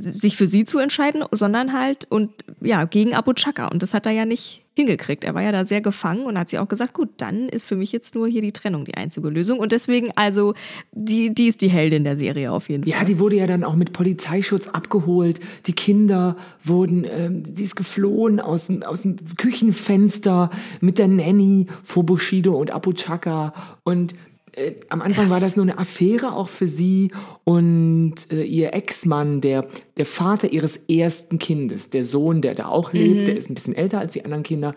sich 0.00 0.36
für 0.36 0.46
sie 0.46 0.64
zu 0.64 0.78
entscheiden, 0.78 1.24
sondern 1.32 1.72
halt 1.72 2.06
und 2.10 2.30
ja, 2.60 2.84
gegen 2.84 3.14
Abu 3.14 3.32
Chaka. 3.32 3.68
Und 3.68 3.82
das 3.82 3.94
hat 3.94 4.06
er 4.06 4.12
ja 4.12 4.24
nicht 4.24 4.60
hingekriegt. 4.74 5.24
Er 5.24 5.34
war 5.34 5.42
ja 5.42 5.52
da 5.52 5.66
sehr 5.66 5.82
gefangen 5.82 6.24
und 6.24 6.38
hat 6.38 6.48
sie 6.48 6.58
auch 6.58 6.66
gesagt, 6.68 6.94
gut, 6.94 7.10
dann 7.18 7.48
ist 7.50 7.66
für 7.66 7.76
mich 7.76 7.92
jetzt 7.92 8.14
nur 8.14 8.26
hier 8.26 8.40
die 8.40 8.52
Trennung 8.52 8.86
die 8.86 8.94
einzige 8.94 9.28
Lösung. 9.28 9.58
Und 9.58 9.70
deswegen, 9.70 10.10
also, 10.14 10.54
die, 10.92 11.34
die 11.34 11.48
ist 11.48 11.60
die 11.60 11.68
Heldin 11.68 12.04
der 12.04 12.16
Serie 12.16 12.50
auf 12.50 12.70
jeden 12.70 12.88
Ja, 12.88 12.96
Fall. 12.96 13.04
die 13.06 13.18
wurde 13.18 13.36
ja 13.36 13.46
dann 13.46 13.64
auch 13.64 13.76
mit 13.76 13.92
Polizeischutz 13.92 14.68
abgeholt. 14.68 15.40
Die 15.66 15.74
Kinder 15.74 16.36
wurden, 16.64 17.04
ähm, 17.04 17.42
sie 17.54 17.64
ist 17.64 17.76
geflohen 17.76 18.40
aus, 18.40 18.68
dem- 18.68 18.82
aus 18.82 19.02
dem 19.02 19.16
Küchenfenster 19.36 20.48
mit 20.80 20.98
der 20.98 21.08
Nanny 21.08 21.66
vor 21.82 22.04
Bushido 22.06 22.54
und 22.58 22.70
Abu 22.70 22.92
Chaka. 22.94 23.52
Und 23.84 24.14
äh, 24.52 24.72
am 24.88 25.00
Anfang 25.02 25.30
war 25.30 25.40
das 25.40 25.56
nur 25.56 25.64
eine 25.64 25.78
Affäre 25.78 26.34
auch 26.34 26.48
für 26.48 26.66
sie 26.66 27.10
und 27.44 28.14
äh, 28.30 28.42
ihr 28.42 28.74
Ex-Mann, 28.74 29.40
der, 29.40 29.66
der 29.96 30.06
Vater 30.06 30.52
ihres 30.52 30.76
ersten 30.88 31.38
Kindes, 31.38 31.90
der 31.90 32.04
Sohn, 32.04 32.42
der 32.42 32.54
da 32.54 32.66
auch 32.66 32.92
lebt, 32.92 33.28
der 33.28 33.36
ist 33.36 33.50
ein 33.50 33.54
bisschen 33.54 33.74
älter 33.74 33.98
als 33.98 34.12
die 34.12 34.24
anderen 34.24 34.42
Kinder 34.42 34.74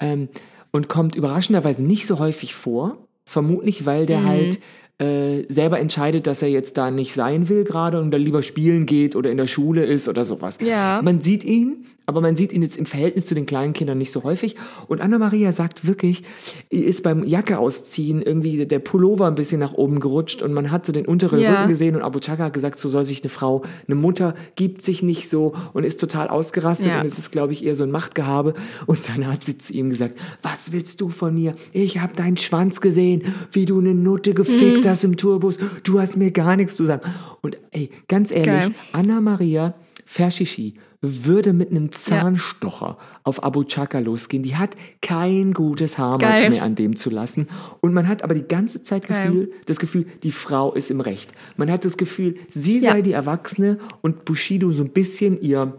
ähm, 0.00 0.28
und 0.72 0.88
kommt 0.88 1.16
überraschenderweise 1.16 1.82
nicht 1.82 2.06
so 2.06 2.18
häufig 2.18 2.54
vor. 2.54 2.98
Vermutlich, 3.26 3.86
weil 3.86 4.04
der 4.04 4.24
halt 4.24 4.60
äh, 4.98 5.44
selber 5.48 5.80
entscheidet, 5.80 6.26
dass 6.26 6.42
er 6.42 6.48
jetzt 6.48 6.76
da 6.76 6.90
nicht 6.90 7.14
sein 7.14 7.48
will 7.48 7.64
gerade 7.64 8.00
und 8.00 8.10
da 8.10 8.18
lieber 8.18 8.42
spielen 8.42 8.84
geht 8.84 9.16
oder 9.16 9.30
in 9.30 9.38
der 9.38 9.46
Schule 9.46 9.84
ist 9.84 10.08
oder 10.08 10.24
sowas. 10.24 10.58
Ja. 10.60 11.00
Man 11.02 11.22
sieht 11.22 11.42
ihn, 11.42 11.86
aber 12.06 12.20
man 12.20 12.36
sieht 12.36 12.52
ihn 12.52 12.62
jetzt 12.62 12.76
im 12.76 12.86
Verhältnis 12.86 13.26
zu 13.26 13.34
den 13.34 13.46
kleinen 13.46 13.72
Kindern 13.72 13.98
nicht 13.98 14.12
so 14.12 14.22
häufig. 14.24 14.56
Und 14.88 15.00
Anna-Maria 15.00 15.52
sagt 15.52 15.86
wirklich, 15.86 16.22
ist 16.70 17.02
beim 17.02 17.24
Jacke 17.24 17.58
ausziehen 17.58 18.20
irgendwie 18.22 18.66
der 18.66 18.78
Pullover 18.78 19.26
ein 19.26 19.34
bisschen 19.34 19.60
nach 19.60 19.72
oben 19.72 20.00
gerutscht 20.00 20.42
und 20.42 20.52
man 20.52 20.70
hat 20.70 20.84
so 20.84 20.92
den 20.92 21.06
unteren 21.06 21.40
Ja. 21.40 21.54
Rücken 21.60 21.68
gesehen 21.68 21.96
und 21.96 22.02
Abu 22.02 22.18
Chaka 22.20 22.44
hat 22.44 22.52
gesagt, 22.52 22.78
so 22.78 22.88
soll 22.88 23.04
sich 23.04 23.22
eine 23.22 23.30
Frau, 23.30 23.62
eine 23.86 23.94
Mutter 23.94 24.34
gibt 24.56 24.82
sich 24.82 25.02
nicht 25.02 25.28
so 25.30 25.54
und 25.72 25.84
ist 25.84 25.98
total 26.00 26.28
ausgerastet 26.28 26.88
Ja. 26.88 27.00
und 27.00 27.06
es 27.06 27.18
ist, 27.18 27.32
glaube 27.32 27.52
ich, 27.52 27.64
eher 27.64 27.74
so 27.74 27.84
ein 27.84 27.90
Machtgehabe. 27.90 28.54
Und 28.86 29.08
dann 29.08 29.26
hat 29.26 29.44
sie 29.44 29.56
zu 29.58 29.72
ihm 29.72 29.90
gesagt, 29.90 30.16
was 30.42 30.72
willst 30.72 31.00
du 31.00 31.08
von 31.08 31.34
mir? 31.34 31.54
Ich 31.72 31.98
habe 32.00 32.14
deinen 32.14 32.36
Schwanz 32.36 32.80
gesehen, 32.80 33.22
wie 33.52 33.64
du 33.66 33.78
eine 33.78 33.94
Nutte 33.94 34.34
gefickt 34.34 34.86
hast 34.86 35.04
im 35.04 35.16
Tourbus. 35.16 35.58
Du 35.84 36.00
hast 36.00 36.16
mir 36.16 36.30
gar 36.32 36.56
nichts 36.56 36.76
zu 36.76 36.84
sagen. 36.84 37.02
Und 37.40 37.58
ey, 37.70 37.90
ganz 38.08 38.30
ehrlich. 38.30 38.74
Anna-Maria 38.92 39.74
Verschishi 40.04 40.74
würde 41.00 41.52
mit 41.52 41.70
einem 41.70 41.92
Zahnstocher 41.92 42.96
auf 43.24 43.42
Abu 43.42 43.64
Chaka 43.64 43.98
losgehen. 43.98 44.42
Die 44.42 44.56
hat 44.56 44.70
kein 45.02 45.52
gutes 45.52 45.98
Haar 45.98 46.18
mehr 46.18 46.62
an 46.62 46.74
dem 46.74 46.96
zu 46.96 47.10
lassen. 47.10 47.48
Und 47.80 47.92
man 47.94 48.08
hat 48.08 48.22
aber 48.24 48.34
die 48.34 48.46
ganze 48.48 48.82
Zeit. 48.82 49.06
Gefühl, 49.06 49.52
das 49.66 49.78
Gefühl, 49.78 50.06
die 50.22 50.30
Frau 50.30 50.72
ist 50.72 50.90
im 50.90 51.00
Recht. 51.00 51.32
Man 51.56 51.70
hat 51.70 51.84
das 51.84 51.96
Gefühl, 51.96 52.36
sie 52.48 52.78
Ja. 52.78 52.92
sei 52.92 53.02
die 53.02 53.12
Erwachsene 53.12 53.78
und 54.02 54.24
Bushido 54.24 54.72
so 54.72 54.82
ein 54.82 54.90
bisschen 54.90 55.40
ihr, 55.40 55.74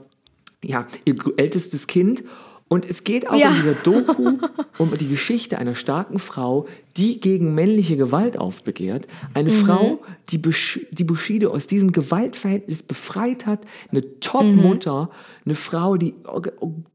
ja, 0.64 0.86
ihr 1.06 1.16
ältestes 1.38 1.88
Kind. 1.88 2.24
Und 2.67 2.86
es 2.89 3.04
geht 3.04 3.30
auch 3.30 3.36
Ja. 3.36 3.49
in 3.49 3.56
dieser 3.58 3.73
Doku 3.75 4.39
um 4.80 4.91
die 4.99 5.08
Geschichte 5.08 5.60
einer 5.60 5.75
starken 5.75 6.17
Frau, 6.17 6.65
die 6.97 7.19
gegen 7.19 7.54
männliche 7.54 7.96
Gewalt 7.96 8.40
aufbegehrt. 8.40 9.06
Eine 9.35 9.50
Mhm. 9.52 9.54
Frau, 9.54 10.00
die, 10.29 10.40
Bush 10.40 10.79
die 10.92 11.04
Bushido 11.04 11.52
aus 11.52 11.67
diesem 11.67 11.92
Gewaltverhältnis 11.92 12.81
befreit 12.81 13.46
hat. 13.46 13.65
Eine 13.92 14.19
Top-Mutter. 14.19 15.12
Eine 15.46 15.54
Frau, 15.56 15.96
die, 15.98 16.15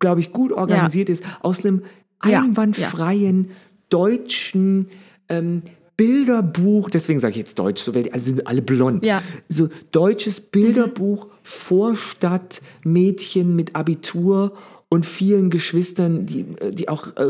glaube 0.01 0.21
ich, 0.21 0.33
gut 0.33 0.51
organisiert 0.53 1.09
ist. 1.09 1.23
Aus 1.41 1.65
einem 1.65 1.83
Ja. 2.27 2.43
einwandfreien 2.43 3.53
deutschen 3.91 4.89
ähm, 5.29 5.63
Bilderbuch, 5.97 6.91
deswegen 6.91 7.21
sage 7.21 7.33
ich 7.33 7.37
jetzt 7.37 7.59
Deutsch, 7.59 7.83
so, 7.83 7.93
alle 7.93 8.21
sind 8.21 8.47
alle 8.47 8.63
blond. 8.63 9.05
Ja. 9.07 9.23
So 9.49 9.69
deutsches 9.93 10.41
Bilderbuch, 10.41 11.29
Vorstadt, 11.43 12.61
Mädchen 12.85 13.55
mit 13.55 13.77
Abitur 13.77 14.55
und 14.93 15.07
vielen 15.07 15.49
Geschwistern, 15.51 16.27
die, 16.27 16.45
die 16.73 16.89
auch 16.89 17.17
äh, 17.17 17.25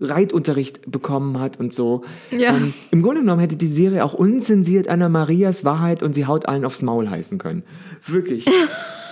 Reitunterricht 0.00 0.90
bekommen 0.90 1.40
hat 1.40 1.58
und 1.60 1.72
so. 1.74 2.02
Ja. 2.30 2.56
Ähm, 2.56 2.72
Im 2.90 3.02
Grunde 3.02 3.20
genommen 3.20 3.40
hätte 3.40 3.56
die 3.56 3.66
Serie 3.66 4.04
auch 4.04 4.14
unzensiert 4.14 4.88
Anna 4.88 5.08
Marias 5.08 5.64
Wahrheit 5.64 6.02
und 6.02 6.14
sie 6.14 6.26
haut 6.26 6.46
allen 6.46 6.64
aufs 6.64 6.82
Maul 6.82 7.10
heißen 7.10 7.38
können. 7.38 7.62
Wirklich. 8.06 8.46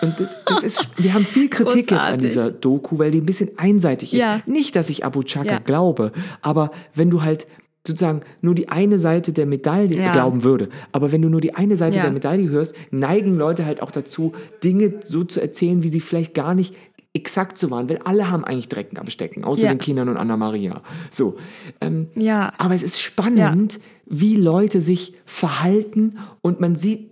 Und 0.02 0.18
das, 0.18 0.30
das 0.46 0.62
ist, 0.62 0.88
wir 0.96 1.12
haben 1.12 1.26
viel 1.26 1.50
Kritik 1.50 1.90
jetzt 1.90 1.92
an 1.92 1.98
Großartig. 2.18 2.26
dieser 2.26 2.50
Doku, 2.50 2.98
weil 2.98 3.10
die 3.10 3.18
ein 3.18 3.26
bisschen 3.26 3.50
einseitig 3.58 4.14
ist. 4.14 4.20
Ja. 4.20 4.40
Nicht, 4.46 4.74
dass 4.74 4.88
ich 4.88 5.04
Abu 5.04 5.22
Chaka 5.22 5.44
Ja. 5.52 5.58
glaube, 5.58 6.12
aber 6.40 6.70
wenn 6.94 7.10
du 7.10 7.20
halt 7.22 7.46
sozusagen 7.86 8.22
nur 8.40 8.54
die 8.54 8.70
eine 8.70 8.98
Seite 8.98 9.34
der 9.34 9.44
Medaille 9.44 9.94
Ja. 9.98 10.12
glauben 10.12 10.42
würde, 10.42 10.70
aber 10.92 11.12
wenn 11.12 11.20
du 11.20 11.28
nur 11.28 11.42
die 11.42 11.54
eine 11.54 11.76
Seite 11.76 11.96
Ja. 11.98 12.04
der 12.04 12.12
Medaille 12.12 12.48
hörst, 12.48 12.74
neigen 12.90 13.36
Leute 13.36 13.66
halt 13.66 13.82
auch 13.82 13.90
dazu, 13.90 14.32
Dinge 14.64 14.94
so 15.04 15.22
zu 15.24 15.38
erzählen, 15.40 15.82
wie 15.82 15.88
sie 15.88 16.00
vielleicht 16.00 16.32
gar 16.32 16.54
nicht 16.54 16.74
exakt 17.12 17.58
so 17.58 17.70
waren, 17.70 17.88
weil 17.88 17.98
alle 18.04 18.30
haben 18.30 18.44
eigentlich 18.44 18.68
Drecken 18.68 18.96
am 18.98 19.08
Stecken, 19.08 19.44
außer 19.44 19.64
Ja. 19.64 19.68
den 19.74 19.78
Kindern 19.78 20.08
und 20.08 20.16
Anna 20.16 20.36
Maria. 20.36 20.82
So. 21.10 21.36
Ähm, 21.80 22.08
Ja. 22.14 22.52
aber 22.58 22.74
es 22.74 22.82
ist 22.82 23.00
spannend, 23.00 23.80
wie 24.06 24.36
Leute 24.36 24.80
sich 24.80 25.14
verhalten 25.26 26.18
und 26.42 26.60
man 26.60 26.76
sieht, 26.76 27.10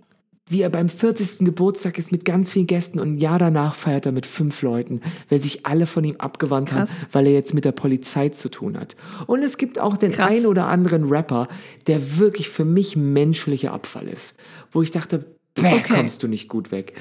wie 0.51 0.61
er 0.63 0.69
beim 0.71 0.89
40. 0.89 1.45
Geburtstag 1.45 1.99
ist 1.99 2.11
mit 2.11 2.25
ganz 2.25 2.51
vielen 2.51 2.65
Gästen 2.65 2.99
und 2.99 3.13
ein 3.13 3.17
Jahr 3.19 3.37
danach 3.37 3.75
feiert 3.75 4.07
er 4.07 4.11
mit 4.11 4.25
fünf 4.25 4.63
Leuten, 4.63 5.01
weil 5.29 5.37
sich 5.39 5.65
alle 5.67 5.85
von 5.85 6.03
ihm 6.03 6.15
abgewandt 6.17 6.71
haben, 6.71 6.89
weil 7.11 7.27
er 7.27 7.33
jetzt 7.33 7.53
mit 7.53 7.65
der 7.65 7.71
Polizei 7.71 8.29
zu 8.29 8.49
tun 8.49 8.75
hat. 8.79 8.95
Und 9.27 9.43
es 9.43 9.57
gibt 9.57 9.77
auch 9.77 9.95
den 9.95 10.11
Krass. 10.11 10.31
einen 10.31 10.47
oder 10.47 10.65
anderen 10.67 11.03
Rapper, 11.05 11.47
der 11.85 12.17
wirklich 12.17 12.49
für 12.49 12.65
mich 12.65 12.95
menschlicher 12.95 13.73
Abfall 13.73 14.07
ist, 14.07 14.33
wo 14.71 14.81
ich 14.81 14.89
dachte, 14.89 15.25
bäh, 15.53 15.73
Okay. 15.75 15.93
kommst 15.93 16.23
du 16.23 16.27
nicht 16.27 16.47
gut 16.49 16.71
weg. 16.71 16.93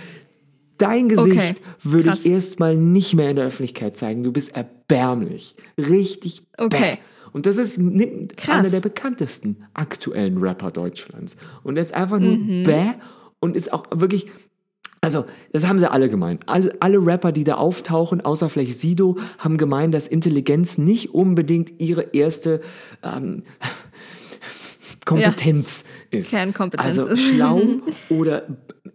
Dein 0.78 1.08
Gesicht 1.08 1.28
Okay, 1.36 1.54
würde 1.82 2.10
ich 2.14 2.26
erstmal 2.26 2.76
nicht 2.76 3.14
mehr 3.14 3.30
in 3.30 3.36
der 3.36 3.46
Öffentlichkeit 3.46 3.96
zeigen. 3.96 4.22
Du 4.22 4.32
bist 4.32 4.54
erbärmlich. 4.56 5.56
Richtig 5.78 6.42
Okay. 6.56 6.92
bäh. 6.94 6.98
Und 7.32 7.44
das 7.46 7.56
ist 7.58 7.78
einer 7.78 8.70
der 8.70 8.80
bekanntesten 8.80 9.64
aktuellen 9.74 10.38
Rapper 10.38 10.70
Deutschlands. 10.70 11.36
Und 11.62 11.76
er 11.76 11.82
ist 11.82 11.92
einfach 11.94 12.18
nur 12.18 12.36
Mhm. 12.36 12.64
bäh 12.64 12.92
und 13.40 13.54
ist 13.56 13.72
auch 13.72 13.84
wirklich. 13.94 14.26
Also, 15.00 15.26
das 15.52 15.64
haben 15.66 15.78
sie 15.78 15.88
alle 15.88 16.08
gemeint. 16.08 16.42
Alle, 16.46 16.72
alle 16.80 16.98
Rapper, 17.04 17.30
die 17.30 17.44
da 17.44 17.54
auftauchen, 17.54 18.20
außer 18.20 18.48
vielleicht 18.48 18.80
Sido, 18.80 19.16
haben 19.38 19.56
gemeint, 19.56 19.94
dass 19.94 20.08
Intelligenz 20.08 20.76
nicht 20.78 21.14
unbedingt 21.14 21.80
ihre 21.80 22.02
erste 22.12 22.60
ähm, 23.04 23.44
Kompetenz 25.04 25.84
ist. 26.10 26.30
Kernkompetenz 26.30 26.86
also 26.86 27.06
ist. 27.06 27.22
schlau 27.22 27.60
oder 28.08 28.46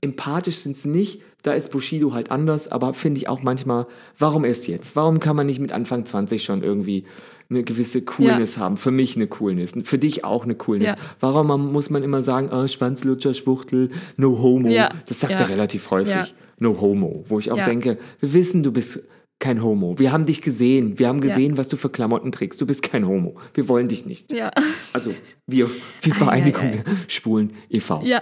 empathisch 0.01 0.57
sind 0.57 0.75
es 0.75 0.86
nicht. 0.86 1.21
Da 1.43 1.53
ist 1.53 1.71
Bushido 1.71 2.13
halt 2.13 2.31
anders, 2.31 2.69
aber 2.69 2.93
finde 2.93 3.19
ich 3.19 3.27
auch 3.29 3.43
manchmal, 3.43 3.85
warum 4.17 4.45
erst 4.45 4.67
jetzt? 4.67 4.95
Warum 4.95 5.19
kann 5.19 5.35
man 5.35 5.45
nicht 5.45 5.59
mit 5.59 5.71
Anfang 5.71 6.05
20 6.05 6.43
schon 6.43 6.63
irgendwie 6.63 7.03
eine 7.49 7.63
gewisse 7.63 8.01
Coolness 8.01 8.57
haben? 8.57 8.77
Für 8.77 8.91
mich 8.91 9.15
eine 9.17 9.27
Coolness, 9.27 9.73
für 9.83 9.97
dich 9.97 10.23
auch 10.23 10.45
eine 10.45 10.55
Coolness. 10.55 10.87
Ja. 10.91 10.95
Warum 11.19 11.71
muss 11.73 11.89
man 11.89 12.01
immer 12.01 12.21
sagen, 12.23 12.49
ah, 12.49 12.67
Schwanzlutscher, 12.67 13.33
Schwuchtel, 13.33 13.91
no 14.17 14.39
homo? 14.39 14.69
Ja. 14.69 14.89
Das 15.07 15.19
sagt 15.19 15.33
Ja. 15.33 15.39
er 15.41 15.49
relativ 15.49 15.91
häufig, 15.91 16.13
Ja. 16.13 16.27
no 16.59 16.79
homo. 16.79 17.23
Wo 17.27 17.39
ich 17.39 17.51
auch 17.51 17.57
Ja. 17.57 17.65
denke, 17.65 17.97
wir 18.21 18.33
wissen, 18.33 18.63
du 18.63 18.71
bist 18.71 19.01
kein 19.39 19.61
Homo. 19.61 19.99
Wir 19.99 20.13
haben 20.13 20.25
dich 20.25 20.41
gesehen. 20.41 20.97
Wir 20.99 21.09
haben 21.09 21.17
Ja. 21.21 21.27
gesehen, 21.27 21.57
was 21.57 21.67
du 21.67 21.75
für 21.75 21.89
Klamotten 21.89 22.31
trägst. 22.31 22.61
Du 22.61 22.65
bist 22.65 22.81
kein 22.81 23.05
Homo. 23.05 23.35
Wir 23.53 23.67
wollen 23.67 23.89
dich 23.89 24.05
nicht. 24.05 24.31
Ja. 24.31 24.51
Also 24.93 25.11
wir, 25.47 25.69
wir 26.01 26.15
Vereinigung 26.15 26.63
ei. 26.67 26.69
der 26.71 26.83
Schwulen 27.09 27.51
e.V. 27.69 28.01
Ja. 28.05 28.21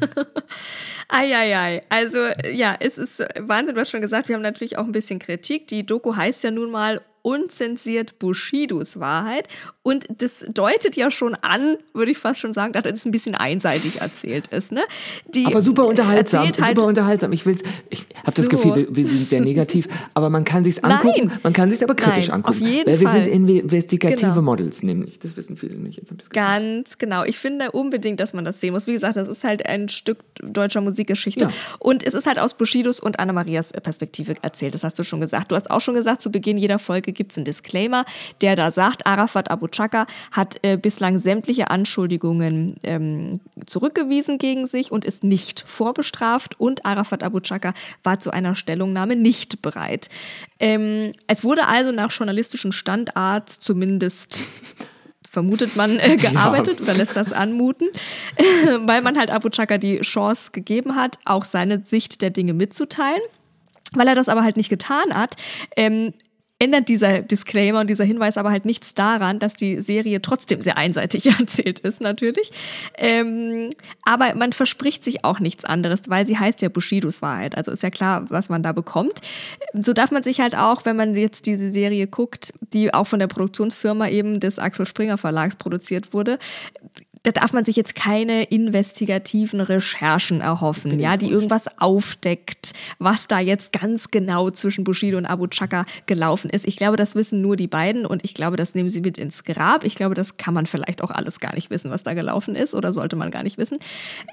Eieiei. 1.08 1.82
Also, 1.88 2.18
ja, 2.50 2.76
es 2.78 2.98
ist 2.98 3.20
Wahnsinn, 3.38 3.74
du 3.74 3.80
hast 3.80 3.90
schon 3.90 4.00
gesagt, 4.00 4.28
wir 4.28 4.34
haben 4.34 4.42
natürlich 4.42 4.78
auch 4.78 4.84
ein 4.84 4.92
bisschen 4.92 5.18
Kritik. 5.18 5.68
Die 5.68 5.84
Doku 5.84 6.16
heißt 6.16 6.44
ja 6.44 6.50
nun 6.50 6.70
mal 6.70 7.02
unzensiert 7.22 8.18
Bushidos 8.18 8.98
Wahrheit. 9.00 9.48
Und 9.82 10.06
das 10.18 10.44
deutet 10.48 10.96
ja 10.96 11.10
schon 11.10 11.34
an, 11.36 11.76
würde 11.92 12.10
ich 12.12 12.18
fast 12.18 12.40
schon 12.40 12.52
sagen, 12.52 12.72
dass 12.72 12.84
das 12.84 13.04
ein 13.04 13.10
bisschen 13.10 13.34
einseitig 13.34 14.00
erzählt 14.00 14.46
ist. 14.48 14.70
Ne? 14.72 14.82
Die 15.34 15.46
Aber 15.46 15.60
super 15.62 15.86
unterhaltsam, 15.86 16.44
halt- 16.44 16.56
super 16.56 16.84
unterhaltsam. 16.86 17.32
Ich 17.32 17.46
will's, 17.46 17.62
ich 17.90 18.04
habe 18.24 18.32
das 18.34 18.44
So. 18.46 18.50
Gefühl, 18.50 18.74
wir, 18.76 18.96
wir 18.96 19.04
sind 19.04 19.18
sehr 19.28 19.40
negativ, 19.44 19.88
aber 20.14 20.30
man 20.30 20.44
kann 20.44 20.62
sich's 20.64 20.82
angucken, 20.84 21.28
Nein. 21.28 21.40
man 21.42 21.52
kann 21.52 21.70
sich's 21.70 21.82
aber 21.82 21.94
kritisch 21.94 22.28
Nein, 22.28 22.36
angucken. 22.36 22.62
auf 22.62 22.68
jeden 22.68 22.86
weil 22.92 23.00
wir 23.00 23.08
Fall. 23.08 23.24
sind 23.24 23.32
investigative 23.32 24.30
Genau. 24.30 24.42
Models, 24.42 24.82
nämlich. 24.82 25.18
Das 25.18 25.36
wissen 25.36 25.56
viele 25.56 25.76
nicht. 25.76 25.96
Jetzt 25.98 26.10
gesagt. 26.16 26.32
Ganz 26.34 26.98
genau. 26.98 27.24
Ich 27.24 27.38
finde 27.38 27.72
unbedingt, 27.72 28.20
dass 28.20 28.34
man 28.34 28.44
das 28.44 28.60
sehen 28.60 28.72
muss. 28.72 28.86
Wie 28.86 28.92
gesagt, 28.92 29.16
das 29.16 29.28
ist 29.28 29.44
halt 29.44 29.66
ein 29.66 29.88
Stück 29.88 30.18
deutscher 30.42 30.80
Musikgeschichte. 30.80 31.44
Ja. 31.46 31.52
Und 31.78 32.04
es 32.04 32.14
ist 32.14 32.26
halt 32.26 32.38
aus 32.38 32.54
Bushidos 32.54 33.00
und 33.00 33.18
Anna-Marias 33.18 33.72
Perspektive 33.72 34.34
erzählt. 34.42 34.74
Das 34.74 34.84
hast 34.84 34.98
du 34.98 35.04
schon 35.04 35.20
gesagt. 35.20 35.50
Du 35.50 35.54
hast 35.56 35.70
auch 35.70 35.80
schon 35.80 35.94
gesagt, 35.94 36.20
zu 36.22 36.30
Beginn 36.30 36.56
jeder 36.58 36.78
Folge 36.78 37.11
gibt 37.12 37.32
es 37.32 37.38
einen 37.38 37.44
Disclaimer, 37.44 38.04
der 38.40 38.56
da 38.56 38.70
sagt, 38.70 39.06
Arafat 39.06 39.50
Abu 39.50 39.68
Chaka 39.68 40.06
hat 40.30 40.58
äh, 40.62 40.76
bislang 40.76 41.18
sämtliche 41.18 41.70
Anschuldigungen 41.70 42.76
ähm, 42.82 43.40
zurückgewiesen 43.66 44.38
gegen 44.38 44.66
sich 44.66 44.92
und 44.92 45.04
ist 45.04 45.24
nicht 45.24 45.64
vorbestraft. 45.66 46.58
Und 46.58 46.84
Arafat 46.84 47.22
Abu 47.22 47.40
Chaka 47.40 47.74
war 48.02 48.20
zu 48.20 48.30
einer 48.30 48.54
Stellungnahme 48.54 49.16
nicht 49.16 49.62
bereit. 49.62 50.08
Ähm, 50.58 51.12
es 51.26 51.44
wurde 51.44 51.66
also 51.66 51.92
nach 51.92 52.12
journalistischen 52.12 52.72
Standart 52.72 53.50
zumindest 53.50 54.42
vermutet 55.32 55.76
man, 55.76 55.98
äh, 55.98 56.16
gearbeitet 56.20 56.80
oder 56.80 56.94
lässt 56.94 57.16
das 57.16 57.32
anmuten, 57.32 57.88
weil 58.84 59.00
man 59.00 59.18
halt 59.18 59.30
Abu 59.30 59.48
Chaka 59.48 59.78
die 59.78 60.00
Chance 60.00 60.50
gegeben 60.52 60.94
hat, 60.94 61.18
auch 61.24 61.46
seine 61.46 61.82
Sicht 61.82 62.20
der 62.20 62.30
Dinge 62.30 62.52
mitzuteilen. 62.52 63.22
Weil 63.94 64.08
er 64.08 64.14
das 64.14 64.30
aber 64.30 64.42
halt 64.42 64.56
nicht 64.56 64.70
getan 64.70 65.12
hat, 65.12 65.36
ähm, 65.76 66.14
ändert 66.62 66.88
dieser 66.88 67.22
Disclaimer 67.22 67.80
und 67.80 67.90
dieser 67.90 68.04
Hinweis 68.04 68.36
aber 68.36 68.52
halt 68.52 68.64
nichts 68.64 68.94
daran, 68.94 69.40
dass 69.40 69.54
die 69.54 69.82
Serie 69.82 70.22
trotzdem 70.22 70.62
sehr 70.62 70.76
einseitig 70.76 71.26
erzählt 71.40 71.80
ist, 71.80 72.00
natürlich. 72.00 72.52
Ähm, 72.96 73.70
aber 74.04 74.36
man 74.36 74.52
verspricht 74.52 75.02
sich 75.02 75.24
auch 75.24 75.40
nichts 75.40 75.64
anderes, 75.64 76.02
weil 76.06 76.24
sie 76.24 76.38
heißt 76.38 76.62
ja 76.62 76.68
Bushidos 76.68 77.20
Wahrheit. 77.20 77.56
Also 77.56 77.72
ist 77.72 77.82
ja 77.82 77.90
klar, 77.90 78.26
was 78.28 78.48
man 78.48 78.62
da 78.62 78.70
bekommt. 78.70 79.20
So 79.74 79.92
darf 79.92 80.12
man 80.12 80.22
sich 80.22 80.40
halt 80.40 80.56
auch, 80.56 80.84
wenn 80.84 80.94
man 80.94 81.16
jetzt 81.16 81.46
diese 81.46 81.72
Serie 81.72 82.06
guckt, 82.06 82.54
die 82.72 82.94
auch 82.94 83.08
von 83.08 83.18
der 83.18 83.26
Produktionsfirma 83.26 84.08
eben 84.08 84.38
des 84.38 84.60
Axel 84.60 84.86
Springer 84.86 85.18
Verlags 85.18 85.56
produziert 85.56 86.12
wurde, 86.12 86.38
da 87.22 87.30
darf 87.30 87.52
man 87.52 87.64
sich 87.64 87.76
jetzt 87.76 87.94
keine 87.94 88.44
investigativen 88.44 89.60
Recherchen 89.60 90.40
erhoffen, 90.40 90.98
ja, 90.98 91.16
die 91.16 91.30
irgendwas 91.30 91.66
aufdeckt, 91.78 92.72
was 92.98 93.28
da 93.28 93.38
jetzt 93.38 93.72
ganz 93.72 94.10
genau 94.10 94.50
zwischen 94.50 94.82
Bushido 94.82 95.18
und 95.18 95.26
Abu 95.26 95.46
Chaka 95.46 95.86
gelaufen 96.06 96.50
ist. 96.50 96.66
Ich 96.66 96.76
glaube, 96.76 96.96
das 96.96 97.14
wissen 97.14 97.40
nur 97.40 97.56
die 97.56 97.68
beiden 97.68 98.06
und 98.06 98.24
ich 98.24 98.34
glaube, 98.34 98.56
das 98.56 98.74
nehmen 98.74 98.90
sie 98.90 99.00
mit 99.00 99.18
ins 99.18 99.44
Grab. 99.44 99.84
Ich 99.84 99.94
glaube, 99.94 100.14
das 100.14 100.36
kann 100.36 100.52
man 100.52 100.66
vielleicht 100.66 101.02
auch 101.02 101.10
alles 101.10 101.38
gar 101.38 101.54
nicht 101.54 101.70
wissen, 101.70 101.90
was 101.90 102.02
da 102.02 102.14
gelaufen 102.14 102.56
ist 102.56 102.74
oder 102.74 102.92
sollte 102.92 103.14
man 103.14 103.30
gar 103.30 103.44
nicht 103.44 103.58
wissen. 103.58 103.78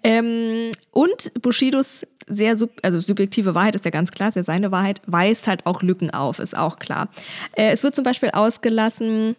Ähm, 0.03 0.71
und 0.91 1.31
Bushidos 1.41 2.05
sehr 2.27 2.57
sub 2.57 2.71
also 2.83 2.99
subjektive 2.99 3.55
Wahrheit 3.55 3.75
ist 3.75 3.85
ja 3.85 3.91
ganz 3.91 4.11
klar, 4.11 4.29
ist 4.29 4.35
ja 4.35 4.43
seine 4.43 4.71
Wahrheit, 4.71 5.01
weist 5.07 5.47
halt 5.47 5.65
auch 5.65 5.81
Lücken 5.81 6.11
auf, 6.11 6.39
ist 6.39 6.55
auch 6.55 6.77
klar. 6.77 7.09
Äh, 7.53 7.71
es 7.71 7.83
wird 7.83 7.95
zum 7.95 8.03
Beispiel 8.03 8.29
ausgelassen, 8.31 9.35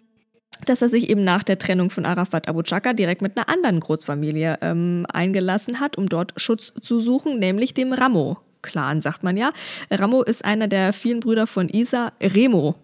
dass 0.67 0.83
er 0.83 0.89
sich 0.89 1.09
eben 1.09 1.25
nach 1.25 1.43
der 1.43 1.59
Trennung 1.59 1.91
von 1.91 2.07
Arafat 2.07 2.49
Abu 2.49 2.63
Chaka 2.63 2.93
direkt 2.93 3.23
mit 3.23 3.37
einer 3.37 3.49
anderen 3.49 3.81
Großfamilie 3.81 4.59
ähm, 4.61 5.07
eingelassen 5.13 5.81
hat, 5.81 5.97
um 5.97 6.09
dort 6.09 6.33
Schutz 6.37 6.73
zu 6.81 7.01
suchen, 7.01 7.39
nämlich 7.39 7.75
dem 7.75 7.93
Ramo. 7.93 8.39
Clan, 8.63 9.01
sagt 9.01 9.23
man 9.23 9.37
ja. 9.37 9.53
Ramo 9.91 10.23
ist 10.23 10.45
einer 10.45 10.69
der 10.69 10.93
vielen 10.93 11.21
Brüder 11.21 11.47
von 11.47 11.69
Isa, 11.69 12.13
Remo. 12.21 12.75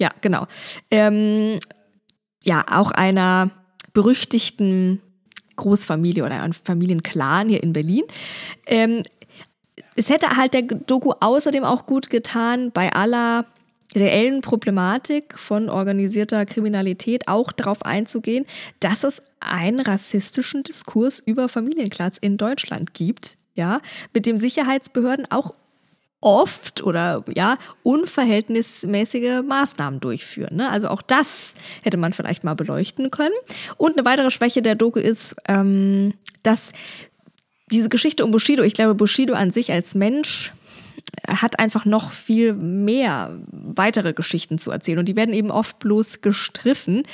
Ja, 0.00 0.10
genau. 0.20 0.46
Ähm, 0.90 1.58
ja, 2.42 2.64
auch 2.68 2.90
einer 2.90 3.50
berüchtigten 3.92 5.00
Großfamilie 5.56 6.24
oder 6.24 6.42
einem 6.42 6.54
Familienclan 6.54 7.48
hier 7.48 7.62
in 7.62 7.72
Berlin. 7.72 8.04
Ähm, 8.66 9.02
es 9.94 10.08
hätte 10.08 10.36
halt 10.36 10.54
der 10.54 10.62
Doku 10.62 11.12
außerdem 11.20 11.64
auch 11.64 11.86
gut 11.86 12.10
getan, 12.10 12.72
bei 12.72 12.92
aller 12.92 13.44
reellen 13.94 14.40
Problematik 14.40 15.38
von 15.38 15.68
organisierter 15.68 16.46
Kriminalität 16.46 17.28
auch 17.28 17.52
darauf 17.52 17.84
einzugehen, 17.84 18.46
dass 18.80 19.04
es 19.04 19.22
einen 19.40 19.80
rassistischen 19.80 20.62
Diskurs 20.62 21.18
über 21.18 21.48
Familienclans 21.48 22.18
in 22.18 22.36
Deutschland 22.36 22.94
gibt, 22.94 23.36
ja, 23.54 23.80
mit 24.14 24.26
dem 24.26 24.38
Sicherheitsbehörden 24.38 25.30
auch 25.30 25.54
oft 26.22 26.82
oder 26.84 27.24
ja 27.34 27.58
unverhältnismäßige 27.82 29.42
Maßnahmen 29.42 30.00
durchführen. 30.00 30.56
Ne? 30.56 30.70
Also 30.70 30.88
auch 30.88 31.02
das 31.02 31.54
hätte 31.82 31.96
man 31.96 32.12
vielleicht 32.12 32.44
mal 32.44 32.54
beleuchten 32.54 33.10
können. 33.10 33.34
Und 33.76 33.98
eine 33.98 34.04
weitere 34.04 34.30
Schwäche 34.30 34.62
der 34.62 34.76
Doku 34.76 35.00
ist, 35.00 35.34
ähm, 35.48 36.14
dass 36.44 36.72
diese 37.70 37.88
Geschichte 37.88 38.24
um 38.24 38.30
Bushido, 38.30 38.62
ich 38.62 38.74
glaube, 38.74 38.94
Bushido 38.94 39.34
an 39.34 39.50
sich 39.50 39.72
als 39.72 39.94
Mensch 39.94 40.52
hat 41.28 41.58
einfach 41.58 41.84
noch 41.84 42.10
viel 42.12 42.54
mehr 42.54 43.38
weitere 43.50 44.12
Geschichten 44.12 44.58
zu 44.58 44.70
erzählen 44.70 44.98
und 44.98 45.08
die 45.08 45.16
werden 45.16 45.34
eben 45.34 45.50
oft 45.50 45.78
bloß 45.78 46.20
gestriffen. 46.20 47.04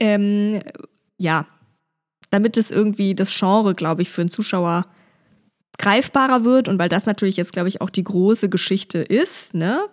Ähm, 0.00 0.60
ja, 1.18 1.46
damit 2.30 2.56
es 2.56 2.70
irgendwie 2.70 3.14
das 3.14 3.36
Genre, 3.36 3.74
glaube 3.74 4.02
ich, 4.02 4.10
für 4.10 4.22
einen 4.22 4.30
Zuschauer 4.30 4.86
greifbarer 5.78 6.44
wird 6.44 6.68
und 6.68 6.78
weil 6.78 6.88
das 6.88 7.06
natürlich 7.06 7.36
jetzt, 7.36 7.52
glaube 7.52 7.68
ich, 7.68 7.80
auch 7.80 7.90
die 7.90 8.04
große 8.04 8.48
Geschichte 8.48 8.98
ist, 8.98 9.54
ne? 9.54 9.86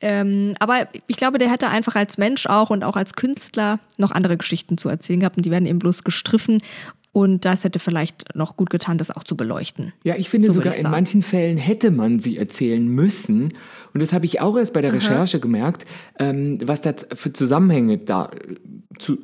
Ähm, 0.00 0.54
aber 0.58 0.88
ich 1.08 1.16
glaube, 1.16 1.38
der 1.38 1.50
hätte 1.50 1.68
einfach 1.68 1.94
als 1.94 2.16
Mensch 2.16 2.46
auch 2.46 2.70
und 2.70 2.84
auch 2.84 2.96
als 2.96 3.14
Künstler 3.14 3.80
noch 3.98 4.10
andere 4.12 4.38
Geschichten 4.38 4.78
zu 4.78 4.88
erzählen 4.88 5.20
gehabt 5.20 5.36
und 5.36 5.44
die 5.44 5.50
werden 5.50 5.66
eben 5.66 5.78
bloß 5.78 6.04
gestriffen 6.04 6.62
und 7.12 7.44
das 7.44 7.64
hätte 7.64 7.78
vielleicht 7.80 8.34
noch 8.36 8.56
gut 8.56 8.70
getan, 8.70 8.96
das 8.98 9.10
auch 9.10 9.24
zu 9.24 9.36
beleuchten. 9.36 9.92
Ja, 10.04 10.14
ich 10.16 10.28
finde 10.30 10.46
So 10.48 10.54
sogar 10.54 10.74
ich 10.74 10.84
in 10.84 10.90
manchen 10.90 11.22
Fällen 11.22 11.56
hätte 11.58 11.90
man 11.90 12.18
sie 12.20 12.36
erzählen 12.38 12.86
müssen. 12.86 13.52
Und 13.92 14.00
das 14.00 14.12
habe 14.12 14.26
ich 14.26 14.40
auch 14.40 14.56
erst 14.56 14.72
bei 14.72 14.80
der 14.80 14.92
Recherche 14.92 15.40
gemerkt, 15.40 15.84
ähm, 16.20 16.58
was 16.64 16.82
da 16.82 16.94
für 17.14 17.32
Zusammenhänge 17.32 17.98
da 17.98 18.26
äh, 18.26 18.54
zu, 19.00 19.18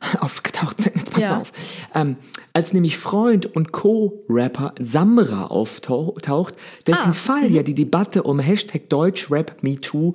aufgetaucht 0.20 0.80
sind. 0.80 1.10
Pass 1.10 1.22
Ja. 1.24 1.30
mal 1.32 1.40
auf. 1.40 1.52
Ähm, 1.94 2.16
als 2.54 2.72
nämlich 2.72 2.96
Freund 2.96 3.44
und 3.46 3.72
Co-Rapper 3.72 4.74
Samra 4.80 5.46
auftaucht, 5.46 6.54
dessen 6.86 7.10
Ah, 7.10 7.12
Fall 7.12 7.50
ja 7.50 7.62
die 7.62 7.74
Debatte 7.74 8.22
um 8.22 8.38
Hashtag 8.38 8.88
Deutschrap 8.88 9.62
MeToo 9.62 10.14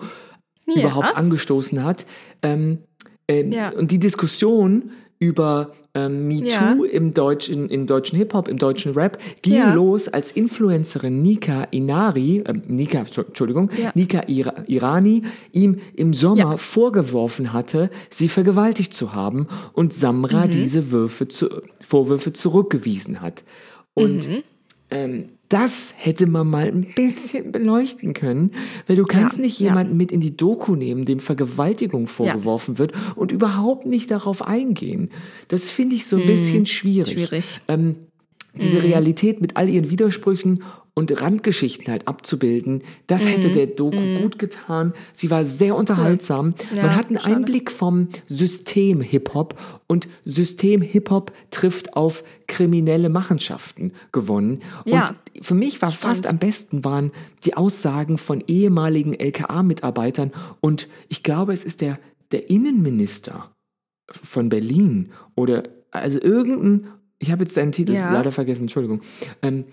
Ja. 0.68 0.80
überhaupt 0.82 1.16
angestoßen 1.16 1.84
hat. 1.84 2.06
Ähm, 2.42 2.80
ähm, 3.28 3.52
Ja. 3.52 3.70
Und 3.70 3.92
die 3.92 4.00
Diskussion 4.00 4.92
über 5.24 5.72
ähm, 5.96 6.28
MeToo 6.28 6.48
Ja. 6.50 6.76
im 6.92 7.14
deutschen, 7.14 7.70
im 7.70 7.86
deutschen 7.88 8.18
Hip-Hop, 8.18 8.48
im 8.48 8.58
deutschen 8.58 8.94
Rap 8.94 9.18
ging 9.42 9.54
Ja. 9.54 9.74
los, 9.74 10.08
als 10.08 10.32
Influencerin 10.32 11.22
Nika 11.22 11.64
Inari, 11.72 12.40
äh, 12.40 12.54
Nika, 12.68 13.06
Entschuldigung, 13.16 13.70
Ja. 13.82 13.92
Nika 13.96 14.24
Ira, 14.28 14.54
Irani 14.68 15.22
ihm 15.52 15.78
im 15.96 16.14
Sommer 16.14 16.58
vorgeworfen 16.58 17.54
hatte, 17.54 17.90
sie 18.10 18.28
vergewaltigt 18.28 18.94
zu 18.94 19.14
haben 19.14 19.48
und 19.74 19.94
Samra 19.94 20.48
Mhm. 20.48 20.52
diese 20.52 20.92
Würfe 20.92 21.28
zu, 21.28 21.48
Vorwürfe 21.80 22.34
zurückgewiesen 22.34 23.22
hat. 23.22 23.44
Und 23.94 24.28
Mhm. 24.28 24.44
ähm, 24.90 25.26
das 25.54 25.94
hätte 25.98 26.26
man 26.26 26.48
mal 26.48 26.66
ein 26.66 26.82
bisschen 26.96 27.52
beleuchten 27.52 28.14
können, 28.14 28.52
weil 28.88 28.96
du 28.96 29.06
kannst 29.06 29.38
nicht 29.38 29.60
ja. 29.60 29.70
jemanden 29.70 29.96
mit 29.96 30.12
in 30.12 30.20
die 30.20 30.36
Doku 30.36 30.76
nehmen, 30.76 31.06
dem 31.06 31.20
Vergewaltigung 31.20 32.08
vorgeworfen 32.08 32.80
wird 32.80 32.94
und 33.16 33.32
überhaupt 33.32 33.86
nicht 33.86 34.10
darauf 34.10 34.42
eingehen. 34.42 35.12
Das 35.50 35.70
finde 35.70 35.96
ich 35.96 36.08
so 36.08 36.18
ein 36.18 36.26
bisschen 36.26 36.66
schwierig. 36.66 37.14
Schwierig. 37.14 37.62
Ähm, 37.68 37.98
diese 38.56 38.84
Realität 38.84 39.42
mit 39.42 39.58
all 39.58 39.68
ihren 39.68 39.90
Widersprüchen 39.90 40.64
und 40.94 41.22
Randgeschichten 41.22 41.92
halt 41.92 42.08
abzubilden, 42.08 42.84
das 43.08 43.28
hätte 43.28 43.50
der 43.50 43.66
Doku 43.66 44.22
gut 44.22 44.38
getan. 44.38 44.94
Sie 45.12 45.32
war 45.32 45.44
sehr 45.44 45.76
unterhaltsam. 45.76 46.48
Mhm. 46.48 46.54
Ja, 46.76 46.84
Man 46.84 46.96
hat 46.96 47.08
einen 47.08 47.20
schade. 47.20 47.36
Einblick 47.36 47.72
vom 47.72 48.10
System 48.28 49.02
Hip-Hop 49.02 49.60
und 49.88 50.08
System 50.24 50.82
Hip-Hop 50.82 51.32
trifft 51.50 51.96
auf 51.96 52.24
kriminelle 52.48 53.10
Machenschaften 53.10 53.94
gewonnen. 54.12 54.62
Ja. 54.86 55.08
Und 55.08 55.46
für 55.46 55.56
mich 55.56 55.82
war 55.82 55.92
fast 55.92 56.28
am 56.28 56.38
besten 56.38 56.84
waren 56.84 57.12
die 57.46 57.56
Aussagen 57.56 58.20
von 58.20 58.44
ehemaligen 58.48 59.14
LKA-Mitarbeitern 59.14 60.32
und 60.62 60.88
ich 61.10 61.24
glaube, 61.24 61.54
es 61.54 61.64
ist 61.64 61.82
der, 61.82 62.00
der 62.32 62.52
Innenminister 62.52 63.52
von 64.12 64.50
Berlin 64.50 65.12
oder 65.36 65.64
also 65.90 66.20
irgendein, 66.22 66.88
ich 67.24 67.32
habe 67.32 67.44
jetzt 67.44 67.56
seinen 67.56 67.72
Titel 67.72 67.94
Ja. 67.94 68.12
leider 68.14 68.32
vergessen, 68.32 68.64
Entschuldigung. 68.64 69.02
Ähm, 69.42 69.64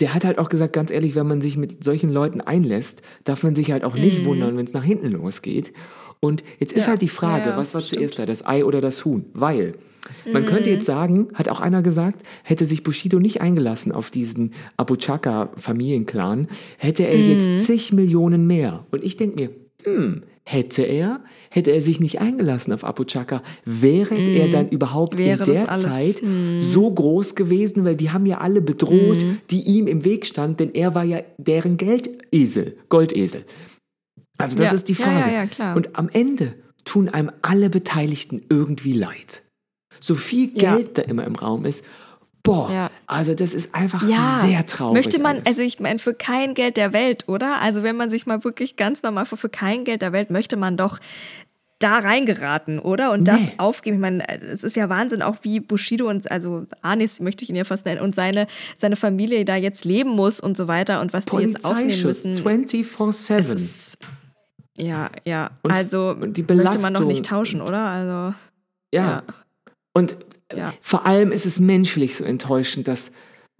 der 0.00 0.14
hat 0.14 0.24
halt 0.24 0.38
auch 0.38 0.48
gesagt, 0.48 0.72
ganz 0.72 0.90
ehrlich, 0.90 1.14
wenn 1.14 1.26
man 1.26 1.40
sich 1.40 1.56
mit 1.56 1.82
solchen 1.82 2.10
Leuten 2.12 2.40
einlässt, 2.40 3.02
darf 3.24 3.42
man 3.42 3.54
sich 3.54 3.72
halt 3.72 3.82
auch 3.84 3.94
nicht 3.94 4.24
wundern, 4.24 4.56
wenn 4.56 4.64
es 4.66 4.72
nach 4.72 4.84
hinten 4.84 5.08
losgeht. 5.10 5.72
Und 6.20 6.42
jetzt 6.60 6.72
ist 6.72 6.82
Mhm. 6.82 6.84
Ja. 6.84 6.88
halt 6.88 7.02
die 7.02 7.08
Frage, 7.08 7.50
Ja, 7.50 7.56
was 7.56 7.74
war 7.74 7.80
stimmt. 7.82 7.98
zuerst 8.00 8.18
da, 8.18 8.26
das 8.26 8.44
Ei 8.46 8.64
oder 8.64 8.80
das 8.80 9.04
Huhn? 9.04 9.26
Weil 9.34 9.72
man 10.32 10.42
Mhm. 10.42 10.46
könnte 10.46 10.70
jetzt 10.70 10.86
sagen, 10.86 11.28
hat 11.34 11.48
auch 11.48 11.60
einer 11.60 11.82
gesagt, 11.82 12.22
hätte 12.42 12.64
sich 12.64 12.82
Bushido 12.82 13.18
nicht 13.18 13.40
eingelassen 13.40 13.92
auf 13.92 14.10
diesen 14.10 14.52
Abu 14.76 14.96
Chaka-Familienclan, 14.96 16.48
hätte 16.78 17.06
er 17.06 17.16
Mhm. 17.18 17.28
jetzt 17.30 17.66
zig 17.66 17.92
Millionen 17.92 18.46
mehr. 18.46 18.86
Und 18.90 19.02
ich 19.04 19.16
denke 19.16 19.36
mir, 19.36 19.50
hm, 19.84 20.22
hätte 20.48 20.82
er, 20.82 21.20
hätte 21.50 21.72
er 21.72 21.80
sich 21.80 21.98
nicht 21.98 22.20
eingelassen 22.20 22.72
auf 22.72 22.84
Abu 22.84 23.04
Chaka, 23.04 23.42
wäre 23.64 24.14
er 24.14 24.48
dann 24.48 24.68
überhaupt. 24.68 25.18
Wäre 25.18 25.44
in 25.44 25.52
der 25.52 25.66
Zeit 25.66 26.20
hm. 26.20 26.62
so 26.62 26.88
groß 26.90 27.34
gewesen, 27.34 27.84
weil 27.84 27.96
die 27.96 28.10
haben 28.10 28.26
ja 28.26 28.38
alle 28.38 28.60
bedroht, 28.60 29.22
Mhm. 29.22 29.38
die 29.50 29.62
ihm 29.62 29.88
im 29.88 30.04
Weg 30.04 30.24
standen, 30.24 30.56
denn 30.58 30.74
er 30.74 30.94
war 30.94 31.02
ja 31.04 31.20
deren 31.36 31.76
Geldesel, 31.76 32.76
Goldesel. 32.88 33.44
Also 34.38 34.56
das 34.56 34.68
Ja. 34.68 34.74
ist 34.74 34.88
die 34.88 34.94
Frage. 34.94 35.18
ja, 35.18 35.30
ja, 35.30 35.46
klar. 35.46 35.76
Und 35.76 35.98
am 35.98 36.08
Ende 36.08 36.54
tun 36.84 37.08
einem 37.08 37.32
alle 37.42 37.68
Beteiligten 37.68 38.42
irgendwie 38.48 38.92
leid. 38.92 39.42
So 39.98 40.14
viel. 40.14 40.48
Geld 40.52 40.98
da 40.98 41.02
immer 41.02 41.24
im 41.24 41.34
Raum 41.34 41.64
ist, 41.64 41.84
boah, 42.46 42.70
Ja. 42.72 42.90
also 43.06 43.34
das 43.34 43.52
ist 43.54 43.74
einfach 43.74 44.02
Ja, 44.08 44.40
sehr 44.42 44.64
traurig. 44.66 44.94
Möchte 45.04 45.18
man, 45.20 45.36
alles. 45.36 45.46
also 45.46 45.62
ich 45.62 45.78
meine, 45.80 45.98
für 45.98 46.14
kein 46.14 46.54
Geld 46.54 46.76
der 46.76 46.92
Welt, 46.92 47.28
oder? 47.28 47.60
Also 47.60 47.82
wenn 47.82 47.96
man 47.96 48.10
sich 48.10 48.26
mal 48.26 48.42
wirklich 48.44 48.76
ganz 48.76 49.02
normal 49.02 49.26
für, 49.26 49.36
für 49.36 49.48
kein 49.48 49.84
Geld 49.84 50.02
der 50.02 50.12
Welt 50.12 50.30
möchte 50.30 50.56
man 50.56 50.76
doch 50.76 50.98
da 51.78 51.98
reingeraten, 51.98 52.78
oder? 52.78 53.12
Und 53.12 53.24
das 53.28 53.38
Nee. 53.40 53.52
aufgeben. 53.58 53.96
Ich 53.96 54.00
meine, 54.00 54.26
es 54.40 54.64
ist 54.64 54.76
ja 54.76 54.88
Wahnsinn, 54.88 55.20
auch 55.20 55.36
wie 55.42 55.60
Bushido 55.60 56.08
und, 56.08 56.30
also 56.30 56.64
Anis 56.80 57.20
möchte 57.20 57.44
ich 57.44 57.50
ihn 57.50 57.56
ja 57.56 57.64
fast 57.64 57.84
nennen, 57.84 58.00
und 58.00 58.14
seine, 58.14 58.46
seine 58.78 58.96
Familie 58.96 59.44
da 59.44 59.56
jetzt 59.56 59.84
leben 59.84 60.08
muss 60.08 60.40
und 60.40 60.56
so 60.56 60.68
weiter 60.68 61.02
und 61.02 61.12
was 61.12 61.26
die 61.26 61.36
jetzt 61.36 61.66
aufnehmen 61.66 62.02
müssen. 62.02 62.34
24-7. 62.34 63.36
Es 63.38 63.50
ist, 63.50 63.98
ja, 64.78 65.10
ja. 65.24 65.50
Und- 65.62 65.72
also 65.74 66.14
die 66.14 66.42
möchte 66.42 66.54
man 66.54 66.64
noch 66.64 67.00
Belastung. 67.00 67.06
nicht 67.08 67.26
tauschen, 67.26 67.60
oder? 67.60 67.78
Also, 67.78 68.34
Ja. 68.94 69.02
Ja. 69.04 69.22
Und 69.92 70.16
Ja. 70.54 70.74
vor 70.80 71.06
allem 71.06 71.32
ist 71.32 71.46
es 71.46 71.58
menschlich 71.58 72.14
so 72.16 72.24
enttäuschend, 72.24 72.86
dass, 72.88 73.10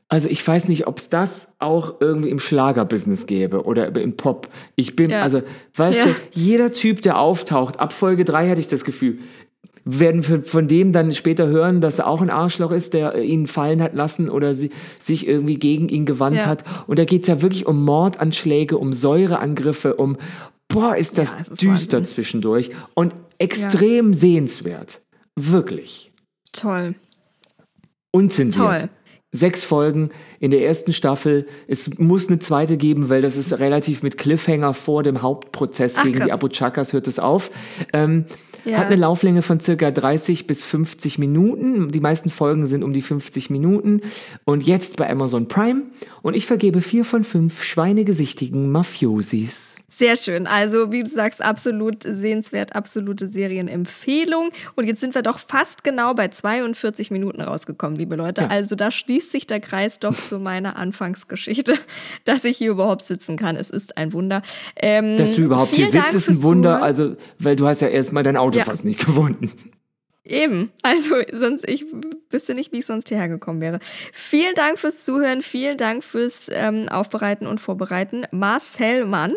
also 0.09 0.29
ich 0.29 0.47
weiß 0.47 0.69
nicht, 0.69 0.87
ob 0.87 0.99
es 0.99 1.09
das 1.09 1.49
auch 1.59 1.97
irgendwie 2.01 2.31
im 2.31 2.39
Schlagerbusiness 2.39 3.27
gäbe 3.27 3.65
oder 3.65 3.95
im 4.01 4.17
Pop. 4.17 4.49
Ich 4.77 4.95
bin, 4.95 5.11
Ja. 5.11 5.23
also, 5.23 5.43
weißt 5.75 5.99
Ja. 5.99 6.05
du, 6.07 6.11
jeder 6.33 6.71
Typ, 6.73 7.03
der 7.03 7.19
auftaucht, 7.19 7.81
ab 7.81 7.93
Folge 7.93 8.25
3 8.25 8.49
hatte 8.51 8.61
ich 8.61 8.69
das 8.69 8.85
Gefühl, 8.85 9.19
werden 9.89 10.23
von- 10.25 10.43
von 10.43 10.67
dem 10.69 10.91
dann 10.93 11.13
später 11.13 11.47
hören, 11.47 11.81
dass 11.81 11.99
er 12.01 12.09
auch 12.09 12.21
ein 12.21 12.31
Arschloch 12.31 12.73
ist, 12.73 12.93
der 12.95 13.23
ihn 13.23 13.47
fallen 13.47 13.81
hat 13.81 13.95
lassen 13.95 14.29
oder 14.29 14.53
sie, 14.53 14.71
sich 14.99 15.29
irgendwie 15.29 15.59
gegen 15.59 15.89
ihn 15.89 16.07
gewandt 16.07 16.39
Ja. 16.39 16.47
hat. 16.47 16.65
Und 16.89 16.99
da 16.99 17.05
geht 17.05 17.23
es 17.23 17.29
ja 17.29 17.41
wirklich 17.41 17.67
um 17.67 17.85
Mordanschläge, 17.85 18.79
um 18.79 18.93
Säureangriffe, 18.93 19.95
um, 19.95 20.17
boah, 20.69 20.97
ist 20.97 21.19
das 21.19 21.37
ist 21.41 21.63
düster 21.63 21.99
Wahnsinn. 21.99 22.05
zwischendurch 22.05 22.71
und 22.95 23.13
extrem 23.39 24.13
sehenswert. 24.13 25.01
Wirklich. 25.37 26.06
Toll. 26.57 26.95
Unzensiert. 28.11 28.81
Toll. 28.81 28.89
Sechs 29.33 29.65
Folgen 29.65 30.11
in 30.41 30.51
der 30.51 30.65
ersten 30.65 30.93
Staffel. 30.93 31.47
Es 31.69 31.99
muss 31.99 32.29
eine 32.29 32.39
zweite 32.39 32.77
geben, 32.77 33.11
weil 33.11 33.21
das 33.21 33.37
ist 33.37 33.59
relativ 33.59 34.03
mit 34.03 34.17
Cliffhanger 34.17 34.73
vor 34.73 35.03
dem 35.03 35.21
Hauptprozess 35.21 35.95
Ach, 35.99 36.05
gegen 36.05 36.15
die 36.15 36.21
krass. 36.21 36.31
Abu 36.31 36.49
Chakas 36.49 36.93
hört 36.93 37.07
es 37.07 37.19
auf. 37.19 37.51
Ähm, 37.93 38.25
Ja. 38.67 38.79
Hat 38.79 38.87
eine 38.87 38.97
Lauflänge 38.97 39.43
von 39.43 39.61
circa 39.61 39.93
30 39.93 40.49
bis 40.49 40.65
50 40.65 41.19
Minuten. 41.19 41.93
Die 41.93 42.01
meisten 42.01 42.31
Folgen 42.31 42.67
sind 42.67 42.83
um 42.83 42.93
die 42.93 43.01
50 43.03 43.49
Minuten. 43.49 44.01
Und 44.45 44.67
jetzt 44.67 44.97
bei 44.97 45.09
Amazon 45.09 45.47
Prime. 45.47 45.83
Und 46.23 46.35
ich 46.35 46.47
vergebe 46.47 46.81
vier 46.81 47.05
von 47.05 47.23
fünf 47.23 47.63
schweinegesichtigen 47.63 48.73
Mafiosis. 48.73 49.77
Sehr 49.99 50.19
schön. 50.19 50.47
Also, 50.47 50.93
wie 50.93 51.05
du 51.05 51.09
sagst, 51.09 51.43
absolut 51.43 52.03
sehenswert, 52.03 52.77
absolute 52.77 53.31
Serienempfehlung. 53.31 54.51
Und 54.75 54.87
jetzt 54.87 55.01
sind 55.01 55.15
wir 55.15 55.23
doch 55.23 55.39
fast 55.39 55.85
genau 55.85 56.13
bei 56.13 56.29
42 56.29 57.11
Minuten 57.11 57.41
rausgekommen, 57.41 57.97
liebe 57.97 58.15
Leute. 58.15 58.43
Ja. 58.43 58.49
Also, 58.49 58.77
da 58.77 58.91
schließt 58.91 59.31
sich 59.31 59.47
der 59.47 59.61
Kreis 59.61 59.99
doch 59.99 60.13
zu 60.15 60.39
meiner 60.39 60.77
Anfangsgeschichte, 60.77 61.79
dass 62.27 62.45
ich 62.45 62.59
hier 62.59 62.73
überhaupt 62.73 63.07
sitzen 63.07 63.39
kann. 63.39 63.57
Es 63.57 63.71
ist 63.71 63.97
ein 63.97 64.13
Wunder. 64.13 64.43
Ähm, 64.77 65.17
Dass 65.17 65.33
du 65.35 65.41
überhaupt 65.41 65.75
hier 65.75 65.87
sitzt, 65.87 65.97
Dank 66.05 66.15
ist 66.15 66.29
ein 66.29 66.43
Wunder. 66.43 66.71
Zuhören. 66.73 66.83
Also, 66.83 67.17
weil 67.39 67.57
du 67.57 67.67
hast 67.67 67.81
ja 67.81 67.89
erstmal 67.89 68.23
dein 68.23 68.37
Auto 68.37 68.59
Ja. 68.59 68.65
fast 68.65 68.85
nicht 68.85 68.99
gefunden. 69.07 69.51
Eben. 70.27 70.73
Also, 70.83 71.17
sonst, 71.33 71.69
ich 71.69 71.85
wüsste 72.31 72.55
nicht, 72.55 72.73
wie 72.73 72.79
ich 72.79 72.87
sonst 72.87 73.09
hierher 73.09 73.29
gekommen 73.29 73.61
wäre. 73.61 73.79
Vielen 74.13 74.55
Dank 74.55 74.79
fürs 74.79 75.05
Zuhören, 75.05 75.43
vielen 75.43 75.77
Dank 75.77 76.05
fürs 76.05 76.51
ähm, 76.53 76.89
Aufbereiten 76.89 77.47
und 77.47 77.61
Vorbereiten. 77.61 78.27
Marcel 78.31 79.05
Mann. 79.05 79.35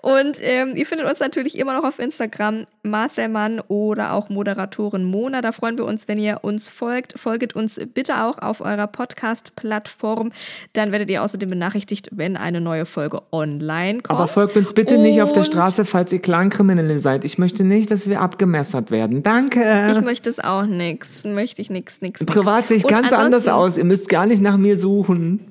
Und 0.00 0.38
ähm, 0.40 0.76
ihr 0.76 0.86
findet 0.86 1.08
uns 1.08 1.20
natürlich 1.20 1.58
immer 1.58 1.74
noch 1.74 1.84
auf 1.84 1.98
Instagram, 1.98 2.66
Marcel 2.82 3.28
Mann 3.28 3.60
oder 3.68 4.12
auch 4.12 4.28
Moderatorin 4.28 5.04
Mona. 5.04 5.40
Da 5.42 5.52
freuen 5.52 5.76
wir 5.78 5.84
uns, 5.84 6.08
wenn 6.08 6.18
ihr 6.18 6.38
uns 6.42 6.68
folgt. 6.70 7.18
Folget 7.18 7.54
uns 7.54 7.80
bitte 7.94 8.24
auch 8.24 8.38
auf 8.38 8.60
eurer 8.60 8.86
Podcast-Plattform. 8.86 10.32
Dann 10.72 10.92
werdet 10.92 11.10
ihr 11.10 11.22
außerdem 11.22 11.48
benachrichtigt, 11.48 12.08
wenn 12.12 12.36
eine 12.36 12.60
neue 12.60 12.86
Folge 12.86 13.22
online 13.32 14.00
kommt. 14.00 14.18
Aber 14.18 14.28
folgt 14.28 14.56
uns 14.56 14.72
bitte 14.72 14.98
nicht 14.98 15.20
auf 15.22 15.32
der 15.32 15.42
Und 15.42 15.46
Straße, 15.46 15.84
falls 15.84 16.12
ihr 16.12 16.20
Clankriminelle 16.20 16.98
seid. 16.98 17.24
Ich 17.24 17.38
möchte 17.38 17.64
nicht, 17.64 17.90
dass 17.90 18.08
wir 18.08 18.20
abgemessert 18.20 18.90
werden. 18.90 19.22
Danke. 19.22 19.88
Ich 19.90 20.00
möchte 20.00 20.30
es 20.30 20.38
auch 20.38 20.64
nix. 20.64 21.24
Möchte 21.24 21.62
ich 21.62 21.70
nix, 21.70 22.00
nix. 22.00 22.20
nix. 22.20 22.32
Privat 22.32 22.66
sehe 22.66 22.78
ich 22.78 22.84
Und 22.84 22.90
ganz 22.90 23.12
anders 23.12 23.48
aus. 23.48 23.76
Ihr 23.76 23.84
müsst 23.84 24.08
gar 24.08 24.26
nicht 24.26 24.42
nach 24.42 24.56
mir 24.56 24.78
suchen. 24.78 25.49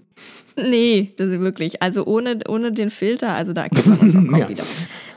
Nee, 0.69 1.13
das 1.17 1.27
ist 1.29 1.39
wirklich. 1.41 1.81
Also 1.81 2.05
ohne, 2.05 2.39
ohne 2.47 2.71
den 2.71 2.89
Filter, 2.89 3.33
also 3.33 3.53
da 3.53 3.69
kennt 3.69 3.87
man 3.87 3.97
uns 3.99 4.15
auch 4.15 4.19
kaum 4.27 4.35
Ja. 4.39 4.49
wieder. 4.49 4.63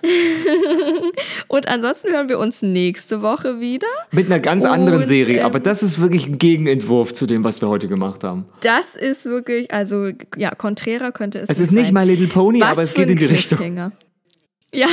Und 1.48 1.68
ansonsten 1.68 2.10
hören 2.12 2.28
wir 2.28 2.38
uns 2.38 2.62
nächste 2.62 3.22
Woche 3.22 3.60
wieder. 3.60 3.86
Mit 4.10 4.26
einer 4.26 4.40
ganz 4.40 4.64
anderen 4.64 5.00
Und, 5.02 5.06
Serie, 5.06 5.38
ähm, 5.40 5.46
aber 5.46 5.60
das 5.60 5.82
ist 5.82 6.00
wirklich 6.00 6.26
ein 6.26 6.38
Gegenentwurf 6.38 7.12
zu 7.12 7.26
dem, 7.26 7.44
was 7.44 7.60
wir 7.60 7.68
heute 7.68 7.88
gemacht 7.88 8.24
haben. 8.24 8.46
Das 8.62 8.96
ist 8.98 9.24
wirklich, 9.24 9.72
also 9.72 10.10
ja, 10.36 10.54
konträrer 10.54 11.12
könnte 11.12 11.38
es 11.40 11.48
Es 11.50 11.60
ist 11.60 11.72
nicht 11.72 11.86
sein. 11.86 11.94
My 11.94 12.04
Little 12.04 12.26
Pony, 12.28 12.60
Was 12.60 12.70
aber 12.70 12.82
es 12.82 12.94
geht 12.94 13.10
in 13.10 13.16
die 13.16 13.26
Richtung. 13.26 13.92
Ja, 14.74 14.88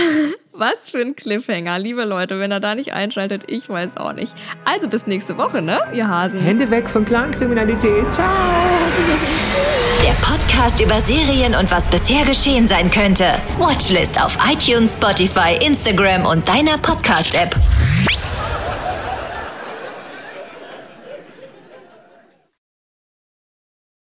was 0.60 0.90
für 0.90 1.00
ein 1.00 1.16
Cliffhanger, 1.16 1.80
liebe 1.80 2.04
Leute. 2.04 2.40
Wenn 2.40 2.52
er 2.52 2.60
da 2.60 2.76
nicht 2.76 2.94
einschaltet, 2.94 3.46
ich 3.48 3.70
weiß 3.70 3.98
auch 3.98 4.14
nicht. 4.14 4.36
Also 4.66 4.88
bis 4.88 5.08
nächste 5.08 5.38
Woche, 5.38 5.62
ne, 5.62 5.80
ihr 5.94 6.08
Hasen? 6.08 6.40
Hände 6.40 6.70
weg 6.70 6.90
von 6.90 7.06
Clankriminalität. 7.06 8.14
Ciao. 8.14 8.28
Der 10.04 10.14
Podcast 10.26 10.80
über 10.82 11.00
Serien 11.00 11.56
und 11.56 11.72
was 11.72 11.90
bisher 11.90 12.26
geschehen 12.26 12.68
sein 12.68 12.92
könnte. 12.92 13.26
Watchlist 13.58 14.22
auf 14.22 14.38
iTunes, 14.52 14.94
Spotify, 14.94 15.58
Instagram 15.66 16.26
und 16.26 16.48
deiner 16.48 16.78
Podcast-App. 16.78 17.56